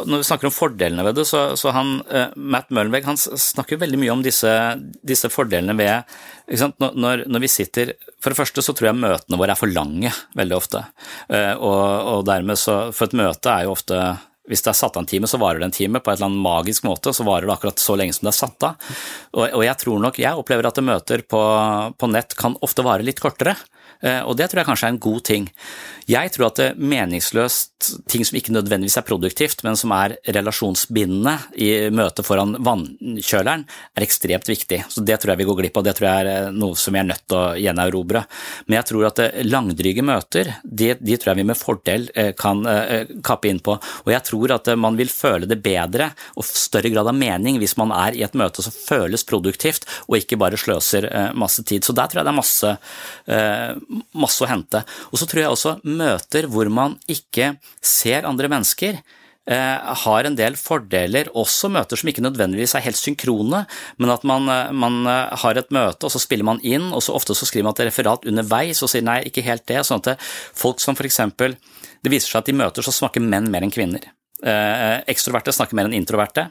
når 0.08 0.22
vi 0.22 0.26
snakker 0.26 0.48
om 0.48 0.54
fordelene 0.54 1.04
ved 1.06 1.20
det, 1.20 1.26
så, 1.28 1.44
så 1.58 1.74
han, 1.76 2.00
uh, 2.10 2.32
Matt 2.34 2.72
Møllenberg 2.74 3.06
han 3.06 3.20
snakker 3.20 3.80
veldig 3.80 4.00
mye 4.00 4.14
om 4.14 4.24
disse, 4.24 4.50
disse 5.06 5.30
fordelene 5.32 5.76
ved 5.78 6.16
når, 6.50 7.28
når, 7.30 7.42
vi 7.44 7.48
sitter 7.50 7.92
For 8.18 8.32
det 8.32 8.40
første 8.40 8.64
så 8.64 8.72
tror 8.74 8.88
jeg 8.88 8.98
møtene 8.98 9.38
våre 9.38 9.54
er 9.54 9.60
for 9.60 9.70
lange 9.70 10.10
veldig 10.38 10.56
ofte. 10.56 10.82
Uh, 11.30 11.54
og, 11.54 11.84
og 12.16 12.26
dermed 12.26 12.58
så 12.58 12.80
For 12.96 13.06
et 13.06 13.16
møte 13.20 13.52
er 13.52 13.68
jo 13.68 13.76
ofte 13.76 14.00
hvis 14.50 14.64
det 14.66 14.72
er 14.72 14.78
satt 14.80 14.96
av 14.98 15.04
en 15.04 15.06
time, 15.06 15.28
så 15.30 15.38
varer 15.38 15.60
det 15.62 15.68
en 15.68 15.74
time. 15.76 16.00
På 16.02 16.10
et 16.10 16.18
eller 16.18 16.26
annet 16.26 16.42
magisk 16.42 16.82
måte 16.82 17.12
så 17.14 17.22
varer 17.22 17.46
det 17.46 17.54
akkurat 17.54 17.78
så 17.78 17.94
lenge 17.94 18.16
som 18.16 18.26
det 18.26 18.32
er 18.32 18.38
satt 18.40 18.66
av. 18.66 18.88
Og, 19.36 19.44
og 19.46 19.62
jeg 19.62 19.78
tror 19.84 20.00
nok, 20.02 20.18
jeg 20.18 20.40
opplever 20.40 20.66
at 20.66 20.80
møter 20.82 21.22
på, 21.22 21.42
på 21.94 22.08
nett 22.10 22.34
kan 22.38 22.56
ofte 22.66 22.82
vare 22.82 23.06
litt 23.06 23.22
kortere. 23.22 23.54
Eh, 24.00 24.22
og 24.24 24.36
det 24.38 24.48
tror 24.48 24.62
jeg 24.62 24.68
kanskje 24.70 24.88
er 24.88 24.94
en 24.94 25.02
god 25.02 25.24
ting. 25.28 25.48
Jeg 26.10 26.32
tror 26.34 26.48
at 26.48 26.58
det 26.58 26.68
meningsløst, 26.80 27.68
ting 28.10 28.24
som 28.26 28.36
ikke 28.36 28.54
nødvendigvis 28.54 28.96
er 28.98 29.06
produktivt, 29.06 29.62
men 29.64 29.76
som 29.78 29.92
er 29.94 30.16
relasjonsbindende 30.34 31.36
i 31.60 31.70
møtet 31.94 32.26
foran 32.26 32.56
vannkjøleren, 32.66 33.66
er 33.96 34.06
ekstremt 34.06 34.48
viktig. 34.50 34.82
Så 34.90 35.04
det 35.06 35.20
tror 35.20 35.34
jeg 35.34 35.42
vi 35.42 35.48
går 35.50 35.60
glipp 35.60 35.78
av, 35.80 35.86
det 35.86 35.94
tror 35.98 36.08
jeg 36.08 36.24
er 36.24 36.32
eh, 36.32 36.56
noe 36.56 36.78
som 36.80 36.96
vi 36.96 37.02
er 37.02 37.08
nødt 37.10 37.26
til 37.28 37.38
å 37.38 37.44
gjenerobre. 37.60 38.24
Men 38.66 38.80
jeg 38.80 38.90
tror 38.90 39.08
at 39.10 39.22
eh, 39.26 39.42
langdryge 39.46 40.06
møter, 40.06 40.54
de, 40.64 40.92
de, 40.96 41.18
tror 41.20 41.34
jeg 41.34 41.42
vi 41.42 41.48
med 41.50 41.60
fordel 41.60 42.08
kan 42.38 42.62
kappe 43.24 43.48
inn 43.50 43.58
på. 43.62 43.74
Og 44.04 44.08
jeg 44.12 44.22
tror 44.26 44.52
at 44.54 44.68
man 44.78 44.96
vil 44.98 45.10
føle 45.12 45.48
det 45.48 45.58
bedre 45.62 46.10
og 46.38 46.46
større 46.46 46.90
grad 46.92 47.08
av 47.10 47.16
mening 47.16 47.58
hvis 47.60 47.76
man 47.78 47.92
er 47.94 48.16
i 48.16 48.22
et 48.24 48.36
møte 48.38 48.64
som 48.64 48.74
føles 48.74 49.24
produktivt, 49.28 49.86
og 50.08 50.18
ikke 50.18 50.38
bare 50.40 50.58
sløser 50.60 51.06
masse 51.38 51.64
tid. 51.68 51.84
Så 51.84 51.94
der 51.96 52.10
tror 52.10 52.22
jeg 52.22 52.28
det 52.28 52.32
er 52.32 52.38
masse 52.40 52.72
masse 54.16 54.42
å 54.44 54.50
hente. 54.50 54.82
Og 55.10 55.20
så 55.20 55.28
tror 55.28 55.42
jeg 55.42 55.54
også 55.54 55.78
møter 55.86 56.48
hvor 56.50 56.70
man 56.72 56.98
ikke 57.10 57.54
ser 57.84 58.28
andre 58.28 58.50
mennesker, 58.52 59.00
eh, 59.50 59.94
har 60.04 60.26
en 60.26 60.36
del 60.38 60.56
fordeler, 60.58 61.30
også 61.34 61.70
møter 61.72 61.98
som 61.98 62.10
ikke 62.10 62.24
nødvendigvis 62.24 62.76
er 62.76 62.84
helt 62.86 63.00
synkrone, 63.00 63.64
men 63.98 64.14
at 64.14 64.24
man, 64.24 64.48
eh, 64.48 64.72
man, 64.72 65.06
eh, 65.06 65.36
har 65.42 65.58
et 65.58 65.70
møte, 65.70 66.04
og 66.04 66.10
så 66.10 66.20
spiller 66.20 66.44
man 66.44 66.60
inn, 66.62 66.92
og 66.92 67.02
så 67.02 67.14
ofte 67.14 67.34
så 67.34 67.46
skriver 67.46 67.64
man 67.64 67.74
et 67.78 67.86
referat 67.88 68.26
underveis 68.26 68.82
og 68.82 68.90
sier 68.90 69.02
nei, 69.02 69.22
ikke 69.24 69.42
helt 69.42 69.66
det. 69.66 69.80
sånn 69.86 70.06
at 70.06 70.18
folk 70.54 70.80
som 70.80 70.94
for 70.94 71.04
eksempel 71.04 71.56
Det 72.02 72.10
viser 72.10 72.30
seg 72.30 72.38
at 72.38 72.48
i 72.48 72.52
møter 72.52 72.80
så 72.80 72.92
snakker 72.96 73.20
menn 73.20 73.50
mer 73.50 73.60
enn 73.60 73.70
kvinner. 73.70 74.00
Ekstroverte 74.40 75.52
snakker 75.52 75.74
mer 75.74 75.84
enn 75.84 75.92
introverte. 75.92 76.50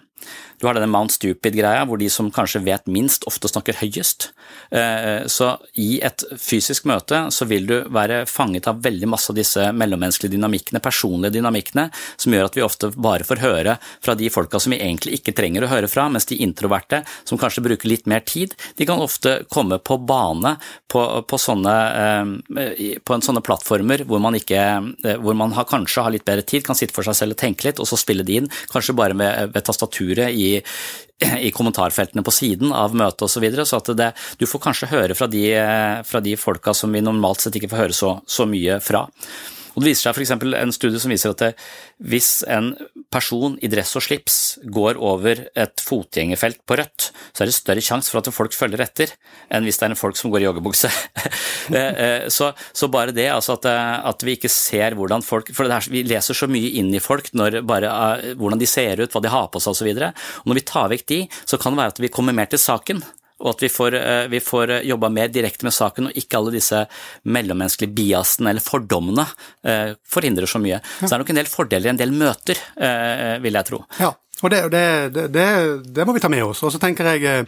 Du 0.59 0.67
har 0.67 0.75
denne 0.75 0.91
Mount 0.91 1.13
Stupid-greia, 1.15 1.85
hvor 1.87 1.99
de 2.01 2.09
som 2.11 2.27
kanskje 2.35 2.59
vet 2.65 2.89
minst, 2.91 3.23
ofte 3.29 3.47
snakker 3.47 3.77
høyest. 3.79 4.29
Eh, 4.75 5.23
så 5.31 5.53
i 5.79 6.01
et 6.03 6.25
fysisk 6.35 6.83
møte 6.89 7.21
så 7.31 7.47
vil 7.47 7.67
du 7.69 7.75
være 7.95 8.25
fanget 8.29 8.67
av 8.67 8.81
veldig 8.83 9.07
masse 9.09 9.31
av 9.31 9.37
disse 9.39 9.69
mellommenneskelige 9.71 10.35
dynamikkene, 10.35 10.81
personlige 10.83 11.37
dynamikkene, 11.37 11.87
som 12.19 12.35
gjør 12.35 12.49
at 12.49 12.59
vi 12.59 12.65
ofte 12.65 12.91
bare 12.91 13.27
får 13.27 13.43
høre 13.43 13.77
fra 14.03 14.17
de 14.19 14.27
folka 14.33 14.59
som 14.59 14.75
vi 14.75 14.81
egentlig 14.83 15.21
ikke 15.21 15.33
trenger 15.37 15.63
å 15.63 15.71
høre 15.71 15.89
fra, 15.91 16.09
mens 16.11 16.27
de 16.27 16.41
introverte, 16.43 17.01
som 17.23 17.39
kanskje 17.39 17.63
bruker 17.63 17.89
litt 17.89 18.09
mer 18.09 18.25
tid, 18.27 18.57
de 18.75 18.89
kan 18.89 18.99
ofte 18.99 19.39
komme 19.47 19.79
på 19.79 19.95
bane 20.03 20.57
på, 20.91 21.05
på, 21.23 21.39
sånne, 21.39 21.77
eh, 22.03 22.99
på 22.99 23.19
sånne, 23.23 23.45
plattformer 23.45 24.03
hvor 24.09 24.19
man, 24.19 24.35
ikke, 24.35 24.59
eh, 25.07 25.23
hvor 25.23 25.39
man 25.39 25.55
har, 25.55 25.69
kanskje 25.71 26.03
har 26.03 26.17
litt 26.17 26.27
bedre 26.27 26.43
tid, 26.43 26.67
kan 26.67 26.75
sitte 26.75 26.97
for 26.97 27.07
seg 27.07 27.15
selv 27.15 27.37
og 27.37 27.41
tenke 27.45 27.69
litt, 27.69 27.79
og 27.79 27.87
så 27.87 27.99
spille 27.99 28.27
de 28.27 28.41
inn, 28.41 28.51
kanskje 28.73 28.97
bare 28.99 29.15
ved, 29.15 29.55
ved 29.55 29.67
tastaturet 30.09 30.29
i 30.33 30.61
i, 31.39 31.51
kommentarfeltene 31.51 32.23
på 32.23 32.31
siden 32.31 32.71
av 32.71 32.95
møtet 32.95 33.25
osv. 33.25 33.33
Så, 33.33 33.39
videre, 33.43 33.65
så 33.65 33.77
at 33.81 33.89
det, 33.97 34.13
du 34.39 34.45
får 34.47 34.59
kanskje 34.63 34.87
høre 34.87 35.15
fra 35.15 35.27
de, 35.27 35.51
fra 36.07 36.21
de 36.23 36.37
folka 36.39 36.73
som 36.73 36.93
vi 36.95 37.01
normalt 37.03 37.41
sett 37.43 37.57
ikke 37.59 37.67
får 37.73 37.81
høre 37.81 37.93
så, 37.97 38.11
så 38.25 38.45
mye 38.47 38.79
fra. 38.79 39.03
Og 39.75 39.83
Det 39.83 39.91
viser 39.91 40.09
seg 40.09 40.17
f.eks. 40.17 40.33
en 40.59 40.73
studie 40.75 41.01
som 41.01 41.13
viser 41.13 41.33
at 41.33 41.43
det, 41.43 41.49
hvis 42.11 42.29
en 42.49 42.71
person 43.13 43.57
i 43.63 43.69
dress 43.71 43.95
og 43.99 44.05
slips 44.05 44.37
går 44.65 44.99
over 45.01 45.45
et 45.53 45.83
fotgjengerfelt 45.83 46.61
på 46.67 46.77
rødt, 46.79 47.09
så 47.33 47.43
er 47.43 47.49
det 47.49 47.57
større 47.57 47.83
sjanse 47.85 48.13
for 48.13 48.21
at 48.21 48.31
folk 48.33 48.55
følger 48.55 48.83
etter, 48.85 49.13
enn 49.53 49.67
hvis 49.67 49.79
det 49.79 49.87
er 49.87 49.93
en 49.93 49.99
folk 49.99 50.19
som 50.19 50.33
går 50.33 50.43
i 50.43 50.49
joggebukse. 50.49 50.91
Eh, 51.69 51.97
eh, 52.01 52.23
så, 52.33 52.47
så, 52.73 52.87
bare 52.89 53.13
det, 53.13 53.27
altså 53.29 53.53
at, 53.59 53.65
eh, 53.69 54.07
at, 54.09 54.23
vi 54.25 54.33
ikke 54.33 54.49
ser 54.49 54.95
hvordan 54.97 55.21
folk 55.21 55.51
For 55.53 55.69
her, 55.69 55.85
vi 55.91 56.01
leser 56.07 56.33
så 56.33 56.47
mye 56.49 56.71
inn 56.79 56.89
i 56.97 57.01
folk, 57.03 57.29
bare, 57.67 57.91
hvordan 58.39 58.57
de 58.57 58.69
ser 58.69 59.03
ut, 59.03 59.11
hva 59.13 59.21
de 59.21 59.29
har 59.29 59.51
på 59.53 59.61
seg 59.61 59.75
osv. 59.75 60.01
Når 60.49 60.57
vi 60.57 60.65
tar 60.65 60.89
vekk 60.89 61.05
de, 61.11 61.19
så 61.45 61.59
kan 61.61 61.75
det 61.75 61.83
være 61.83 61.93
at 61.93 62.01
vi 62.01 62.11
kommer 62.15 62.33
mer 62.33 62.49
til 62.49 62.61
saken 62.63 63.03
og 63.39 63.53
at 63.53 63.63
vi 63.63 63.69
får, 63.71 63.95
eh, 63.95 64.27
vi 64.31 64.39
får 64.43 64.73
eh, 64.75 64.85
jobba 64.89 65.09
mer 65.13 65.31
direkte 65.31 65.67
med 65.67 65.75
saken, 65.75 66.09
og 66.09 66.19
ikke 66.19 66.39
alle 66.39 66.55
disse 66.57 66.83
mellommenneskelige 67.23 67.95
biasene 67.95 68.53
eller 68.53 68.65
fordommene 68.65 69.25
eh, 69.63 69.93
forhindrer 70.07 70.49
så 70.49 70.61
mye. 70.61 70.81
Så 70.99 71.07
det 71.07 71.15
er 71.15 71.23
nok 71.23 71.33
en 71.35 71.41
del 71.41 71.51
fordeler 71.51 71.89
i 71.89 71.93
en 71.93 72.01
del 72.01 72.15
møter, 72.15 72.59
vil 73.43 73.59
jeg 73.59 73.67
tro. 73.67 73.81
Ja, 73.99 74.11
og 74.41 74.51
det, 74.53 74.63
det, 74.73 75.27
det, 75.33 75.47
det 75.95 76.07
må 76.07 76.15
vi 76.15 76.23
ta 76.23 76.31
med 76.31 76.43
oss. 76.45 76.63
Og 76.63 76.73
så 76.73 76.81
tenker 76.81 77.13
jeg 77.13 77.45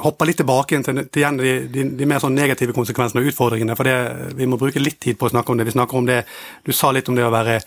hoppe 0.00 0.24
litt 0.24 0.38
tilbake 0.40 0.78
til, 0.80 1.00
til 1.12 1.20
igjen 1.20 1.38
de, 1.38 1.52
de, 1.68 1.84
de, 1.98 2.06
mer 2.08 2.20
sånn 2.22 2.36
negative 2.36 2.72
konsekvensene 2.72 3.20
og 3.20 3.28
utfordringene. 3.28 3.76
for 3.76 3.88
det, 3.88 3.96
Vi 4.38 4.46
må 4.48 4.56
bruke 4.60 4.80
litt 4.80 5.00
tid 5.00 5.18
på 5.20 5.28
å 5.28 5.32
snakke 5.32 5.52
om 5.52 5.58
det. 5.58 5.66
Vi 5.68 5.74
snakker 5.74 5.98
om 5.98 6.06
det, 6.08 6.22
Du 6.64 6.72
sa 6.72 6.92
litt 6.92 7.08
om 7.08 7.16
det 7.18 7.26
å 7.26 7.32
være, 7.32 7.58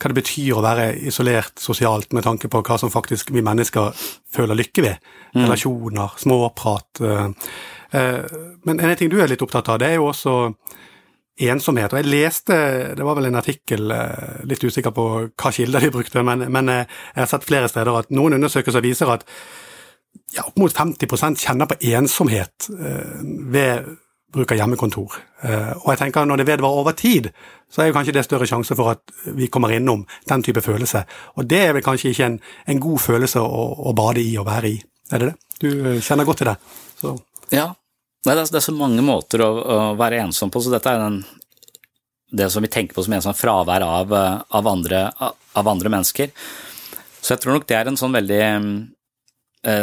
hva 0.00 0.10
det 0.10 0.16
betyr 0.16 0.56
å 0.56 0.64
være 0.64 0.86
isolert 1.04 1.60
sosialt, 1.60 2.12
med 2.12 2.24
tanke 2.24 2.48
på 2.48 2.62
hva 2.64 2.78
som 2.80 2.90
faktisk 2.90 3.30
vi 3.30 3.44
mennesker 3.44 3.92
føler 4.32 4.56
lykke 4.56 4.82
ved. 4.82 5.10
Mm. 5.34 5.42
Relasjoner, 5.44 6.16
småprat. 6.16 7.00
Uh, 7.00 7.28
Men 8.64 8.80
en 8.80 8.96
ting 8.96 9.10
du 9.10 9.20
er 9.20 9.28
litt 9.28 9.42
opptatt 9.44 9.68
av, 9.68 9.78
det 9.78 9.92
er 9.92 10.00
jo 10.00 10.08
også 10.08 10.54
ensomhet. 11.44 11.92
Og 11.92 12.00
jeg 12.00 12.08
leste, 12.08 12.56
det 12.96 13.04
var 13.04 13.14
vel 13.14 13.28
en 13.28 13.38
artikkel, 13.38 13.92
litt 14.48 14.64
usikker 14.64 14.90
på 14.90 15.04
hva 15.30 15.52
kilder 15.52 15.84
de 15.84 15.92
brukte, 15.94 16.22
men, 16.26 16.46
men 16.50 16.72
jeg 16.72 16.88
har 17.20 17.30
sett 17.30 17.46
flere 17.46 17.68
steder 17.70 18.00
at 18.00 18.10
noen 18.10 18.34
undersøkelser 18.38 18.82
viser 18.82 19.12
at 19.14 19.22
ja, 20.34 20.44
opp 20.46 20.56
mot 20.60 20.72
50 20.72 21.38
kjenner 21.40 21.70
på 21.70 21.78
ensomhet 21.94 22.68
ved 22.70 23.86
bruk 24.34 24.50
av 24.50 24.58
hjemmekontor. 24.58 25.18
Og 25.84 25.88
jeg 25.92 26.00
tenker 26.00 26.26
når 26.26 26.40
det 26.40 26.46
vedvarer 26.48 26.80
over 26.82 26.96
tid, 26.98 27.28
så 27.74 27.82
er 27.82 27.90
jo 27.90 27.96
kanskje 27.96 28.14
det 28.14 28.24
større 28.26 28.46
sjanse 28.46 28.76
for 28.78 28.92
at 28.92 29.14
vi 29.34 29.48
kommer 29.52 29.72
innom 29.74 30.04
den 30.30 30.42
type 30.46 30.62
følelse. 30.62 31.04
Og 31.38 31.46
det 31.50 31.60
er 31.60 31.72
vel 31.74 31.84
kanskje 31.86 32.12
ikke 32.12 32.28
en, 32.28 32.36
en 32.70 32.82
god 32.82 33.00
følelse 33.02 33.42
å, 33.42 33.62
å, 33.90 33.94
bade 33.96 34.22
i 34.22 34.36
og 34.38 34.46
være 34.46 34.70
i, 34.70 34.76
er 35.10 35.22
det 35.22 35.30
det? 35.32 35.36
Du 35.62 35.70
eh, 35.72 36.02
kjenner 36.02 36.28
godt 36.28 36.42
til 36.42 36.50
det. 36.52 36.54
Så. 37.00 37.14
Ja, 37.54 37.72
Nei, 38.24 38.32
det, 38.32 38.40
er, 38.40 38.52
det, 38.54 38.60
er, 38.60 38.64
så 38.64 38.72
mange 38.72 39.02
måter 39.04 39.42
å, 39.44 39.48
å, 39.52 39.78
være 40.00 40.22
ensom 40.22 40.52
på, 40.52 40.62
så 40.64 40.70
dette 40.72 40.88
er 40.88 41.02
den, 41.02 41.18
det 42.32 42.46
som 42.54 42.64
vi 42.64 42.70
tenker 42.72 42.96
på 42.96 43.04
som 43.04 43.12
en 43.12 43.24
sånn 43.26 43.36
fravær 43.36 43.84
av, 43.84 44.14
eh, 44.16 44.38
av, 44.60 44.70
andre, 44.70 45.02
av, 45.18 45.66
andre, 45.74 45.92
mennesker. 45.92 46.30
Så 47.20 47.34
jeg 47.34 47.42
tror 47.42 47.58
nok 47.58 47.66
det 47.68 47.76
er 47.76 47.90
en 47.90 47.98
sånn 48.00 48.14
veldig 48.16 48.40
eh, 48.46 48.70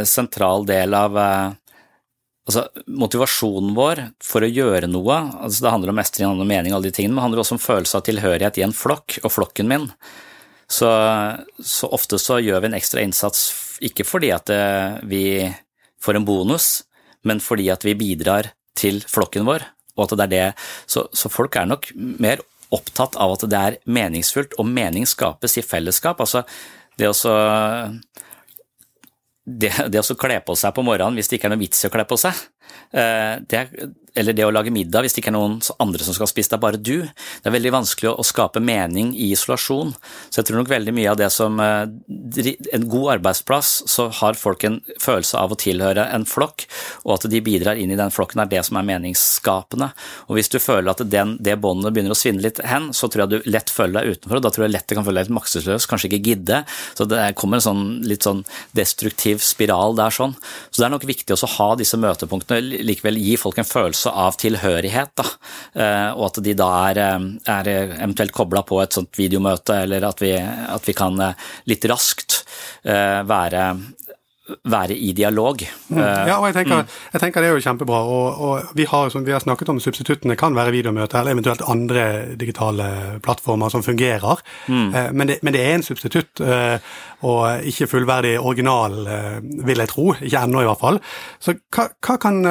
sentral 0.07 0.65
del 0.69 0.93
av 0.97 1.17
eh, 1.17 1.53
altså, 2.47 2.65
motivasjonen 2.87 3.73
vår 3.77 4.03
for 4.23 4.45
å 4.45 4.51
gjøre 4.51 4.89
noe, 4.91 5.19
altså 5.41 5.65
det 5.65 5.73
handler 5.75 5.93
om 5.93 5.99
mestring, 6.01 6.27
handler 6.29 6.47
om 6.47 6.53
mening, 6.53 6.75
alle 6.75 6.89
de 6.89 6.95
tingene, 6.95 7.15
men 7.15 7.21
det 7.21 7.27
handler 7.27 7.43
også 7.43 7.57
om 7.57 7.63
følelse 7.63 7.99
av 7.99 8.05
tilhørighet 8.07 8.59
i 8.61 8.65
en 8.67 8.75
flokk, 8.75 9.19
og 9.23 9.33
flokken 9.33 9.69
min. 9.71 9.89
Så, 10.71 10.87
så 11.59 11.89
ofte 11.91 12.19
så 12.21 12.39
gjør 12.39 12.63
vi 12.63 12.71
en 12.71 12.77
ekstra 12.77 13.03
innsats 13.03 13.49
ikke 13.83 14.05
fordi 14.07 14.31
at 14.31 14.51
eh, 14.53 15.01
vi 15.09 15.25
får 16.01 16.17
en 16.17 16.27
bonus, 16.27 16.69
men 17.27 17.41
fordi 17.43 17.67
at 17.73 17.83
vi 17.85 17.97
bidrar 17.97 18.53
til 18.77 19.01
flokken 19.09 19.45
vår, 19.45 19.65
og 19.97 20.05
at 20.05 20.15
det 20.15 20.25
er 20.25 20.31
det 20.31 20.45
Så, 20.89 21.03
så 21.13 21.29
folk 21.29 21.55
er 21.59 21.67
nok 21.67 21.91
mer 21.95 22.39
opptatt 22.71 23.17
av 23.19 23.35
at 23.35 23.43
det 23.51 23.59
er 23.59 23.77
meningsfullt, 23.85 24.55
og 24.57 24.69
mening 24.69 25.05
skapes 25.05 25.57
i 25.59 25.65
fellesskap. 25.65 26.21
Altså 26.23 26.45
det 26.97 27.09
å 27.09 27.15
så 27.15 27.33
det, 29.45 29.71
det 29.89 30.03
å 30.03 30.17
kle 30.19 30.39
på 30.45 30.55
seg 30.59 30.73
på 30.75 30.83
morgenen 30.85 31.17
hvis 31.17 31.31
det 31.31 31.39
ikke 31.39 31.49
er 31.49 31.55
noe 31.55 31.63
vits 31.63 31.83
i 31.83 31.89
å 31.89 31.93
kle 31.93 32.05
på 32.09 32.17
seg, 32.21 32.37
eh, 32.93 33.39
det, 33.49 33.63
eller 34.15 34.35
det 34.35 34.43
å 34.43 34.51
lage 34.51 34.73
middag 34.73 35.05
hvis 35.05 35.15
det 35.15 35.21
ikke 35.21 35.31
er 35.31 35.37
noen 35.37 35.59
andre 35.81 36.03
som 36.03 36.15
skal 36.15 36.29
spise, 36.29 36.51
det 36.51 36.57
er 36.57 36.63
bare 36.65 36.79
du. 36.79 37.07
Det 37.07 37.47
er 37.47 37.55
veldig 37.55 37.71
vanskelig 37.77 38.11
å, 38.11 38.25
skape 38.31 38.61
mening 38.63 39.13
i 39.15 39.29
isolasjon. 39.35 39.93
Så 40.29 40.41
jeg 40.41 40.49
tror 40.49 40.61
nok 40.61 40.71
veldig 40.71 40.93
mye 40.95 41.11
av 41.11 41.19
det 41.19 41.29
som 41.33 41.59
eh, 41.59 41.87
En 42.75 42.85
god 42.91 43.17
arbeidsplass, 43.17 43.69
så 43.91 44.07
har 44.21 44.37
folk 44.39 44.63
en 44.67 44.79
følelse 45.01 45.39
av 45.39 45.53
å 45.53 45.57
tilhøre 45.59 46.05
en 46.15 46.25
flokk, 46.27 46.65
og 47.05 47.15
at 47.15 47.27
de 47.31 47.41
bidrar 47.43 47.79
inn 47.79 47.91
i 47.91 47.99
den 47.99 48.13
flokken, 48.13 48.41
er 48.43 48.51
det 48.51 48.61
som 48.67 48.79
er 48.79 48.87
meningsskapende. 48.87 49.91
Og 50.29 50.37
hvis 50.37 50.51
du 50.51 50.59
føler 50.63 50.91
at 50.93 51.03
den, 51.11 51.35
det 51.43 51.57
båndet 51.63 51.95
begynner 51.95 52.15
å 52.15 52.19
svinne 52.19 52.43
litt 52.43 52.61
hen, 52.67 52.91
så 52.95 53.09
tror 53.11 53.25
jeg 53.25 53.31
du 53.33 53.51
lett 53.51 53.71
føler 53.73 53.99
deg 53.99 54.17
utenfor, 54.17 54.39
og 54.39 54.45
da 54.45 54.53
tror 54.53 54.67
jeg 54.67 54.75
lett 54.75 54.87
det 54.87 54.99
kan 54.99 55.07
føle 55.07 55.21
deg 55.21 55.29
litt 55.29 55.37
maktesløs, 55.39 55.87
kanskje 55.91 56.11
ikke 56.11 56.21
gidde. 56.31 56.61
Så 56.97 57.07
det 57.09 57.23
kommer 57.39 57.59
en 57.59 57.67
sånn 57.67 57.85
litt 58.07 58.27
sånn 58.27 58.43
destruktiv 58.77 59.43
spiral 59.45 59.97
der 59.99 60.15
sånn. 60.15 60.35
Så 60.69 60.81
det 60.81 60.87
er 60.87 60.95
nok 60.95 61.07
viktig 61.09 61.35
også 61.35 61.49
å 61.49 61.55
ha 61.57 61.69
disse 61.79 61.99
møtepunktene, 61.99 62.83
likevel 62.87 63.19
gi 63.21 63.35
folk 63.39 63.59
en 63.61 63.67
følelse 63.67 64.00
følelse 64.01 64.11
av 64.11 64.37
tilhørighet, 64.37 65.15
da, 65.15 65.25
eh, 65.75 66.11
og 66.15 66.29
at 66.31 66.43
de 66.43 66.53
da 66.53 66.89
er, 66.89 66.97
eh, 66.97 67.19
er 67.47 67.67
eventuelt 68.01 68.31
kobla 68.31 68.63
på 68.63 68.81
et 68.81 68.93
sånt 68.93 69.11
videomøte, 69.15 69.83
eller 69.83 70.03
at 70.03 70.21
vi, 70.21 70.35
at 70.35 70.87
vi 70.87 70.93
kan 70.93 71.19
eh, 71.19 71.33
litt 71.67 71.85
raskt 71.85 72.43
være 72.83 73.77
være 74.67 74.95
i 74.97 75.13
dialog. 75.13 75.61
Mm. 75.93 75.99
Ja, 76.27 76.39
og 76.41 76.47
jeg 76.49 76.55
tenker, 76.57 76.81
mm. 76.81 76.87
jeg 77.13 77.21
tenker, 77.21 77.41
det 77.41 77.47
er 77.47 77.53
jo 77.53 77.61
kjempebra. 77.63 78.01
Og, 78.03 78.41
og 78.41 78.73
vi, 78.75 78.83
har, 78.89 79.07
som 79.09 79.23
vi 79.23 79.31
har 79.31 79.39
snakket 79.39 79.69
om, 79.69 79.79
substituttene 79.79 80.35
kan 80.35 80.57
være 80.57 80.73
videomøter 80.73 81.21
eller 81.21 81.37
eventuelt 81.37 81.61
andre 81.69 82.35
digitale 82.35 83.21
plattformer 83.23 83.69
som 83.69 83.85
fungerer. 83.85 84.41
Mm. 84.67 84.89
Men, 85.13 85.27
det, 85.29 85.37
men, 85.41 85.53
det, 85.53 85.61
er 85.61 85.77
en 85.77 85.85
substitutt, 85.85 86.41
og 86.41 87.63
ikke 87.63 87.87
fullverdig 87.87 88.39
original, 88.41 88.97
vil 89.39 89.85
jeg 89.85 89.93
tro. 89.93 90.09
Ikke 90.19 90.43
ennå, 90.43 90.65
i 90.65 90.71
hvert 90.73 90.83
fall. 90.83 90.99
Så 91.39 91.55
hva, 91.71 91.87
hva 92.01 92.19
kan 92.19 92.41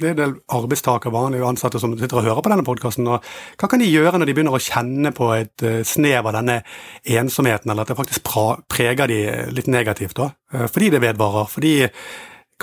det 0.00 0.08
er 0.08 0.14
en 0.14 0.20
del 0.20 0.34
arbeidstakere, 0.56 1.12
vanlige 1.14 1.46
ansatte 1.46 1.80
som 1.82 1.94
sitter 1.98 2.20
og 2.20 2.26
hører 2.26 2.42
på 2.44 2.50
denne 2.52 2.66
podkasten. 2.66 3.06
Hva 3.06 3.70
kan 3.70 3.82
de 3.82 3.88
gjøre 3.88 4.18
når 4.18 4.30
de 4.30 4.36
begynner 4.36 4.56
å 4.56 4.62
kjenne 4.62 5.14
på 5.14 5.30
et 5.36 5.64
uh, 5.66 5.80
snev 5.86 6.30
av 6.30 6.36
denne 6.38 6.60
ensomheten, 7.20 7.70
eller 7.70 7.86
at 7.86 7.92
det 7.92 7.98
faktisk 7.98 8.30
preger 8.70 9.10
de 9.10 9.20
litt 9.54 9.70
negativt? 9.70 10.16
da? 10.18 10.32
Uh, 10.54 10.66
fordi 10.66 10.90
det 10.94 11.02
vedvarer. 11.04 11.50
Fordi 11.50 11.74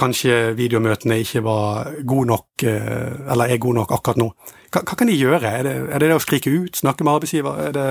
kanskje 0.01 0.55
videomøtene 0.57 1.19
ikke 1.21 1.43
var 1.45 1.91
gode 2.07 2.32
nok, 2.32 2.63
eller 2.63 3.51
er 3.51 3.59
gode 3.61 3.82
nok 3.82 3.91
akkurat 3.91 4.21
nå. 4.21 4.29
Hva, 4.71 4.86
hva 4.88 4.95
kan 4.95 5.09
de 5.11 5.17
gjøre? 5.19 5.43
Er 5.43 5.65
det, 5.67 5.73
er 5.91 5.99
det, 5.99 6.07
det 6.07 6.15
å 6.15 6.23
skrike 6.23 6.53
ut, 6.53 6.79
snakke 6.79 7.03
med 7.03 7.17
arbeidsgiver? 7.17 7.59
Er 7.67 7.75
det, 7.75 7.88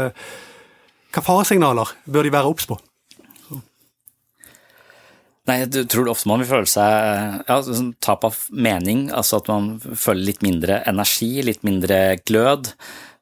hva 1.13 1.23
faresignaler 1.27 1.93
bør 2.09 2.27
de 2.27 2.33
være 2.33 2.51
obs 2.51 2.67
på? 2.71 2.81
Nei, 5.51 5.65
jeg 5.65 5.89
tror 5.91 6.13
ofte 6.13 6.29
man 6.31 6.43
vil 6.45 6.51
føle 6.51 6.69
seg 6.71 7.41
ja, 7.49 7.57
sånn 7.67 7.95
tap 8.03 8.23
av 8.29 8.37
mening, 8.55 9.09
altså 9.11 9.41
at 9.41 9.49
man 9.51 9.73
føler 9.81 10.29
litt 10.29 10.45
mindre 10.47 10.83
energi, 10.87 11.41
litt 11.43 11.65
mindre 11.67 12.21
glød. 12.23 12.71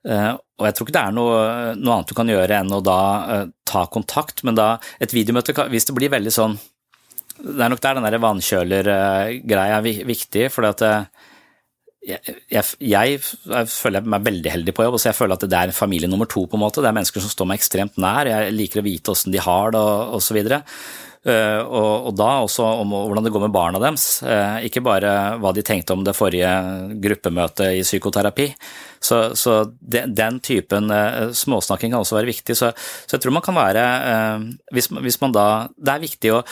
Eh, 0.08 0.32
og 0.36 0.66
jeg 0.66 0.76
tror 0.76 0.86
ikke 0.88 0.96
det 0.98 1.04
er 1.06 1.14
noe, 1.16 1.38
noe 1.78 1.94
annet 1.94 2.10
du 2.12 2.16
kan 2.18 2.28
gjøre 2.28 2.58
enn 2.60 2.74
å 2.74 2.82
da 2.84 2.98
uh, 3.30 3.46
ta 3.68 3.86
kontakt, 3.92 4.42
men 4.44 4.58
da 4.58 4.74
et 5.00 5.14
videomøte, 5.14 5.54
hvis 5.72 5.88
det 5.88 5.96
blir 5.96 6.12
veldig 6.12 6.32
sånn 6.34 6.56
Det 7.38 7.62
er 7.62 7.70
nok 7.70 7.82
der 7.84 7.98
den 7.98 8.06
der 8.08 8.18
vannkjølergreia 8.22 9.78
er 9.78 10.06
viktig, 10.08 10.48
for 10.50 10.66
at 10.68 10.82
jeg, 12.08 12.34
jeg, 12.50 12.64
jeg, 12.82 13.18
føler 13.70 14.06
meg 14.06 14.24
veldig 14.26 14.52
heldig 14.54 14.74
på 14.74 14.86
jobb. 14.86 14.96
så 14.98 15.10
Jeg 15.10 15.18
føler 15.18 15.36
at 15.36 15.46
det 15.46 15.58
er 15.58 15.74
familie 15.76 16.10
nummer 16.10 16.26
to. 16.26 16.46
på 16.46 16.56
en 16.58 16.64
måte. 16.64 16.82
Det 16.82 16.90
er 16.90 16.96
mennesker 16.96 17.22
som 17.22 17.30
står 17.30 17.48
meg 17.50 17.60
ekstremt 17.60 18.00
nær. 18.00 18.30
Jeg 18.30 18.54
liker 18.56 18.80
å 18.80 18.86
vite 18.86 19.12
åssen 19.12 19.34
de 19.34 19.42
har 19.42 19.74
det 19.74 19.82
og 19.82 20.16
osv. 20.18 20.38
Eh, 20.40 20.80
og, 21.26 22.08
og, 22.08 22.12
da 22.16 22.28
også 22.44 22.64
om 22.82 22.92
hvordan 22.94 23.26
det 23.26 23.32
går 23.34 23.46
med 23.46 23.54
barna 23.54 23.80
deres. 23.82 24.22
Eh, 24.22 24.68
ikke 24.68 24.84
bare 24.86 25.14
hva 25.42 25.52
de 25.54 25.64
tenkte 25.66 25.96
om 25.96 26.04
det 26.06 26.16
forrige 26.16 26.50
gruppemøtet 27.02 27.80
i 27.80 27.82
psykoterapi. 27.86 28.48
Så, 29.00 29.20
så 29.38 29.60
den, 29.78 30.14
den, 30.14 30.38
typen 30.44 30.90
eh, 30.94 31.30
småsnakking 31.34 31.92
kan 31.92 32.02
også 32.02 32.18
være 32.20 32.30
viktig. 32.30 32.56
Så, 32.58 32.70
så, 32.76 33.16
jeg 33.16 33.24
tror 33.24 33.36
man 33.36 33.44
kan 33.44 33.58
være 33.58 33.84
hvis, 34.74 34.90
hvis 34.92 35.20
man 35.22 35.34
da 35.34 35.46
Det 35.74 35.92
er 35.92 36.02
viktig 36.02 36.32
å 36.34 36.42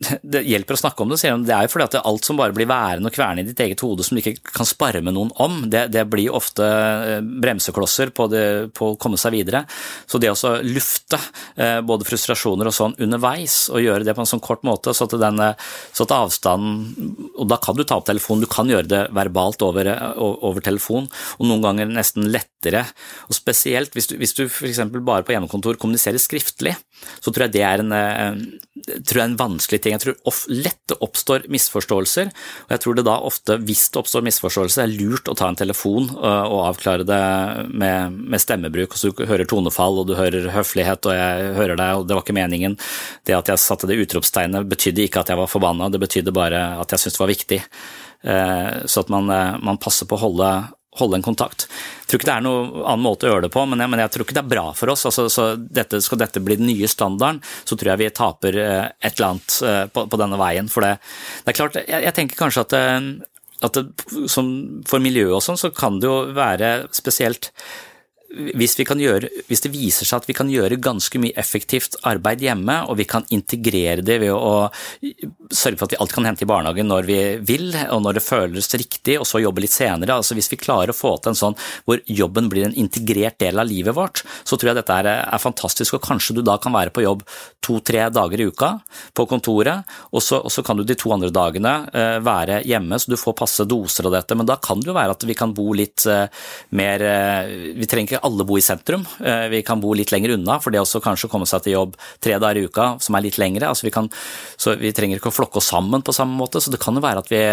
det 0.00 0.40
hjelper 0.48 0.76
å 0.76 0.80
snakke 0.80 1.04
om 1.04 1.10
det, 1.12 1.18
sier 1.20 1.34
hun. 1.34 1.42
Det 1.44 1.52
er 1.52 1.66
jo 1.66 1.72
fordi 1.74 1.86
at 1.90 2.06
alt 2.08 2.24
som 2.24 2.38
bare 2.40 2.54
blir 2.56 2.68
værende 2.70 3.10
og 3.10 3.14
kverne 3.14 3.42
i 3.42 3.48
ditt 3.50 3.60
eget 3.60 3.82
hode 3.84 4.04
som 4.06 4.16
du 4.16 4.22
ikke 4.22 4.52
kan 4.56 4.68
spare 4.68 5.02
med 5.04 5.12
noen 5.12 5.32
om, 5.44 5.58
det, 5.68 5.90
det 5.92 6.06
blir 6.08 6.32
ofte 6.32 6.64
eh, 6.64 7.18
bremseklosser 7.20 8.12
på, 8.16 8.26
det, 8.32 8.44
på, 8.76 8.94
å 8.94 8.98
komme 9.00 9.20
seg 9.20 9.34
videre. 9.36 9.66
Så 10.08 10.20
det 10.22 10.32
å 10.32 10.54
lufte 10.64 11.20
eh, 11.60 11.80
både 11.84 12.08
frustrasjoner 12.08 12.70
og 12.70 12.76
sånn 12.76 12.96
underveis, 12.96 13.66
og 13.68 13.84
gjøre 13.84 14.06
det 14.08 14.16
på 14.16 14.24
en 14.24 14.30
sånn 14.30 14.44
kort 14.44 14.64
måte, 14.64 14.94
så 14.96 15.04
at, 15.04 15.18
den, 15.20 15.44
så 15.92 16.06
at 16.06 16.16
avstanden 16.16 16.80
Og 17.40 17.46
da 17.50 17.58
kan 17.60 17.76
du 17.76 17.84
ta 17.84 17.98
opp 18.00 18.08
telefonen, 18.08 18.46
du 18.46 18.50
kan 18.50 18.70
gjøre 18.70 18.88
det 18.88 19.02
verbalt 19.16 19.60
over, 19.66 19.90
over 20.16 20.64
telefon, 20.64 21.10
og 21.36 21.48
noen 21.48 21.64
ganger 21.64 21.92
nesten 21.92 22.30
lettere. 22.32 22.86
Og 23.28 23.36
spesielt 23.36 23.92
hvis 23.96 24.08
du, 24.08 24.16
hvis 24.20 24.36
du 24.38 24.46
f.eks. 24.46 24.80
bare 24.96 25.26
på 25.26 25.36
hjemmekontor 25.36 25.76
kommuniserer 25.80 26.20
skriftlig, 26.22 26.74
så 27.20 27.32
tror 27.32 27.46
jeg 27.46 27.56
det 27.58 27.64
er 27.66 27.84
en, 27.84 27.92
eh, 27.96 29.00
tror 29.04 29.22
jeg 29.22 29.28
en 29.28 29.38
vanskelig 29.40 29.82
ting 29.84 29.89
ting. 29.90 29.98
Jeg 29.98 30.04
tror 30.04 30.30
of, 30.30 30.40
lett 30.48 30.94
oppstår 31.00 31.46
misforståelser, 31.50 32.30
og 32.66 32.74
jeg 32.74 32.82
tror 32.82 32.96
det 32.98 33.04
da 33.06 33.16
ofte, 33.26 33.56
hvis 33.66 33.88
det 33.90 34.00
oppstår 34.00 34.24
misforståelser, 34.26 34.84
er 34.84 34.94
lurt 34.94 35.28
å 35.30 35.36
ta 35.38 35.48
en 35.50 35.58
telefon 35.58 36.10
uh, 36.16 36.46
og 36.46 36.66
avklare 36.70 37.06
det 37.08 37.20
med, 37.70 38.18
med 38.30 38.42
stemmebruk. 38.42 38.96
Så 38.96 39.12
du 39.12 39.24
hører 39.26 39.48
tonefall, 39.48 40.02
og 40.02 40.10
du 40.10 40.16
hører 40.18 40.50
høflighet, 40.54 41.06
og 41.06 41.16
jeg 41.16 41.54
hører 41.58 41.80
deg, 41.80 41.94
og 41.96 42.08
det 42.08 42.18
var 42.18 42.26
ikke 42.26 42.38
meningen. 42.38 42.76
Det 43.26 43.36
at 43.36 43.52
jeg 43.52 43.62
satte 43.62 43.90
det 43.90 44.00
utropstegnet, 44.04 44.68
betydde 44.70 45.06
ikke 45.06 45.24
at 45.24 45.32
jeg 45.32 45.40
var 45.40 45.50
forbanna, 45.50 45.90
det 45.90 46.02
betydde 46.02 46.34
bare 46.36 46.64
at 46.80 46.94
jeg 46.94 47.04
syntes 47.04 47.18
det 47.18 47.24
var 47.24 47.34
viktig. 47.34 47.62
Uh, 48.20 48.84
så 48.90 49.04
at 49.04 49.12
man, 49.12 49.30
uh, 49.32 49.56
man 49.64 49.80
passer 49.80 50.08
på 50.08 50.18
å 50.18 50.24
holde 50.26 50.50
holde 50.98 51.20
en 51.20 51.22
kontakt. 51.22 51.66
Jeg 51.70 52.10
tror 52.10 52.20
ikke 52.20 52.28
det 52.28 52.34
er 52.34 52.44
noen 52.44 52.70
annen 52.82 53.04
måte 53.04 53.28
å 53.28 53.32
gjøre 53.32 53.46
det 53.46 53.52
på, 53.54 53.62
men 53.70 53.82
jeg, 53.82 53.92
men 53.92 54.02
jeg 54.02 54.12
tror 54.14 54.26
ikke 54.26 54.36
det 54.36 54.42
er 54.42 54.52
bra 54.52 54.64
for 54.74 54.90
oss. 54.90 55.04
Altså, 55.06 55.28
så 55.30 55.44
dette, 55.60 56.00
skal 56.02 56.18
dette 56.22 56.42
bli 56.42 56.56
den 56.58 56.70
nye 56.70 56.90
standarden, 56.90 57.38
så 57.64 57.78
tror 57.78 57.92
jeg 57.92 58.02
vi 58.02 58.12
taper 58.16 58.58
eh, 58.58 58.86
et 58.98 59.12
eller 59.14 59.28
annet 59.28 59.58
eh, 59.68 59.84
på, 59.94 60.06
på 60.10 60.20
denne 60.20 60.40
veien. 60.40 60.70
For 60.72 60.86
det, 60.86 60.96
det 61.44 61.52
er 61.52 61.58
klart, 61.60 61.78
jeg, 61.84 62.06
jeg 62.08 62.16
tenker 62.16 62.40
kanskje 62.40 62.66
at, 62.66 62.76
eh, 62.80 62.98
at 63.68 63.78
det, 63.78 63.86
for 64.34 65.04
miljøet 65.04 65.38
og 65.38 65.44
sånn, 65.46 65.60
så 65.60 65.70
kan 65.74 66.02
det 66.02 66.10
jo 66.10 66.18
være 66.34 66.72
spesielt 66.96 67.52
hvis, 68.30 68.76
gjøre, 68.78 69.28
hvis, 69.48 69.62
det 69.64 69.72
viser 69.72 70.06
seg 70.06 70.20
at 70.20 70.28
vi 70.28 70.36
kan 70.36 70.50
gjøre 70.50 70.78
ganske 70.82 71.18
mye 71.18 71.34
effektivt 71.40 71.96
arbeid 72.06 72.44
hjemme, 72.44 72.76
og 72.86 73.00
vi 73.00 73.06
kan 73.10 73.26
integrere 73.34 74.04
det 74.06 74.20
ved 74.22 74.30
å 74.30 74.70
sørge 75.50 75.80
for 75.80 75.88
at 75.88 75.94
vi 75.94 75.98
alt 76.02 76.14
kan 76.14 76.28
hente 76.28 76.46
i 76.46 76.50
barnehagen 76.50 76.86
når 76.90 77.08
vi 77.08 77.18
vil, 77.46 77.74
og 77.90 78.04
når 78.04 78.18
det 78.18 78.24
føles 78.24 78.70
riktig, 78.76 79.18
og 79.18 79.26
så 79.26 79.42
jobbe 79.42 79.64
litt 79.64 79.74
senere. 79.74 80.14
altså 80.14 80.36
Hvis 80.38 80.50
vi 80.52 80.60
klarer 80.60 80.94
å 80.94 80.96
få 80.96 81.16
til 81.18 81.32
en 81.32 81.40
sånn 81.40 81.58
hvor 81.88 82.02
jobben 82.06 82.50
blir 82.52 82.68
en 82.68 82.76
integrert 82.78 83.40
del 83.42 83.58
av 83.58 83.66
livet 83.66 83.96
vårt, 83.96 84.22
så 84.44 84.56
tror 84.56 84.72
jeg 84.72 84.80
dette 84.80 85.00
er, 85.02 85.10
er 85.26 85.42
fantastisk. 85.42 85.98
Og 85.98 86.06
kanskje 86.06 86.38
du 86.38 86.44
da 86.46 86.56
kan 86.62 86.74
være 86.76 86.94
på 86.94 87.04
jobb 87.04 87.26
to-tre 87.64 88.06
dager 88.14 88.40
i 88.40 88.48
uka 88.50 88.70
på 89.16 89.26
kontoret, 89.30 89.90
og 90.14 90.22
så, 90.22 90.38
og 90.38 90.54
så, 90.54 90.62
kan 90.66 90.78
du 90.78 90.84
de 90.86 90.96
to 90.98 91.10
andre 91.14 91.32
dagene 91.34 91.74
uh, 91.90 92.18
være 92.22 92.62
hjemme, 92.68 92.98
så 93.00 93.10
du 93.10 93.18
får 93.20 93.36
passe 93.42 93.66
doser 93.68 94.06
av 94.06 94.16
dette. 94.20 94.38
Men 94.38 94.48
da 94.48 94.60
kan 94.62 94.80
det 94.80 94.92
jo 94.92 94.96
være 94.96 95.18
at 95.18 95.26
vi 95.26 95.36
kan 95.38 95.54
bo 95.56 95.72
litt 95.76 96.06
uh, 96.06 96.26
mer 96.78 97.02
uh, 97.02 97.50
Vi 97.74 97.88
trenger 97.90 98.14
ikke 98.14 98.19
alle 98.26 98.46
bo 98.46 98.58
i 98.58 98.64
sentrum, 98.64 99.04
vi 99.50 99.62
kan 99.66 99.80
bo 99.82 99.92
litt 99.96 100.12
lenger 100.14 100.36
unna, 100.36 100.58
for 100.62 100.72
det 100.72 100.82
også 100.82 101.02
kanskje 101.04 101.28
å 101.28 101.32
komme 101.32 101.48
seg 101.48 101.64
til 101.64 101.76
jobb 101.76 101.98
tre 102.22 102.38
dager 102.42 102.60
i 102.60 102.68
uka, 102.68 102.92
som 103.02 103.16
er 103.16 103.26
litt 103.26 103.40
lengre. 103.40 103.68
altså 103.68 103.88
vi 103.88 103.94
kan, 103.94 104.08
så 104.56 104.76
vi 104.80 104.94
trenger 104.96 105.20
ikke 105.20 105.32
å 105.32 105.38
flokke 105.40 105.60
oss 105.60 105.70
sammen 105.72 106.04
på 106.06 106.14
samme 106.16 106.36
måte, 106.38 106.60
så 106.60 106.72
det 106.72 106.80
kan 106.82 106.96
jo 106.96 107.04
være 107.04 107.24
at 107.24 107.30
vi 107.32 107.44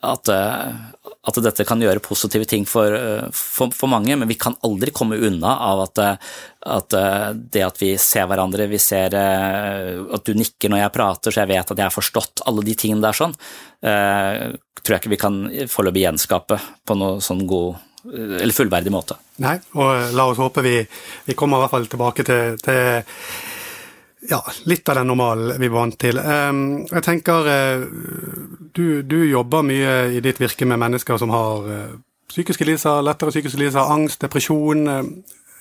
at, 0.00 0.28
at 0.32 1.38
dette 1.44 1.66
kan 1.68 1.82
gjøre 1.82 2.02
positive 2.04 2.46
ting 2.48 2.64
for, 2.68 2.94
for, 3.36 3.72
for, 3.76 3.90
mange, 3.92 4.16
men 4.16 4.30
vi 4.30 4.38
kan 4.40 4.56
aldri 4.64 4.92
komme 4.94 5.18
unna 5.20 5.56
av 5.68 5.84
at, 5.84 6.02
at, 6.64 6.96
det 7.52 7.64
at 7.66 7.80
vi 7.82 7.92
ser 8.00 8.28
hverandre, 8.30 8.70
vi 8.70 8.80
ser 8.80 9.16
at 9.16 10.26
du 10.26 10.34
nikker 10.38 10.72
når 10.72 10.84
jeg 10.84 10.96
prater 10.96 11.34
så 11.34 11.44
jeg 11.44 11.52
vet 11.52 11.74
at 11.74 11.78
jeg 11.78 11.88
har 11.88 11.94
forstått 11.94 12.44
alle 12.48 12.64
de 12.66 12.76
tingene 12.78 13.04
der 13.04 13.18
sånn, 13.18 13.36
tror 13.82 14.94
jeg 14.94 15.02
ikke 15.02 15.14
vi 15.14 15.20
kan 15.20 15.40
foreløpig 15.70 16.06
gjenskape 16.06 16.60
på 16.88 16.98
noe 16.98 17.20
sånn 17.24 17.44
god 17.50 17.80
eller 18.10 18.54
fullverdig 18.54 18.92
måte. 18.92 19.16
Nei, 19.42 19.56
og 19.78 20.14
la 20.16 20.26
oss 20.30 20.40
håpe 20.42 20.64
vi, 20.64 20.76
vi 21.26 21.36
kommer 21.38 21.58
i 21.60 21.64
hvert 21.64 21.74
fall 21.74 21.88
tilbake 21.90 22.26
til, 22.26 22.56
til 22.62 23.02
ja, 24.30 24.40
litt 24.70 24.88
av 24.88 25.00
den 25.00 25.10
normalen 25.10 25.58
vi 25.60 25.68
er 25.68 25.74
vant 25.74 25.98
til. 25.98 26.18
Jeg 26.18 27.04
tenker 27.04 27.50
eh, 27.50 27.84
du, 28.74 29.02
du, 29.02 29.18
jobber 29.26 29.66
mye 29.66 29.94
i 30.14 30.22
ditt 30.24 30.40
virke 30.42 30.68
med 30.68 30.80
mennesker 30.82 31.18
som 31.20 31.32
har 31.34 31.70
eh, 31.70 31.94
psykiske 32.30 32.66
lidelser, 32.66 33.02
lettere 33.06 33.34
psykiske 33.34 33.60
lidelser, 33.60 33.90
angst, 33.94 34.22
depresjon. 34.22 34.86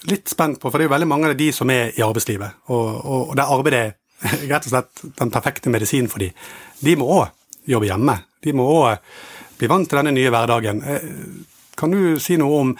Litt 0.09 0.31
spent 0.31 0.61
på, 0.61 0.69
for 0.69 0.77
det 0.77 0.87
er 0.87 0.89
jo 0.89 0.95
veldig 0.95 1.09
mange 1.09 1.31
av 1.31 1.37
de 1.37 1.51
som 1.53 1.69
er 1.73 1.91
i 1.93 2.05
arbeidslivet, 2.05 2.63
og, 2.73 2.87
og, 3.05 3.35
det 3.37 3.45
arbeidet 3.45 3.81
er 3.81 3.97
rett 4.51 4.65
og 4.65 4.73
slett 4.73 5.05
den 5.17 5.33
perfekte 5.33 5.73
medisinen 5.73 6.09
for 6.09 6.21
dem. 6.21 6.33
De 6.81 6.97
må 6.97 7.09
òg 7.19 7.69
jobbe 7.69 7.89
hjemme. 7.89 8.17
De 8.41 8.53
må 8.57 8.65
òg 8.65 8.97
bli 9.59 9.69
vant 9.69 9.85
til 9.89 9.99
denne 9.99 10.13
nye 10.15 10.29
hverdagen. 10.33 10.81
Eh, 11.81 11.87
kan 11.87 11.91
du 11.91 12.19
si 12.19 12.37
noe 12.37 12.59
om 12.61 12.75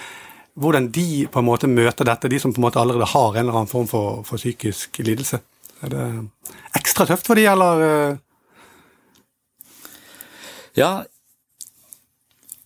hvordan 0.59 0.91
de 0.91 1.27
på 1.31 1.39
en 1.39 1.45
måte 1.47 1.67
møter 1.67 2.05
dette, 2.05 2.29
de 2.29 2.39
som 2.39 2.53
på 2.53 2.59
en 2.59 2.67
måte 2.67 2.79
allerede 2.79 3.07
har 3.07 3.35
en 3.35 3.45
eller 3.45 3.61
annen 3.61 3.71
form 3.71 3.87
for, 3.87 4.23
for 4.23 4.37
psykisk 4.37 4.99
lidelse? 4.99 5.41
Er 5.81 5.89
det 5.89 6.05
ekstra 6.77 7.07
tøft 7.07 7.27
for 7.27 7.35
de, 7.35 7.45
eller? 7.49 7.81
Eh? 7.81 8.17
Ja, 10.77 11.03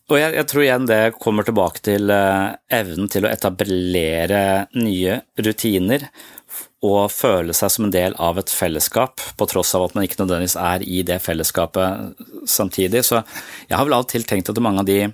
og 0.05 0.19
jeg, 0.19 0.35
jeg, 0.37 0.45
tror 0.45 0.61
igjen 0.61 0.85
det 0.85 1.15
kommer 1.17 1.45
tilbake 1.45 1.81
til 1.81 2.11
uh, 2.13 2.53
evnen 2.69 3.07
til 3.09 3.25
å 3.25 3.31
etablere 3.31 4.67
nye 4.77 5.15
rutiner 5.41 6.05
og 6.85 7.09
føle 7.09 7.55
seg 7.57 7.71
som 7.73 7.87
en 7.87 7.93
del 7.93 8.13
av 8.21 8.37
et 8.37 8.51
fellesskap, 8.53 9.17
på 9.33 9.47
tross 9.49 9.73
av 9.73 9.87
at 9.87 9.95
man 9.97 10.05
ikke 10.05 10.19
nødvendigvis 10.19 10.59
er 10.61 10.85
i 10.85 11.01
det 11.07 11.17
fellesskapet 11.25 12.21
samtidig. 12.45 13.01
Så 13.07 13.23
jeg 13.65 13.73
har 13.73 13.87
vel 13.87 13.97
av 13.97 14.05
og 14.05 14.11
til 14.11 14.27
tenkt 14.29 14.51
at 14.53 14.61
mange 14.61 14.85
av 14.85 14.89
de 14.89 15.07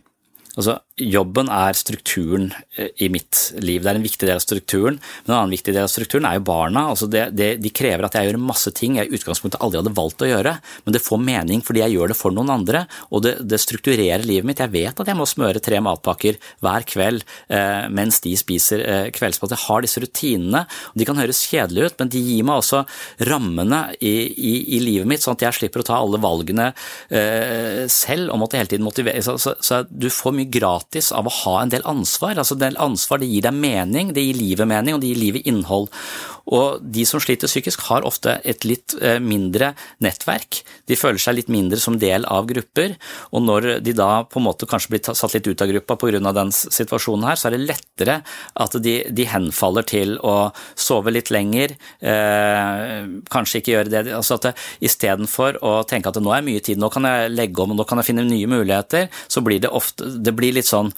Altså, 0.52 0.82
jobben 1.02 1.50
er 1.52 1.78
strukturen 1.78 2.50
eh, 2.76 2.90
i 3.02 3.10
mitt 3.12 3.54
liv. 3.62 3.82
Det 3.82 3.92
er 3.92 4.00
en 4.00 4.06
viktig 4.06 4.28
del 4.28 4.38
av 4.38 4.44
strukturen. 4.44 5.00
Men 5.24 5.34
en 5.34 5.38
annen 5.38 5.56
viktig 5.56 5.74
del 5.74 5.86
av 5.86 5.92
strukturen 5.92 6.28
er 6.28 6.38
jo 6.38 6.46
barna. 6.50 6.88
Altså 6.92 7.08
det, 7.12 7.30
det, 7.38 7.54
de 7.64 7.72
krever 7.74 8.06
at 8.06 8.18
jeg 8.18 8.30
gjør 8.30 8.42
masse 8.42 8.74
ting 8.78 8.98
jeg 9.00 9.10
i 9.10 9.18
utgangspunktet 9.18 9.62
aldri 9.64 9.82
hadde 9.82 9.96
valgt 9.98 10.26
å 10.26 10.30
gjøre, 10.30 10.56
men 10.86 10.96
det 10.96 11.04
får 11.04 11.22
mening 11.22 11.64
fordi 11.66 11.84
jeg 11.84 11.96
gjør 11.96 12.12
det 12.12 12.18
for 12.20 12.36
noen 12.36 12.52
andre, 12.54 12.84
og 13.10 13.24
det, 13.26 13.36
det 13.48 13.62
strukturerer 13.62 14.26
livet 14.28 14.48
mitt. 14.48 14.62
Jeg 14.62 14.74
vet 14.74 15.02
at 15.02 15.12
jeg 15.12 15.18
må 15.18 15.28
smøre 15.30 15.64
tre 15.64 15.80
matpakker 15.84 16.40
hver 16.64 16.86
kveld 16.90 17.24
eh, 17.24 17.88
mens 17.94 18.22
de 18.26 18.36
spiser 18.40 18.84
eh, 18.84 19.08
kveldsmat. 19.16 19.56
Jeg 19.56 19.66
har 19.66 19.86
disse 19.86 20.04
rutinene. 20.04 20.66
og 20.92 21.00
De 21.00 21.08
kan 21.08 21.20
høres 21.20 21.44
kjedelige 21.48 21.92
ut, 21.92 21.98
men 22.02 22.14
de 22.14 22.24
gir 22.26 22.46
meg 22.48 22.62
også 22.62 22.84
rammene 23.30 23.84
i, 24.00 24.14
i, 24.36 24.54
i 24.78 24.84
livet 24.84 25.10
mitt, 25.10 25.24
sånn 25.24 25.38
at 25.40 25.48
jeg 25.48 25.62
slipper 25.62 25.84
å 25.84 25.88
ta 25.88 26.00
alle 26.02 26.22
valgene 26.22 26.72
eh, 27.10 27.88
selv 27.92 28.34
og 28.34 28.44
måtte 28.44 28.60
hele 28.60 28.72
tiden 28.72 28.86
motivere. 28.86 29.24
Så, 29.26 29.38
så, 29.42 29.56
så 29.64 29.84
du 29.88 30.10
får 30.12 30.36
mye 30.36 30.42
mye 30.42 30.52
gratis 30.92 31.12
av 31.12 31.28
å 31.28 31.32
ha 31.46 31.62
en 31.62 31.72
del 31.72 31.84
ansvar. 31.86 32.38
Altså, 32.38 32.56
en 32.56 32.66
del 32.66 32.78
ansvar 32.78 33.20
det 33.22 33.30
gir 33.32 33.42
deg 33.46 33.54
mening, 33.56 34.14
det 34.14 34.24
gir 34.26 34.36
livet 34.36 34.68
mening, 34.68 34.96
og 34.96 35.02
det 35.02 35.12
gir 35.14 35.22
livet 35.22 35.48
innhold. 35.48 35.90
Og 36.52 36.82
de 36.82 37.06
som 37.06 37.22
sliter 37.22 37.48
psykisk, 37.48 37.86
har 37.88 38.04
ofte 38.04 38.40
et 38.44 38.66
litt 38.66 38.96
eh, 39.00 39.20
mindre 39.22 39.74
nettverk. 40.02 40.62
De 40.90 40.98
føler 40.98 41.22
seg 41.22 41.38
litt 41.38 41.52
mindre 41.52 41.80
som 41.80 41.98
del 42.00 42.26
av 42.26 42.48
grupper, 42.50 42.98
og 43.32 43.44
når 43.46 43.80
de 43.86 43.94
da 43.96 44.24
på 44.28 44.40
en 44.40 44.48
måte 44.48 44.68
kanskje 44.68 44.92
blir 44.92 45.04
satt 45.06 45.36
litt 45.36 45.48
ut 45.48 45.62
av 45.62 45.70
gruppa 45.72 45.96
pga. 46.02 46.20
den 46.34 46.52
situasjonen 46.52 47.28
her, 47.30 47.40
så 47.40 47.48
er 47.48 47.56
det 47.56 47.68
lettere 47.70 48.18
at 48.56 48.76
de, 48.82 48.96
de 49.10 49.28
henfaller 49.30 49.86
til 49.88 50.18
å 50.20 50.52
sove 50.76 51.14
litt 51.14 51.32
lenger, 51.32 51.78
eh, 52.02 53.08
kanskje 53.32 53.62
ikke 53.62 53.76
gjøre 53.76 53.92
det 53.92 54.04
altså 54.12 54.40
at 54.40 54.58
Istedenfor 54.82 55.60
å 55.64 55.72
tenke 55.88 56.10
at 56.10 56.18
nå 56.20 56.32
er 56.34 56.44
mye 56.44 56.62
tid, 56.64 56.80
nå 56.82 56.90
kan 56.92 57.06
jeg 57.06 57.32
legge 57.32 57.64
om 57.64 57.76
nå 57.76 57.86
kan 57.88 58.02
jeg 58.02 58.12
finne 58.12 58.26
nye 58.28 58.50
muligheter, 58.50 59.08
så 59.32 59.44
blir 59.46 59.62
det 59.62 59.72
ofte 59.72 60.10
det 60.22 60.34
blir 60.36 60.56
litt 60.56 60.68
sånn 60.72 60.94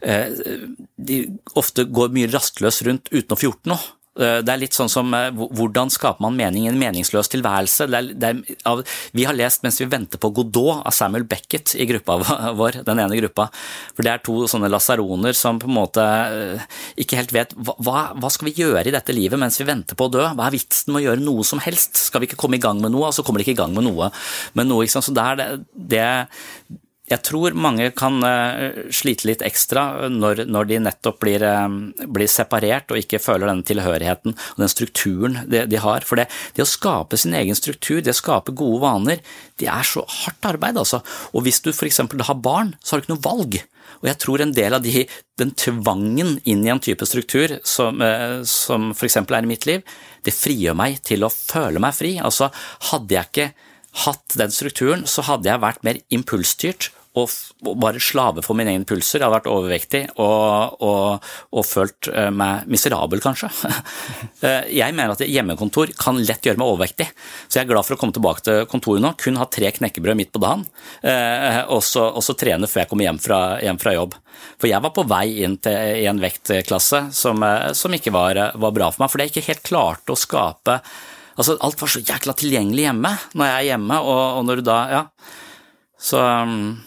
eh, 0.00 0.32
De 0.96 1.20
ofte 1.58 1.86
går 1.88 2.12
mye 2.16 2.32
rastløst 2.32 2.84
rundt 2.88 3.12
uten 3.12 3.36
å 3.36 3.38
få 3.38 3.50
gjort 3.50 3.72
noe. 3.74 3.94
Eh, 4.18 4.40
det 4.42 4.50
er 4.50 4.60
litt 4.60 4.74
sånn 4.74 4.90
som 4.90 5.12
eh, 5.14 5.30
hvordan 5.30 5.92
skaper 5.94 6.24
man 6.24 6.36
mening 6.38 6.66
i 6.66 6.70
en 6.72 6.78
meningsløs 6.80 7.30
tilværelse? 7.30 7.86
Det 7.90 7.98
er, 7.98 8.08
det 8.18 8.30
er, 8.32 8.96
vi 9.14 9.26
har 9.28 9.36
lest 9.36 9.62
mens 9.62 9.78
vi 9.78 9.86
venter 9.90 10.20
på 10.20 10.32
Godot 10.34 10.82
av 10.82 10.94
Samuel 10.94 11.26
Beckett 11.28 11.76
i 11.78 11.86
gruppa 11.88 12.18
vår, 12.60 12.80
den 12.86 13.02
ene 13.04 13.20
gruppa. 13.20 13.48
For 13.94 14.06
det 14.06 14.14
er 14.14 14.24
to 14.26 14.40
sånne 14.50 14.70
lasaroner 14.72 15.36
som 15.38 15.60
på 15.62 15.70
en 15.70 15.76
måte 15.76 16.06
ikke 16.98 17.20
helt 17.20 17.34
vet 17.34 17.54
hva, 17.54 18.08
hva 18.18 18.32
skal 18.32 18.50
vi 18.50 18.56
gjøre 18.58 18.88
i 18.88 18.94
dette 18.94 19.14
livet 19.14 19.38
mens 19.40 19.60
vi 19.60 19.68
venter 19.68 19.98
på 19.98 20.08
å 20.08 20.14
dø? 20.18 20.24
Hva 20.34 20.48
er 20.48 20.56
vitsen 20.56 20.92
med 20.92 21.02
å 21.02 21.06
gjøre 21.08 21.22
noe 21.22 21.46
som 21.46 21.62
helst? 21.62 22.00
Skal 22.08 22.24
vi 22.24 22.30
ikke 22.30 22.40
komme 22.40 22.58
i 22.58 22.62
gang 22.62 22.82
med 22.82 22.94
noe, 22.94 23.10
og 23.10 23.16
så 23.16 23.24
kommer 23.26 23.40
de 23.40 23.46
ikke 23.46 23.58
i 23.58 23.62
gang 23.62 23.76
med 23.76 23.86
noe. 23.86 24.10
Men 24.58 24.70
noe, 24.72 24.86
Så 24.88 25.14
det 25.14 25.24
er 25.24 25.38
det, 25.38 25.48
det 25.94 26.06
jeg 27.08 27.24
tror 27.24 27.56
mange 27.56 27.88
kan 27.96 28.20
uh, 28.24 28.84
slite 28.94 29.28
litt 29.28 29.44
ekstra 29.46 30.08
når, 30.12 30.44
når 30.48 30.68
de 30.68 30.80
nettopp 30.84 31.20
blir, 31.22 31.44
uh, 31.44 31.68
blir, 32.04 32.28
separert 32.28 32.92
og 32.92 33.00
ikke 33.00 33.20
føler 33.22 33.48
den 33.48 33.64
tilhørigheten 33.66 34.34
og 34.36 34.60
den 34.62 34.72
strukturen 34.72 35.38
de, 35.48 35.64
de 35.70 35.80
har. 35.80 36.04
For 36.08 36.20
det, 36.20 36.28
det, 36.56 36.64
å 36.64 36.68
skape 36.68 37.18
sin 37.20 37.36
egen 37.38 37.56
struktur, 37.56 38.02
det 38.04 38.12
å 38.12 38.20
skape 38.20 38.56
gode 38.56 38.82
vaner, 38.84 39.22
det 39.60 39.70
er 39.72 39.86
så 39.88 40.04
hardt 40.20 40.50
arbeid, 40.50 40.78
altså. 40.80 41.00
Og 41.32 41.46
hvis 41.46 41.62
du 41.64 41.72
f.eks. 41.72 42.02
har 42.04 42.40
barn, 42.44 42.74
så 42.82 42.94
har 42.94 43.00
du 43.00 43.06
ikke 43.06 43.14
noe 43.16 43.24
valg. 43.24 43.58
Og 43.98 44.10
jeg 44.10 44.20
tror 44.22 44.44
en 44.44 44.52
del 44.54 44.76
av 44.76 44.84
de, 44.84 45.06
den 45.40 45.54
tvangen 45.58 46.36
inn 46.44 46.66
i 46.66 46.70
en 46.70 46.82
type 46.82 47.06
struktur 47.08 47.56
som, 47.66 48.04
som 48.46 48.92
f.eks. 48.92 49.16
er 49.24 49.40
i 49.40 49.50
mitt 49.50 49.66
liv, 49.66 49.96
det 50.26 50.36
frigjør 50.36 50.76
meg 50.78 51.00
til 51.08 51.24
å 51.24 51.32
føle 51.32 51.82
meg 51.82 51.96
fri. 51.96 52.12
Altså, 52.22 52.52
hadde 52.92 53.16
jeg 53.16 53.30
ikke 53.32 53.48
hatt 54.04 54.36
den 54.38 54.52
strukturen, 54.54 55.06
så 55.08 55.24
hadde 55.26 55.50
jeg 55.50 55.64
vært 55.64 55.84
mer 55.86 55.98
impulsstyrt 56.14 56.92
og, 57.18 57.74
bare 57.82 58.00
slave 58.02 58.42
for 58.46 58.58
mine 58.58 58.72
egne 58.72 58.86
pulser. 58.88 59.18
Jeg 59.18 59.26
hadde 59.26 59.36
vært 59.38 59.50
overvektig 59.50 60.02
og, 60.22 60.78
og, 60.84 61.28
og 61.52 61.66
følt 61.66 62.10
eh, 62.12 62.30
meg 62.34 62.68
miserabel, 62.70 63.22
kanskje. 63.24 63.52
Eh, 64.38 64.68
jeg 64.70 64.94
mener 64.94 65.16
at 65.16 65.22
hjemmekontor 65.24 65.90
kan 65.98 66.18
lett 66.22 66.44
gjøre 66.46 66.60
meg 66.60 66.68
overvektig, 66.70 67.08
så 67.48 67.58
jeg 67.58 67.64
er 67.64 67.70
glad 67.72 67.86
for 67.86 67.96
å 67.96 67.98
komme 67.98 68.14
tilbake 68.14 68.44
til 68.46 68.60
kontoret 68.70 69.02
nå. 69.02 69.10
Kun 69.18 69.38
ha 69.40 69.48
tre 69.50 69.72
knekkebrød 69.74 70.18
midt 70.18 70.30
på 70.34 70.42
dagen, 70.42 70.62
eh, 71.02 71.58
og 71.66 71.82
så, 71.82 72.36
trene 72.38 72.70
før 72.70 72.84
jeg 72.84 72.90
kommer 72.92 73.08
hjem 73.08 73.18
fra, 73.22 73.40
hjem 73.64 73.80
fra, 73.82 73.96
jobb. 73.96 74.14
For 74.60 74.70
jeg 74.70 74.84
var 74.84 74.94
på 74.94 75.06
vei 75.10 75.24
inn 75.42 75.58
til, 75.64 75.74
en 76.06 76.22
vektklasse 76.22 77.02
som, 77.18 77.42
som 77.74 77.98
ikke 77.98 78.14
var, 78.14 78.38
var 78.54 78.76
bra 78.76 78.92
for 78.94 79.02
meg, 79.02 79.12
fordi 79.12 79.26
jeg 79.26 79.34
ikke 79.34 79.48
helt 79.48 79.66
klarte 79.72 80.14
å 80.14 80.20
skape 80.20 80.78
Altså, 81.38 81.54
alt 81.62 81.78
var 81.78 81.90
så 81.92 82.02
jækla 82.02 82.34
tilgjengelig 82.34 82.88
hjemme 82.88 83.12
når 83.38 83.46
jeg 83.46 83.58
er 83.58 83.66
hjemme, 83.72 84.00
og, 84.02 84.22
og 84.40 84.48
når 84.48 84.60
du 84.60 84.68
da 84.70 84.78
Ja. 84.90 85.04
Så 85.98 86.20
um, 86.22 86.78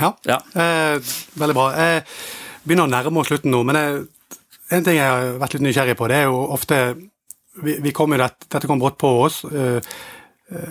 ja, 0.00 0.10
ja. 0.26 0.40
Eh, 0.54 1.14
veldig 1.40 1.56
bra. 1.56 1.68
Jeg 1.78 2.04
begynner 2.64 2.88
å 2.88 2.92
nærme 2.92 3.22
oss 3.22 3.30
slutten 3.30 3.54
nå, 3.54 3.62
men 3.66 3.78
jeg, 3.78 4.02
en 4.74 4.86
ting 4.86 4.98
jeg 4.98 5.10
har 5.10 5.38
vært 5.42 5.56
litt 5.56 5.66
nysgjerrig 5.68 5.96
på, 5.98 6.08
det 6.10 6.22
er 6.22 6.28
jo 6.28 6.40
ofte 6.56 6.80
vi, 7.62 7.78
vi 7.84 7.94
kom 7.94 8.14
dette, 8.16 8.48
dette 8.50 8.66
kom 8.70 8.82
brått 8.82 8.98
på 8.98 9.10
oss. 9.22 9.44
Eh, 9.46 9.94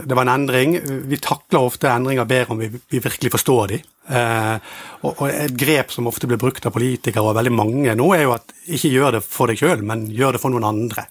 det 0.06 0.16
var 0.16 0.28
en 0.28 0.36
endring. 0.36 0.76
Vi 1.10 1.18
takler 1.18 1.66
ofte 1.66 1.90
endringer 1.90 2.28
bedre 2.30 2.54
om 2.54 2.62
vi, 2.62 2.70
vi 2.70 3.02
virkelig 3.02 3.32
forstår 3.34 3.72
de. 3.72 3.80
Eh, 4.14 4.56
og, 5.02 5.12
og, 5.16 5.26
Et 5.32 5.56
grep 5.58 5.92
som 5.92 6.08
ofte 6.12 6.30
blir 6.30 6.42
brukt 6.42 6.66
av 6.68 6.76
politikere 6.76 7.24
og 7.26 7.38
veldig 7.40 7.56
mange 7.56 7.96
nå, 7.98 8.12
er 8.16 8.28
jo 8.28 8.36
at 8.36 8.54
ikke 8.68 8.92
gjør 8.94 9.18
det 9.18 9.24
for 9.26 9.50
deg 9.50 9.60
sjøl, 9.60 9.84
men 9.88 10.06
gjør 10.14 10.38
det 10.38 10.44
for 10.44 10.54
noen 10.54 10.70
andre 10.70 11.08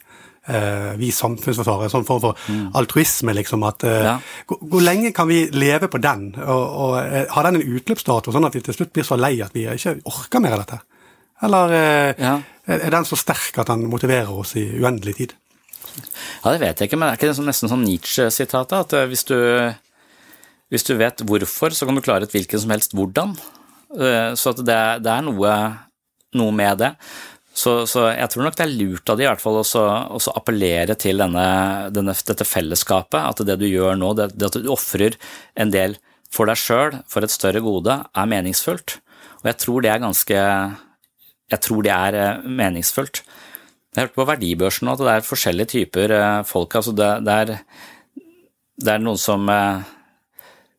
eh, 0.49 0.93
vi 1.01 1.11
samfunnsforsvarere. 1.15 1.89
En 1.89 1.95
sånn 1.97 2.09
form 2.09 2.23
for 2.25 2.47
mm. 2.49 2.71
altruisme, 2.79 3.35
liksom. 3.39 3.67
At 3.69 3.85
eh, 3.89 4.07
ja. 4.09 4.17
hvor, 4.49 4.81
lenge 4.83 5.13
kan 5.17 5.31
vi 5.31 5.45
leve 5.55 5.91
på 5.93 6.01
den? 6.03 6.31
Og, 6.43 6.65
og 6.87 6.97
eh, 7.03 7.27
Har 7.31 7.49
den 7.49 7.61
en 7.61 7.77
utløpsdato, 7.77 8.35
sånn 8.35 8.49
at 8.49 8.57
vi 8.59 8.65
til 8.65 8.79
slutt 8.79 8.95
blir 8.97 9.07
så 9.07 9.21
lei 9.21 9.37
at 9.45 9.55
vi 9.57 9.69
ikke 9.71 9.99
orker 10.11 10.43
mer 10.43 10.57
av 10.57 10.65
dette? 10.65 10.83
Eller 11.43 11.77
eh, 11.77 12.15
Ja. 12.23 12.35
er 12.67 12.91
den 12.95 13.07
så 13.09 13.19
sterk 13.19 13.59
at 13.59 13.71
den 13.73 13.89
motiverer 13.91 14.31
oss 14.31 14.57
i 14.57 14.67
uendelig 14.79 15.17
tid? 15.19 15.39
Ja, 16.43 16.53
det 16.53 16.61
vet 16.63 16.81
jeg 16.81 16.89
ikke, 16.89 16.99
men 16.99 17.11
er 17.11 17.19
ikke 17.19 17.29
det 17.31 17.37
sånn, 17.39 17.49
nesten 17.51 17.71
sånn 17.71 17.85
Nietzsche-sitatet? 17.87 18.77
At 18.87 18.95
eh, 18.97 19.09
hvis 19.11 19.27
du, 19.29 19.37
hvis 20.73 20.87
du 20.89 20.95
vet 20.99 21.25
hvorfor, 21.27 21.75
så 21.75 21.89
kan 21.89 21.99
du 21.99 22.05
klare 22.05 22.29
et 22.29 22.35
hvilken 22.35 22.63
som 22.63 22.73
helst 22.75 22.97
hvordan. 22.97 23.35
Eh, 23.99 24.33
Så 24.39 24.55
det, 24.57 24.81
det 25.05 25.13
er 25.13 25.27
noe, 25.27 25.57
noe 26.39 26.57
med 26.57 26.81
det. 26.81 26.95
Så, 27.53 27.83
så 27.85 28.07
jeg 28.15 28.31
tror 28.33 28.47
nok 28.47 28.57
det 28.57 28.65
er 28.65 28.73
lurt 28.79 29.11
av 29.13 29.19
de 29.19 29.27
i 29.27 29.29
hvert 29.29 29.43
fall 29.43 29.59
også 29.61 30.33
appellere 30.33 30.97
til 30.97 31.21
denne, 31.21 31.45
denne, 31.93 32.15
dette 32.17 32.47
fellesskapet. 32.49 33.21
At 33.21 33.45
det 33.45 33.59
du 33.61 33.67
gjør 33.69 33.99
nå, 34.01 34.15
det, 34.17 34.31
det 34.37 34.49
at 34.49 34.57
du 34.65 34.71
ofrer 34.73 35.19
en 35.61 35.73
del 35.75 35.99
for 36.33 36.49
deg 36.49 36.57
sjøl, 36.57 36.97
for 37.13 37.25
et 37.25 37.33
større 37.35 37.61
gode, 37.65 37.99
er 38.09 38.31
meningsfullt. 38.31 38.97
Og 39.43 39.51
jeg 39.51 39.61
tror 39.61 39.85
det 39.85 39.93
er 39.93 40.03
ganske 40.03 40.43
Jeg 41.53 41.61
tror 41.61 41.83
det 41.85 41.93
er 41.93 42.15
eh, 42.17 42.45
meningsfullt. 42.49 43.21
Jeg 43.93 43.99
har 43.99 44.07
hørt 44.07 44.15
på 44.17 44.25
verdibørsen 44.25 44.87
nå 44.89 44.95
at 44.95 45.03
det 45.03 45.11
er 45.13 45.27
forskjellige 45.27 45.73
typer 45.75 46.15
eh, 46.17 46.45
folk. 46.49 46.75
altså 46.75 46.95
det, 46.97 47.09
det, 47.27 47.35
er, 47.35 48.23
det 48.81 48.95
er 48.95 49.03
noen 49.03 49.21
som 49.21 49.45
eh, 49.53 49.83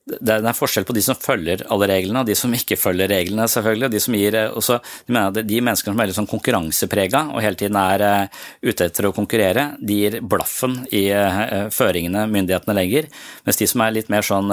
det 0.04 0.36
er, 0.36 0.56
forskjell 0.56 0.84
på 0.84 0.96
de 0.98 1.02
som 1.04 1.16
følger 1.16 1.64
alle 1.72 1.88
reglene, 1.88 2.24
og 2.24 2.28
de 2.28 2.36
som 2.36 2.52
ikke 2.52 2.76
følger 2.80 3.08
reglene, 3.08 3.46
selvfølgelig. 3.48 3.90
De 3.94 4.02
som 4.04 4.18
gir, 4.18 4.36
eh, 4.36 4.52
også, 4.52 4.80
de, 5.08 5.44
de 5.48 5.62
menneskene 5.64 5.94
som 5.94 6.04
er 6.04 6.10
litt 6.10 6.18
sånn 6.18 6.30
konkurranseprega 6.32 7.22
og 7.32 7.40
hele 7.44 7.60
tiden 7.60 7.80
er 7.80 8.04
eh, 8.08 8.42
ute 8.68 8.90
etter 8.90 9.08
å 9.08 9.14
konkurrere, 9.16 9.70
de 9.80 10.00
gir 10.02 10.20
blaffen 10.20 10.82
i 10.92 11.06
eh, 11.16 11.70
føringene 11.72 12.26
myndighetene 12.34 12.78
legger. 12.82 13.08
Mens 13.48 13.62
de 13.62 13.70
som 13.72 13.86
er 13.86 13.96
litt 13.96 14.12
mer 14.12 14.28
sånn 14.28 14.52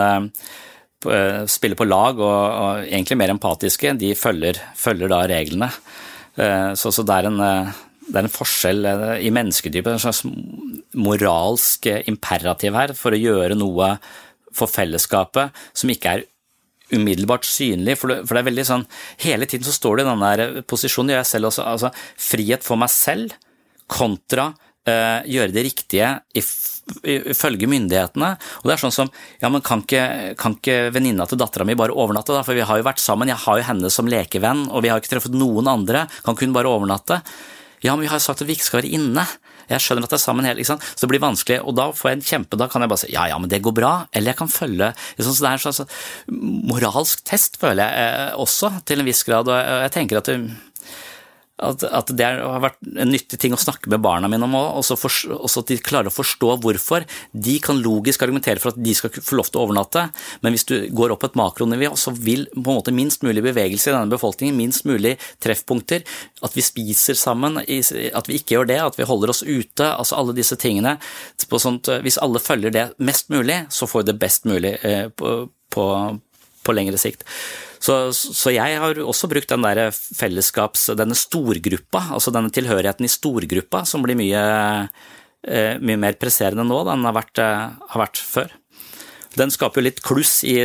spiller 1.01 1.79
på 1.81 1.87
lag 1.89 2.19
og, 2.21 2.25
og 2.29 2.81
egentlig 2.85 3.17
mer 3.17 3.33
empatiske, 3.33 3.95
de 3.97 4.13
følger, 4.19 4.59
følger 4.77 5.09
da 5.09 5.23
reglene. 5.31 5.71
Så, 6.77 6.93
så 6.93 7.05
det, 7.09 7.15
er 7.17 7.29
en, 7.31 7.39
det 7.41 8.19
er 8.21 8.27
en 8.27 8.33
forskjell 8.33 8.85
i 9.25 9.33
mennesketypen, 9.33 9.97
en 9.97 10.03
slags 10.03 10.21
moralsk 11.01 11.89
imperativ 12.05 12.77
her 12.77 12.93
for 12.99 13.17
å 13.17 13.23
gjøre 13.23 13.57
noe 13.57 13.95
for 14.57 14.71
fellesskapet 14.71 15.53
som 15.77 15.93
ikke 15.93 16.15
er 16.19 16.25
umiddelbart 16.91 17.45
synlig, 17.47 17.95
for 18.01 18.11
det, 18.11 18.17
for 18.27 18.35
det 18.35 18.41
er 18.43 18.49
veldig 18.49 18.65
sånn 18.67 18.83
Hele 19.23 19.47
tiden 19.47 19.63
så 19.69 19.75
står 19.77 20.01
du 20.01 20.03
i 20.03 20.09
den 20.09 20.25
der 20.25 20.63
posisjonen, 20.67 21.13
gjør 21.13 21.21
jeg 21.23 21.29
selv 21.31 21.51
også, 21.53 21.67
altså 21.71 21.93
frihet 22.19 22.67
for 22.67 22.81
meg 22.83 22.91
selv 22.91 23.37
kontra 23.91 24.49
eh, 24.89 25.21
gjøre 25.31 25.55
det 25.55 25.65
riktige 25.69 26.09
if- 26.35 26.67
ifølge 27.07 27.69
myndighetene. 27.71 28.33
Og 28.63 28.67
det 28.67 28.73
er 28.75 28.81
sånn 28.83 28.95
som 28.95 29.11
Ja, 29.43 29.49
men 29.53 29.63
kan 29.63 29.85
ikke, 29.85 30.35
kan 30.41 30.57
ikke 30.57 30.91
venninna 30.95 31.27
til 31.31 31.39
dattera 31.39 31.67
mi 31.69 31.77
bare 31.79 31.95
overnatte, 31.95 32.35
da? 32.35 32.43
For 32.43 32.59
vi 32.59 32.65
har 32.67 32.81
jo 32.81 32.87
vært 32.89 32.99
sammen, 33.03 33.31
jeg 33.31 33.39
har 33.45 33.61
jo 33.61 33.67
henne 33.69 33.91
som 33.95 34.09
lekevenn, 34.11 34.67
og 34.71 34.83
vi 34.83 34.91
har 34.91 34.99
ikke 34.99 35.13
truffet 35.15 35.37
noen 35.37 35.69
andre. 35.71 36.09
Kan 36.25 36.35
ikke 36.35 36.49
hun 36.49 36.57
bare 36.57 36.71
overnatte? 36.73 37.21
Ja, 37.85 37.95
men 37.95 38.03
vi 38.03 38.11
har 38.11 38.19
jo 38.19 38.27
sagt 38.27 38.43
at 38.43 38.49
vi 38.51 38.57
ikke 38.59 38.67
skal 38.67 38.83
være 38.83 38.91
inne. 38.99 39.27
Jeg 39.71 39.85
skjønner 39.85 40.07
at 40.07 40.15
det 40.15 40.19
er 40.19 40.25
sammen 40.25 40.49
hele, 40.49 40.63
ikke 40.63 40.73
sant. 40.73 40.87
Så 40.93 41.07
det 41.07 41.13
blir 41.13 41.23
vanskelig, 41.23 41.61
og 41.65 41.77
da 41.79 41.91
får 41.97 42.11
jeg 42.11 42.19
en 42.19 42.27
kjempe, 42.33 42.59
da 42.61 42.69
kan 42.71 42.85
jeg 42.85 42.93
bare 42.93 43.03
si 43.05 43.13
ja, 43.15 43.27
ja, 43.31 43.39
men 43.41 43.53
det 43.53 43.63
går 43.65 43.77
bra, 43.77 43.93
eller 44.13 44.33
jeg 44.33 44.41
kan 44.41 44.51
følge 44.53 44.93
liksom. 45.19 45.31
Så 45.31 45.45
det 45.45 45.51
er 45.51 45.59
en 45.59 45.65
slags 45.65 46.03
moralsk 46.71 47.23
test, 47.29 47.61
føler 47.61 47.85
jeg 47.85 48.11
eh, 48.11 48.41
også, 48.41 48.73
til 48.89 49.03
en 49.03 49.09
viss 49.09 49.23
grad, 49.27 49.51
og 49.51 49.87
jeg 49.87 49.95
tenker 49.95 50.21
at 50.21 50.31
det, 50.31 50.39
at, 51.61 51.85
at 51.85 52.13
det 52.17 52.27
har 52.27 52.63
vært 52.63 52.79
en 52.91 53.11
nyttig 53.13 53.39
ting 53.41 53.55
å 53.55 53.61
snakke 53.61 53.91
med 53.93 54.03
barna 54.05 54.29
mine 54.31 54.47
om 54.47 54.57
òg, 54.59 54.81
og 54.81 54.85
så 54.87 55.61
at 55.61 55.71
de 55.71 55.79
klarer 55.85 56.11
å 56.11 56.15
forstå 56.15 56.57
hvorfor. 56.65 57.07
De 57.33 57.57
kan 57.63 57.81
logisk 57.81 58.25
argumentere 58.25 58.63
for 58.63 58.73
at 58.73 58.81
de 58.81 58.95
skal 58.97 59.13
få 59.15 59.39
lov 59.39 59.51
til 59.51 59.61
å 59.61 59.67
overnatte, 59.67 60.07
men 60.45 60.57
hvis 60.57 60.67
du 60.69 60.77
går 60.97 61.15
opp 61.15 61.27
et 61.29 61.39
makronivå, 61.39 61.93
så 62.01 62.15
vil 62.17 62.47
på 62.55 62.65
en 62.65 62.81
måte 62.81 62.95
minst 62.97 63.25
mulig 63.27 63.45
bevegelse 63.45 63.91
i 63.91 63.95
denne 63.95 64.13
befolkningen, 64.13 64.59
minst 64.59 64.87
mulig 64.89 65.17
treffpunkter, 65.43 66.05
at 66.45 66.57
vi 66.57 66.65
spiser 66.65 67.19
sammen, 67.19 67.61
at 67.61 68.31
vi 68.31 68.41
ikke 68.41 68.59
gjør 68.59 68.71
det, 68.73 68.81
at 68.85 69.01
vi 69.01 69.09
holder 69.09 69.35
oss 69.35 69.45
ute, 69.47 69.87
altså 69.87 70.19
alle 70.21 70.37
disse 70.37 70.59
tingene. 70.61 70.97
Sånt, 71.61 71.91
hvis 72.05 72.17
alle 72.23 72.41
følger 72.41 72.73
det 72.73 72.87
mest 73.05 73.29
mulig, 73.33 73.65
så 73.75 73.89
får 73.91 74.05
vi 74.05 74.13
det 74.13 74.21
best 74.23 74.47
mulig 74.49 74.77
eh, 74.87 75.09
på, 75.13 75.35
på, 75.75 75.87
på 76.65 76.77
lengre 76.77 77.01
sikt. 77.01 77.27
Så, 77.81 77.97
så 78.13 78.53
jeg 78.53 78.77
har 78.77 78.99
også 79.01 79.29
brukt 79.31 79.49
den 79.49 79.65
der 79.65 79.89
fellesskaps, 79.95 80.91
denne 80.99 81.17
storgruppa, 81.17 82.11
altså 82.17 82.33
denne 82.35 82.53
tilhørigheten 82.53 83.09
i 83.09 83.13
storgruppa, 83.13 83.87
som 83.89 84.05
blir 84.05 84.19
mye, 84.21 84.43
eh, 85.49 85.79
mye 85.81 86.01
mer 86.03 86.19
presserende 86.21 86.67
nå 86.69 86.83
enn 86.83 86.91
den 86.93 87.09
har 87.09 87.17
vært, 87.17 87.41
eh, 87.41 87.79
har 87.95 88.03
vært 88.05 88.21
før. 88.21 88.53
Den 89.39 89.53
skaper 89.55 89.81
jo 89.81 89.87
litt 89.87 90.03
kluss 90.05 90.41
i 90.45 90.57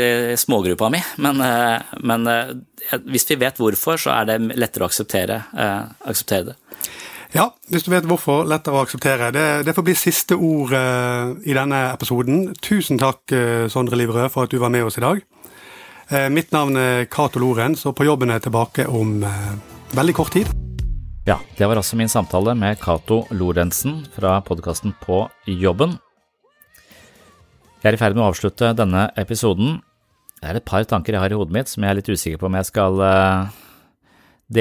smågruppa 0.41 0.89
mi, 0.91 0.99
men, 1.24 1.39
eh, 1.39 1.95
men 2.03 2.28
hvis 3.05 3.30
vi 3.30 3.39
vet 3.39 3.61
hvorfor, 3.63 4.01
så 4.01 4.11
er 4.20 4.26
det 4.34 4.57
lettere 4.59 4.84
å 4.84 4.89
akseptere, 4.91 5.43
akseptere 6.03 6.51
det. 6.51 6.55
Ja, 7.36 7.49
hvis 7.72 7.84
du 7.84 7.91
vet 7.91 8.07
hvorfor, 8.07 8.43
lettere 8.47 8.76
å 8.76 8.84
akseptere. 8.86 9.32
Det, 9.36 9.45
det 9.68 9.76
får 9.76 9.84
bli 9.88 9.95
siste 9.99 10.36
ord 10.39 10.72
i 10.72 11.55
denne 11.55 11.80
episoden. 11.93 12.53
Tusen 12.63 12.99
takk, 12.99 13.24
eh, 13.36 13.68
Sondre 13.72 13.99
Liverød, 13.99 14.30
for 14.32 14.47
at 14.47 14.53
du 14.53 14.59
var 14.59 14.72
med 14.72 14.88
oss 14.88 14.99
i 14.99 15.03
dag. 15.03 15.24
Eh, 16.06 16.28
mitt 16.30 16.51
navn 16.53 16.78
er 16.78 17.08
Cato 17.10 17.41
Lorentz, 17.41 17.82
og 17.89 17.95
på 17.97 18.06
jobben 18.06 18.30
er 18.30 18.38
jeg 18.38 18.45
tilbake 18.45 18.84
om 18.86 19.24
eh, 19.26 19.53
veldig 19.97 20.14
kort 20.14 20.36
tid. 20.36 20.51
Ja, 21.26 21.39
det 21.58 21.66
var 21.66 21.82
altså 21.82 21.97
min 21.97 22.12
samtale 22.12 22.53
med 22.53 22.78
Cato 22.78 23.24
Lorentzen 23.34 24.03
fra 24.14 24.36
podkasten 24.45 24.93
På 25.01 25.24
jobben. 25.49 25.97
Jeg 27.82 27.89
er 27.89 27.97
i 27.97 28.01
ferd 28.03 28.14
med 28.14 28.22
å 28.22 28.30
avslutte 28.30 28.70
denne 28.78 29.08
episoden. 29.18 29.80
Det 30.38 30.51
er 30.51 30.62
et 30.62 30.70
par 30.70 30.86
tanker 30.86 31.18
jeg 31.18 31.24
har 31.26 31.34
i 31.34 31.41
hodet 31.41 31.58
mitt 31.58 31.74
som 31.74 31.82
jeg 31.82 31.89
er 31.89 31.97
litt 31.97 32.14
usikker 32.14 32.38
på 32.38 32.51
om 32.51 32.62
jeg 32.62 32.70
skal 32.70 33.01
eh, 33.10 33.60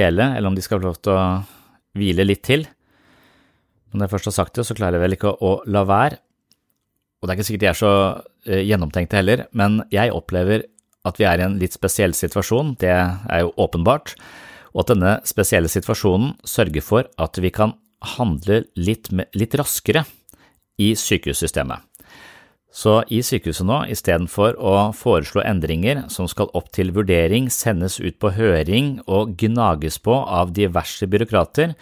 dele, 0.00 0.32
eller 0.38 0.48
om 0.48 0.56
de 0.56 0.64
skal 0.64 0.80
få 0.80 0.88
lov 0.88 1.00
til 1.04 1.12
å 1.12 1.24
hvile 2.00 2.24
litt 2.24 2.44
til. 2.48 2.64
Når 3.92 4.06
jeg 4.06 4.16
først 4.16 4.32
har 4.32 4.40
sagt 4.40 4.56
det, 4.56 4.64
så 4.64 4.78
klarer 4.78 4.96
jeg 4.96 5.10
vel 5.10 5.20
ikke 5.20 5.36
å 5.44 5.58
la 5.68 5.84
være. 5.84 6.24
Og 7.20 7.28
det 7.28 7.34
er 7.34 7.36
ikke 7.36 7.52
sikkert 7.52 7.68
de 7.68 7.74
er 7.74 7.84
så 7.84 7.92
gjennomtenkte 8.44 9.16
heller, 9.16 9.46
men 9.56 9.78
jeg 9.92 10.12
opplever 10.12 10.66
at 11.04 11.20
vi 11.20 11.28
er 11.28 11.40
i 11.40 11.46
en 11.46 11.58
litt 11.60 11.76
spesiell 11.76 12.14
situasjon, 12.16 12.74
det 12.80 12.92
er 12.92 13.44
jo 13.44 13.54
åpenbart, 13.60 14.14
og 14.74 14.84
at 14.84 14.92
denne 14.94 15.16
spesielle 15.28 15.70
situasjonen 15.70 16.34
sørger 16.48 16.84
for 16.84 17.08
at 17.20 17.38
vi 17.40 17.52
kan 17.54 17.76
handle 18.16 18.64
litt, 18.76 19.10
litt 19.12 19.54
raskere 19.58 20.04
i 20.80 20.94
sykehussystemet. 20.98 21.84
Så 22.74 23.04
i 23.14 23.20
sykehuset 23.22 23.68
nå, 23.68 23.84
istedenfor 23.94 24.56
å 24.58 24.90
foreslå 24.98 25.44
endringer 25.46 26.08
som 26.10 26.26
skal 26.26 26.50
opp 26.58 26.72
til 26.74 26.90
vurdering, 26.96 27.46
sendes 27.46 28.00
ut 28.02 28.18
på 28.18 28.32
høring 28.34 28.96
og 29.06 29.36
gnages 29.38 30.00
på 30.02 30.16
av 30.18 30.50
diverse 30.56 31.06
byråkrater, 31.06 31.76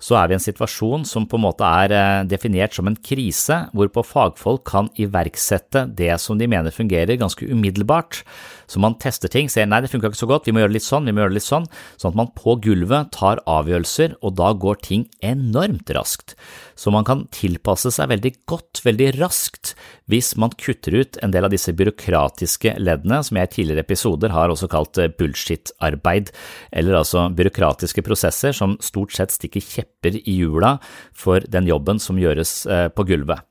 så 0.00 0.16
er 0.16 0.28
vi 0.28 0.34
i 0.34 0.38
en 0.38 0.42
situasjon 0.42 1.04
som 1.08 1.26
på 1.28 1.36
en 1.36 1.44
måte 1.44 1.66
er 1.66 1.92
eh, 1.94 2.22
definert 2.28 2.76
som 2.76 2.88
en 2.88 2.96
krise, 2.96 3.58
hvorpå 3.76 4.04
fagfolk 4.06 4.64
kan 4.70 4.88
iverksette 5.00 5.84
det 5.96 6.14
som 6.22 6.40
de 6.40 6.48
mener 6.50 6.74
fungerer 6.74 7.20
ganske 7.20 7.44
umiddelbart. 7.44 8.22
Så 8.70 8.80
man 8.82 8.96
tester 9.02 9.30
ting, 9.32 9.50
ser 9.52 9.68
nei, 9.68 9.82
det 9.84 9.90
funka 9.92 10.10
ikke 10.10 10.22
så 10.22 10.30
godt, 10.30 10.48
vi 10.48 10.54
må 10.56 10.62
gjøre 10.62 10.72
det 10.72 10.78
litt 10.78 10.88
sånn, 10.88 11.08
vi 11.08 11.14
må 11.14 11.24
gjøre 11.24 11.34
det 11.34 11.40
litt 11.40 11.48
sånn, 11.48 11.68
sånn 12.00 12.14
at 12.14 12.20
man 12.22 12.32
på 12.38 12.56
gulvet 12.64 13.12
tar 13.16 13.42
avgjørelser, 13.50 14.16
og 14.24 14.36
da 14.40 14.54
går 14.56 14.80
ting 14.86 15.06
enormt 15.26 15.92
raskt. 15.96 16.36
Så 16.80 16.88
man 16.94 17.04
kan 17.04 17.26
tilpasse 17.34 17.90
seg 17.92 18.08
veldig 18.08 18.30
godt, 18.48 18.80
veldig 18.86 19.10
raskt, 19.18 19.74
hvis 20.08 20.32
man 20.40 20.54
kutter 20.56 20.96
ut 21.02 21.18
en 21.20 21.34
del 21.34 21.44
av 21.44 21.52
disse 21.52 21.74
byråkratiske 21.76 22.72
leddene, 22.80 23.18
som 23.26 23.36
jeg 23.36 23.50
i 23.50 23.52
tidligere 23.58 23.84
episoder 23.84 24.32
har 24.32 24.52
også 24.52 24.70
kalt 24.72 25.00
eh, 25.02 25.12
bullshit-arbeid, 25.12 26.32
eller 26.72 27.02
altså 27.02 27.26
byråkratiske 27.36 28.04
prosesser 28.06 28.56
som 28.56 28.78
stort 28.80 29.12
sett 29.12 29.36
stikker 29.36 29.60
kjepper 29.60 30.16
i 30.22 30.38
hjula 30.38 30.78
for 31.12 31.44
den 31.52 31.68
jobben 31.68 32.00
som 32.00 32.20
gjøres 32.20 32.64
eh, 32.64 32.88
på 32.88 33.04
gulvet. 33.12 33.44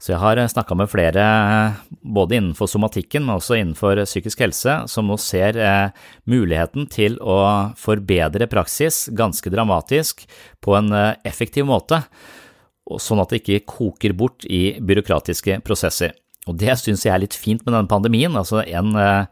Så 0.00 0.14
jeg 0.14 0.22
har 0.22 0.38
snakka 0.48 0.78
med 0.80 0.88
flere, 0.88 1.22
både 2.00 2.38
innenfor 2.38 2.70
somatikken, 2.70 3.26
men 3.26 3.36
også 3.36 3.58
innenfor 3.58 3.98
psykisk 4.06 4.46
helse, 4.46 4.78
som 4.88 5.10
nå 5.10 5.18
ser 5.20 5.58
eh, 5.60 5.90
muligheten 6.30 6.86
til 6.88 7.18
å 7.20 7.40
forbedre 7.76 8.48
praksis 8.48 9.08
ganske 9.12 9.52
dramatisk 9.52 10.24
på 10.64 10.78
en 10.78 10.88
eh, 10.96 11.18
effektiv 11.28 11.68
måte, 11.68 12.00
sånn 12.98 13.22
at 13.22 13.30
det 13.30 13.42
ikke 13.42 13.66
koker 13.76 14.16
bort 14.16 14.46
i 14.48 14.80
byråkratiske 14.82 15.60
prosesser. 15.66 16.16
Og 16.48 16.56
det 16.58 16.74
syns 16.80 17.04
jeg 17.04 17.14
er 17.14 17.22
litt 17.22 17.36
fint 17.36 17.62
med 17.64 17.74
denne 17.74 17.90
pandemien. 17.90 18.36
altså 18.36 18.64
en 18.64 18.94
eh, 18.96 19.26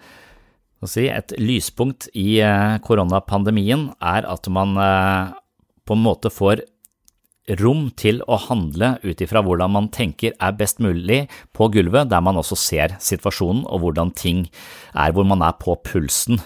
si, 0.87 1.09
Et 1.09 1.35
lyspunkt 1.41 2.09
i 2.15 2.41
eh, 2.45 2.79
koronapandemien 2.85 3.89
er 4.01 4.29
at 4.29 4.49
man 4.49 4.77
eh, 4.77 5.33
på 5.89 5.97
en 5.97 6.05
måte 6.05 6.31
får 6.31 6.63
rom 7.57 7.89
til 7.97 8.21
å 8.29 8.37
handle 8.37 8.99
ut 9.01 9.23
ifra 9.25 9.41
hvordan 9.41 9.73
man 9.73 9.89
tenker 9.89 10.35
er 10.37 10.57
best 10.59 10.83
mulig 10.85 11.23
på 11.57 11.71
gulvet, 11.73 12.11
der 12.11 12.21
man 12.21 12.37
også 12.37 12.59
ser 12.61 12.99
situasjonen 13.01 13.65
og 13.65 13.87
hvordan 13.87 14.13
ting 14.13 14.45
er, 14.93 15.15
hvor 15.17 15.25
man 15.25 15.41
er 15.41 15.57
på 15.57 15.79
pulsen. 15.81 16.43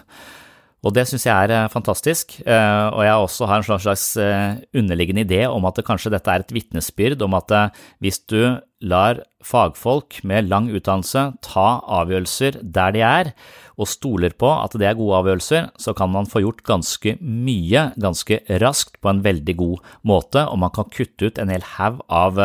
Og 0.82 0.90
det 0.96 1.04
syns 1.06 1.28
jeg 1.28 1.46
er 1.46 1.52
eh, 1.54 1.70
fantastisk, 1.70 2.40
eh, 2.42 2.86
og 2.90 3.04
jeg 3.06 3.24
også 3.24 3.46
har 3.46 3.62
en 3.62 3.82
slags 3.84 4.06
eh, 4.18 4.58
underliggende 4.74 5.22
idé 5.22 5.44
om 5.46 5.62
at 5.68 5.78
kanskje 5.86 6.10
dette 6.10 6.30
er 6.32 6.42
et 6.42 6.54
vitnesbyrd 6.54 7.22
om 7.22 7.36
at 7.38 7.54
hvis 8.02 8.18
du 8.26 8.58
lar 8.82 9.20
fagfolk 9.46 10.18
med 10.26 10.48
lang 10.50 10.66
utdannelse 10.74 11.22
ta 11.46 11.68
avgjørelser 12.00 12.58
der 12.66 12.96
de 12.96 13.04
er, 13.06 13.30
og 13.78 13.88
stoler 13.88 14.34
på 14.34 14.50
at 14.50 14.74
det 14.78 14.88
er 14.90 14.98
gode 14.98 15.20
avgjørelser, 15.22 15.70
så 15.78 15.94
kan 15.94 16.10
man 16.10 16.26
få 16.26 16.42
gjort 16.42 16.66
ganske 16.66 17.14
mye 17.22 17.92
ganske 18.02 18.42
raskt 18.62 18.98
på 18.98 19.12
en 19.12 19.22
veldig 19.22 19.54
god 19.62 19.92
måte, 20.02 20.42
og 20.50 20.58
man 20.66 20.74
kan 20.74 20.90
kutte 20.90 21.30
ut 21.30 21.38
en 21.38 21.54
hel 21.54 21.62
haug 21.78 22.02
av 22.10 22.42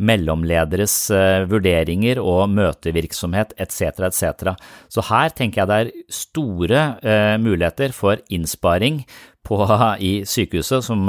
mellomlederes 0.00 0.94
eh, 1.14 1.44
vurderinger 1.50 2.20
og 2.22 2.48
møtevirksomhet 2.54 3.52
etc., 3.60 4.06
etc. 4.08 4.54
Så 4.88 5.04
her 5.10 5.34
tenker 5.36 5.62
jeg 5.62 5.70
det 5.70 5.78
er 5.80 6.14
store 6.14 6.84
eh, 7.04 7.36
muligheter 7.42 7.94
for 7.96 8.22
innsparing 8.32 9.02
på, 9.46 9.60
i 10.10 10.12
sykehuset, 10.28 10.86
som 10.86 11.06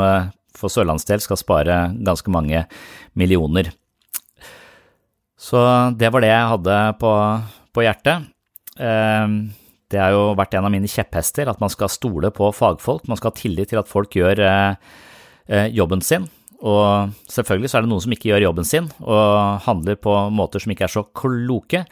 for 0.57 0.71
Sørlands 0.71 1.07
del 1.07 1.23
skal 1.23 1.39
spare 1.39 1.79
ganske 2.03 2.33
mange 2.33 2.65
millioner. 3.17 3.71
Så 5.41 5.57
det 5.97 6.11
var 6.13 6.21
det 6.21 6.29
jeg 6.29 6.51
hadde 6.51 6.77
på, 7.01 7.15
på 7.73 7.87
hjertet. 7.87 8.29
Det 9.91 9.99
har 9.99 10.13
jo 10.15 10.31
vært 10.39 10.55
en 10.55 10.67
av 10.67 10.71
mine 10.71 10.89
kjepphester, 10.89 11.49
at 11.51 11.59
man 11.61 11.71
skal 11.71 11.91
stole 11.91 12.31
på 12.33 12.49
fagfolk. 12.55 13.07
Man 13.11 13.19
skal 13.19 13.33
ha 13.33 13.39
tillit 13.39 13.71
til 13.73 13.81
at 13.81 13.89
folk 13.91 14.15
gjør 14.15 14.39
eh, 14.47 14.91
eh, 15.51 15.67
jobben 15.75 16.03
sin. 16.05 16.29
Og 16.61 17.13
selvfølgelig 17.31 17.71
så 17.71 17.79
er 17.79 17.85
det 17.85 17.91
noen 17.91 18.03
som 18.03 18.13
ikke 18.13 18.29
gjør 18.31 18.45
jobben 18.47 18.67
sin, 18.67 18.89
og 19.01 19.63
handler 19.65 19.97
på 20.01 20.13
måter 20.33 20.61
som 20.61 20.73
ikke 20.73 20.85
er 20.87 20.93
så 20.93 21.05
kloke. 21.17 21.85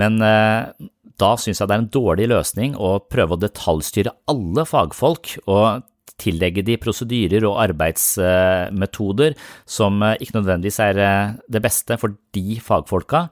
Men 0.00 0.20
eh, 0.24 0.90
da 1.20 1.32
syns 1.38 1.60
jeg 1.60 1.70
det 1.70 1.76
er 1.76 1.82
en 1.84 1.92
dårlig 1.94 2.28
løsning 2.32 2.76
å 2.76 2.96
prøve 3.10 3.36
å 3.36 3.42
detaljstyre 3.42 4.14
alle 4.30 4.64
fagfolk 4.68 5.36
og 5.46 5.84
tillegge 6.20 6.62
de 6.66 6.76
prosedyrer 6.78 7.46
og 7.48 7.58
arbeidsmetoder 7.64 9.38
som 9.66 10.02
eh, 10.02 10.18
ikke 10.22 10.38
nødvendigvis 10.40 10.80
er 10.84 11.00
eh, 11.02 11.36
det 11.50 11.62
beste 11.64 11.98
for 12.00 12.18
de 12.34 12.58
fagfolka, 12.62 13.28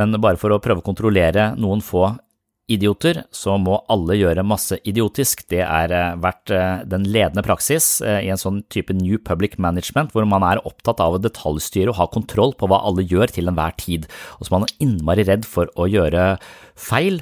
men 0.00 0.16
bare 0.22 0.40
for 0.40 0.54
å 0.54 0.60
prøve 0.62 0.82
å 0.82 0.86
kontrollere 0.86 1.52
noen 1.60 1.84
få 1.84 2.08
idioter, 2.70 3.22
så 3.34 3.56
må 3.60 3.80
alle 3.92 4.16
gjøre 4.18 4.46
masse 4.46 4.78
idiotisk. 4.88 5.44
Det 5.52 5.62
er 5.66 5.94
eh, 5.94 6.16
vært 6.22 6.52
den 6.90 7.06
ledende 7.10 7.44
praksis 7.46 7.98
i 8.02 8.30
en 8.32 8.40
sånn 8.40 8.62
type 8.72 8.94
New 8.96 9.18
Public 9.22 9.58
Management, 9.62 10.14
hvor 10.14 10.26
man 10.28 10.44
er 10.46 10.62
opptatt 10.66 11.02
av 11.02 11.16
å 11.16 11.22
detaljstyre 11.22 11.92
og 11.92 12.00
ha 12.00 12.08
kontroll 12.12 12.54
på 12.58 12.70
hva 12.70 12.82
alle 12.86 13.06
gjør 13.06 13.32
til 13.36 13.50
enhver 13.50 13.76
tid, 13.80 14.08
og 14.38 14.46
så 14.46 14.56
man 14.56 14.66
er 14.66 14.76
innmari 14.84 15.26
redd 15.28 15.48
for 15.48 15.70
å 15.76 15.88
gjøre 15.90 16.34
feil. 16.78 17.20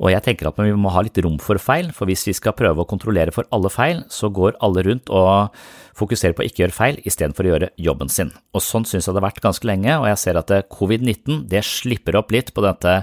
Og 0.00 0.08
jeg 0.14 0.24
tenker 0.24 0.48
at 0.48 0.56
vi 0.56 0.72
må 0.72 0.92
ha 0.94 1.02
litt 1.04 1.18
rom 1.20 1.36
for 1.42 1.60
feil, 1.60 1.90
for 1.92 2.08
hvis 2.08 2.24
vi 2.28 2.34
skal 2.36 2.56
prøve 2.56 2.82
å 2.82 2.88
kontrollere 2.88 3.34
for 3.36 3.48
alle 3.52 3.68
feil, 3.72 4.00
så 4.08 4.30
går 4.32 4.56
alle 4.64 4.84
rundt 4.86 5.12
og 5.12 5.52
fokuserer 5.98 6.32
på 6.36 6.44
å 6.44 6.48
ikke 6.48 6.64
gjøre 6.64 6.76
feil 6.76 7.00
istedenfor 7.04 7.44
å 7.44 7.52
gjøre 7.52 7.70
jobben 7.80 8.12
sin. 8.12 8.32
Og 8.56 8.64
sånn 8.64 8.88
synes 8.88 9.04
jeg 9.04 9.12
det 9.12 9.20
har 9.20 9.28
vært 9.28 9.44
ganske 9.44 9.68
lenge, 9.68 9.98
og 10.00 10.08
jeg 10.08 10.22
ser 10.22 10.40
at 10.40 10.54
covid-19 10.72 11.44
det 11.52 11.64
slipper 11.68 12.16
opp 12.20 12.32
litt 12.32 12.54
på 12.56 12.64
dette 12.64 13.02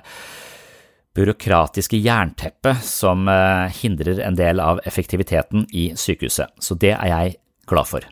byråkratiske 1.18 1.98
jernteppet 1.98 2.84
som 2.86 3.28
eh, 3.28 3.74
hindrer 3.82 4.22
en 4.22 4.38
del 4.38 4.62
av 4.62 4.82
effektiviteten 4.86 5.66
i 5.74 5.90
sykehuset. 5.98 6.54
Så 6.62 6.78
det 6.78 6.94
er 6.94 7.12
jeg 7.12 7.38
glad 7.70 7.90
for. 7.90 8.06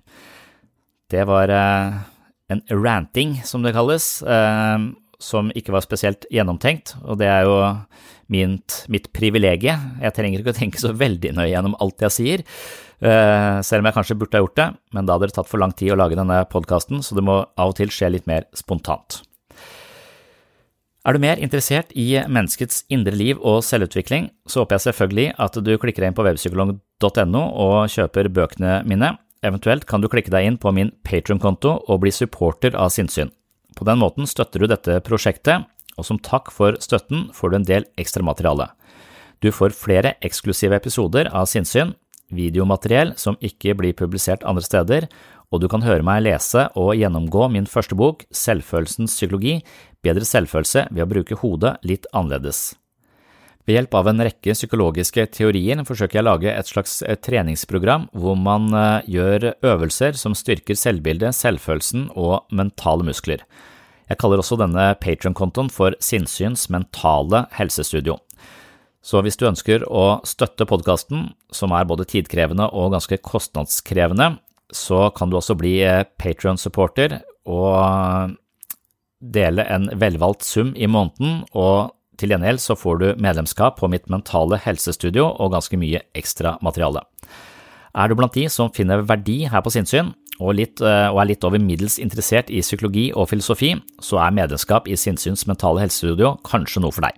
Det 1.12 1.26
var 1.30 1.54
eh, 1.54 2.00
en 2.50 2.64
ranting, 2.72 3.38
som 3.46 3.66
det 3.66 3.76
kalles, 3.78 4.08
eh, 4.24 4.88
som 5.22 5.52
ikke 5.56 5.76
var 5.76 5.86
spesielt 5.86 6.26
gjennomtenkt, 6.34 6.96
og 7.06 7.22
det 7.22 7.30
er 7.30 7.46
jo 7.48 7.60
mitt, 8.34 8.82
mitt 8.92 9.12
privilegie. 9.14 9.78
Jeg 10.02 10.18
trenger 10.18 10.42
ikke 10.42 10.56
å 10.56 10.58
tenke 10.58 10.82
så 10.82 10.92
veldig 10.98 11.36
nøye 11.38 11.52
gjennom 11.54 11.78
alt 11.82 12.04
jeg 12.08 12.16
sier, 12.16 12.44
selv 12.96 13.84
om 13.84 13.88
jeg 13.90 13.96
kanskje 13.98 14.16
burde 14.18 14.38
ha 14.38 14.42
gjort 14.42 14.58
det, 14.58 14.66
men 14.96 15.06
da 15.06 15.16
hadde 15.16 15.28
det 15.30 15.36
tatt 15.36 15.50
for 15.50 15.62
lang 15.62 15.74
tid 15.78 15.92
å 15.94 15.98
lage 16.00 16.18
denne 16.18 16.40
podkasten, 16.50 17.04
så 17.06 17.18
det 17.18 17.26
må 17.28 17.42
av 17.44 17.74
og 17.74 17.76
til 17.78 17.92
skje 17.94 18.10
litt 18.16 18.30
mer 18.30 18.48
spontant. 18.56 19.20
Er 21.06 21.14
du 21.14 21.22
mer 21.22 21.38
interessert 21.38 21.92
i 21.94 22.08
menneskets 22.18 22.82
indre 22.90 23.14
liv 23.14 23.38
og 23.46 23.60
selvutvikling, 23.62 24.32
så 24.50 24.64
håper 24.64 24.80
jeg 24.80 24.86
selvfølgelig 24.88 25.26
at 25.46 25.60
du 25.62 25.76
klikker 25.78 26.02
deg 26.02 26.10
inn 26.10 26.18
på 26.18 26.26
webpsykolog.no 26.26 27.44
og 27.62 27.76
kjøper 27.94 28.32
bøkene 28.34 28.80
mine. 28.90 29.12
Eventuelt 29.46 29.86
kan 29.86 30.02
du 30.02 30.10
klikke 30.10 30.34
deg 30.34 30.48
inn 30.50 30.58
på 30.58 30.74
min 30.74 30.90
Patron-konto 31.06 31.76
og 31.86 32.02
bli 32.02 32.10
supporter 32.10 32.74
av 32.74 32.90
sinnssyn. 32.96 33.30
På 33.78 33.86
den 33.86 34.02
måten 34.02 34.26
støtter 34.26 34.64
du 34.64 34.72
dette 34.72 34.98
prosjektet, 35.06 35.68
og 35.94 36.08
som 36.08 36.18
takk 36.18 36.50
for 36.52 36.80
støtten 36.82 37.30
får 37.38 37.54
du 37.54 37.60
en 37.60 37.70
del 37.70 37.86
ekstramateriale. 38.02 38.72
Du 39.46 39.52
får 39.54 39.78
flere 39.78 40.16
eksklusive 40.26 40.74
episoder 40.80 41.30
av 41.30 41.46
sinnssyn, 41.52 41.94
videomateriell 42.34 43.14
som 43.22 43.38
ikke 43.46 43.76
blir 43.78 43.94
publisert 43.94 44.42
andre 44.42 44.66
steder, 44.66 45.06
og 45.56 45.64
du 45.64 45.70
kan 45.72 45.86
høre 45.86 46.04
meg 46.04 46.26
lese 46.26 46.68
og 46.76 46.98
gjennomgå 47.00 47.48
min 47.54 47.68
første 47.70 47.96
bok, 47.98 48.26
Selvfølelsens 48.36 49.16
psykologi, 49.16 49.62
bedre 50.04 50.28
selvfølelse 50.28 50.90
ved 50.92 51.06
å 51.06 51.12
bruke 51.14 51.38
hodet 51.40 51.78
litt 51.88 52.10
annerledes. 52.14 52.74
Ved 53.66 53.80
hjelp 53.80 53.96
av 53.98 54.10
en 54.12 54.22
rekke 54.22 54.54
psykologiske 54.54 55.24
teorier 55.34 55.80
forsøker 55.88 56.20
jeg 56.20 56.26
å 56.26 56.28
lage 56.28 56.52
et 56.52 56.70
slags 56.70 57.00
eh, 57.02 57.18
treningsprogram 57.18 58.10
hvor 58.14 58.38
man 58.38 58.68
eh, 58.78 59.08
gjør 59.16 59.56
øvelser 59.66 60.20
som 60.20 60.36
styrker 60.38 60.78
selvbildet, 60.78 61.34
selvfølelsen 61.34 62.12
og 62.14 62.46
mentale 62.54 63.08
muskler. 63.08 63.42
Jeg 64.06 64.20
kaller 64.22 64.44
også 64.44 64.60
denne 64.62 64.92
Patron-kontoen 65.02 65.72
for 65.74 65.98
Sinnsyns 66.04 66.68
mentale 66.70 67.48
helsestudio. 67.58 68.20
Så 69.06 69.22
hvis 69.26 69.38
du 69.38 69.48
ønsker 69.50 69.84
å 69.90 70.20
støtte 70.26 70.66
podkasten, 70.70 71.32
som 71.54 71.74
er 71.74 71.90
både 71.90 72.06
tidkrevende 72.10 72.70
og 72.70 72.94
ganske 72.94 73.18
kostnadskrevende, 73.26 74.36
så 74.74 75.10
kan 75.16 75.30
du 75.30 75.38
også 75.40 75.58
bli 75.60 75.78
eh, 75.86 76.06
Patron-supporter 76.22 77.20
og 77.46 78.36
dele 79.20 79.66
en 79.72 79.90
velvalgt 80.00 80.46
sum 80.46 80.74
i 80.76 80.88
måneden, 80.90 81.44
og 81.54 81.94
til 82.20 82.32
gjengjeld 82.32 82.62
så 82.64 82.78
får 82.80 83.02
du 83.02 83.08
medlemskap 83.22 83.80
på 83.80 83.90
mitt 83.92 84.08
mentale 84.12 84.60
helsestudio 84.62 85.28
og 85.28 85.54
ganske 85.56 85.80
mye 85.80 86.04
ekstra 86.16 86.56
materiale. 86.66 87.04
Er 87.96 88.12
du 88.12 88.16
blant 88.20 88.36
de 88.36 88.48
som 88.52 88.72
finner 88.76 89.06
verdi 89.08 89.46
her 89.52 89.64
på 89.64 89.72
sinnssyn, 89.74 90.14
og, 90.40 90.60
eh, 90.60 91.08
og 91.12 91.20
er 91.22 91.30
litt 91.30 91.46
over 91.48 91.62
middels 91.64 91.98
interessert 92.00 92.50
i 92.52 92.64
psykologi 92.64 93.12
og 93.16 93.30
filosofi, 93.32 93.76
så 94.04 94.20
er 94.26 94.36
medlemskap 94.36 94.90
i 94.92 94.98
Sinnsyns 95.00 95.48
mentale 95.48 95.86
helsestudio 95.86 96.36
kanskje 96.44 96.84
noe 96.84 96.92
for 96.92 97.08
deg. 97.08 97.16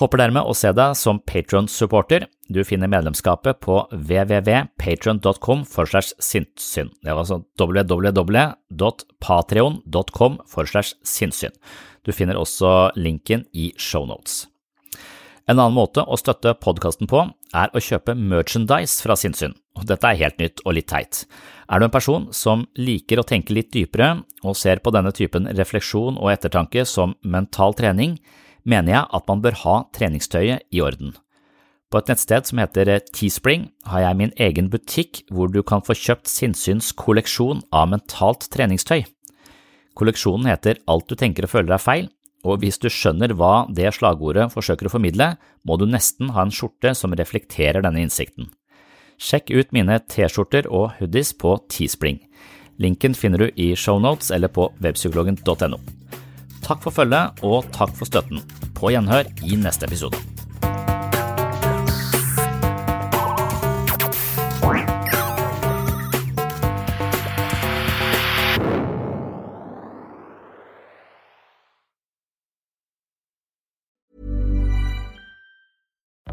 Håper 0.00 0.16
dermed 0.22 0.48
å 0.48 0.54
se 0.56 0.70
deg 0.72 0.94
som 0.96 1.18
Patron-supporter. 1.28 2.24
Du 2.48 2.64
finner 2.64 2.88
medlemskapet 2.88 3.60
på 3.60 3.84
www.patron.com 3.92 5.68
for 5.68 5.84
slash 5.90 6.16
sinnssyn. 6.24 6.88
Det 7.04 7.12
var 7.12 7.20
altså 7.26 7.44
www.patreon.com 7.60 10.40
for 10.48 10.64
slash 10.64 10.96
sinnssyn. 11.04 11.52
Du 12.00 12.16
finner 12.16 12.40
også 12.40 12.96
linken 12.96 13.44
i 13.52 13.76
shownotes. 13.76 14.48
En 15.50 15.58
annen 15.58 15.74
måte 15.76 16.00
å 16.00 16.16
støtte 16.16 16.54
podkasten 16.62 17.06
på 17.10 17.30
er 17.58 17.70
å 17.74 17.80
kjøpe 17.82 18.14
merchandise 18.16 19.02
fra 19.04 19.16
sinnssyn. 19.18 19.54
dette 19.84 20.06
er 20.06 20.16
helt 20.16 20.38
nytt 20.38 20.60
og 20.64 20.74
litt 20.76 20.88
teit. 20.88 21.26
Er 21.68 21.78
du 21.78 21.84
en 21.84 21.90
person 21.92 22.32
som 22.32 22.66
liker 22.78 23.18
å 23.20 23.26
tenke 23.26 23.52
litt 23.52 23.72
dypere 23.72 24.22
og 24.44 24.56
ser 24.56 24.76
på 24.78 24.90
denne 24.94 25.12
typen 25.12 25.46
refleksjon 25.58 26.16
og 26.16 26.30
ettertanke 26.32 26.84
som 26.86 27.14
mental 27.22 27.74
trening, 27.74 28.18
mener 28.64 28.94
jeg 28.94 29.08
at 29.16 29.26
man 29.28 29.42
bør 29.44 29.58
ha 29.64 29.76
treningstøyet 29.96 30.66
i 30.70 30.82
orden. 30.84 31.14
På 31.90 31.98
et 31.98 32.10
nettsted 32.12 32.46
som 32.46 32.60
heter 32.62 32.92
Teespring 33.10 33.70
har 33.90 34.04
jeg 34.04 34.18
min 34.18 34.34
egen 34.38 34.68
butikk 34.70 35.24
hvor 35.34 35.50
du 35.50 35.58
kan 35.66 35.82
få 35.82 35.96
kjøpt 35.98 36.30
Sinnsyns 36.30 36.92
kolleksjon 36.94 37.64
av 37.74 37.90
mentalt 37.90 38.46
treningstøy. 38.54 39.02
Kolleksjonen 39.98 40.46
heter 40.52 40.78
Alt 40.86 41.10
du 41.10 41.16
tenker 41.18 41.48
og 41.48 41.52
føler 41.56 41.74
er 41.74 41.82
feil, 41.82 42.06
og 42.46 42.62
hvis 42.62 42.78
du 42.80 42.88
skjønner 42.88 43.34
hva 43.36 43.66
det 43.74 43.90
slagordet 43.96 44.48
forsøker 44.54 44.86
å 44.88 44.94
formidle, 44.94 45.34
må 45.66 45.76
du 45.76 45.84
nesten 45.90 46.30
ha 46.36 46.46
en 46.46 46.54
skjorte 46.54 46.94
som 46.96 47.12
reflekterer 47.12 47.82
denne 47.84 48.06
innsikten. 48.06 48.48
Sjekk 49.20 49.50
ut 49.52 49.74
mine 49.76 49.98
T-skjorter 50.08 50.70
og 50.70 50.94
hoodies 51.00 51.34
på 51.36 51.58
Teespring. 51.68 52.22
Linken 52.80 53.18
finner 53.18 53.44
du 53.44 53.60
i 53.60 53.74
shownotes 53.76 54.30
eller 54.32 54.48
på 54.48 54.70
webpsykologen.no. 54.80 55.99
Takk 56.62 56.82
for 56.82 56.90
følget, 56.90 57.42
og 57.42 57.64
takk 57.72 57.96
for 57.96 58.08
støtten. 58.08 58.44
På 58.74 58.92
gjenhør 58.92 59.30
i 59.46 59.56
neste 59.56 59.86
episode. 59.88 60.16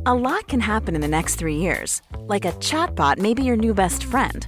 A 0.07 0.15
lot 0.15 0.47
can 0.47 0.61
happen 0.61 0.95
in 0.95 1.01
the 1.01 1.07
next 1.09 1.35
three 1.35 1.57
years. 1.57 2.01
Like 2.29 2.45
a 2.45 2.53
chatbot 2.53 3.17
may 3.17 3.33
be 3.33 3.43
your 3.43 3.57
new 3.57 3.73
best 3.73 4.05
friend. 4.05 4.47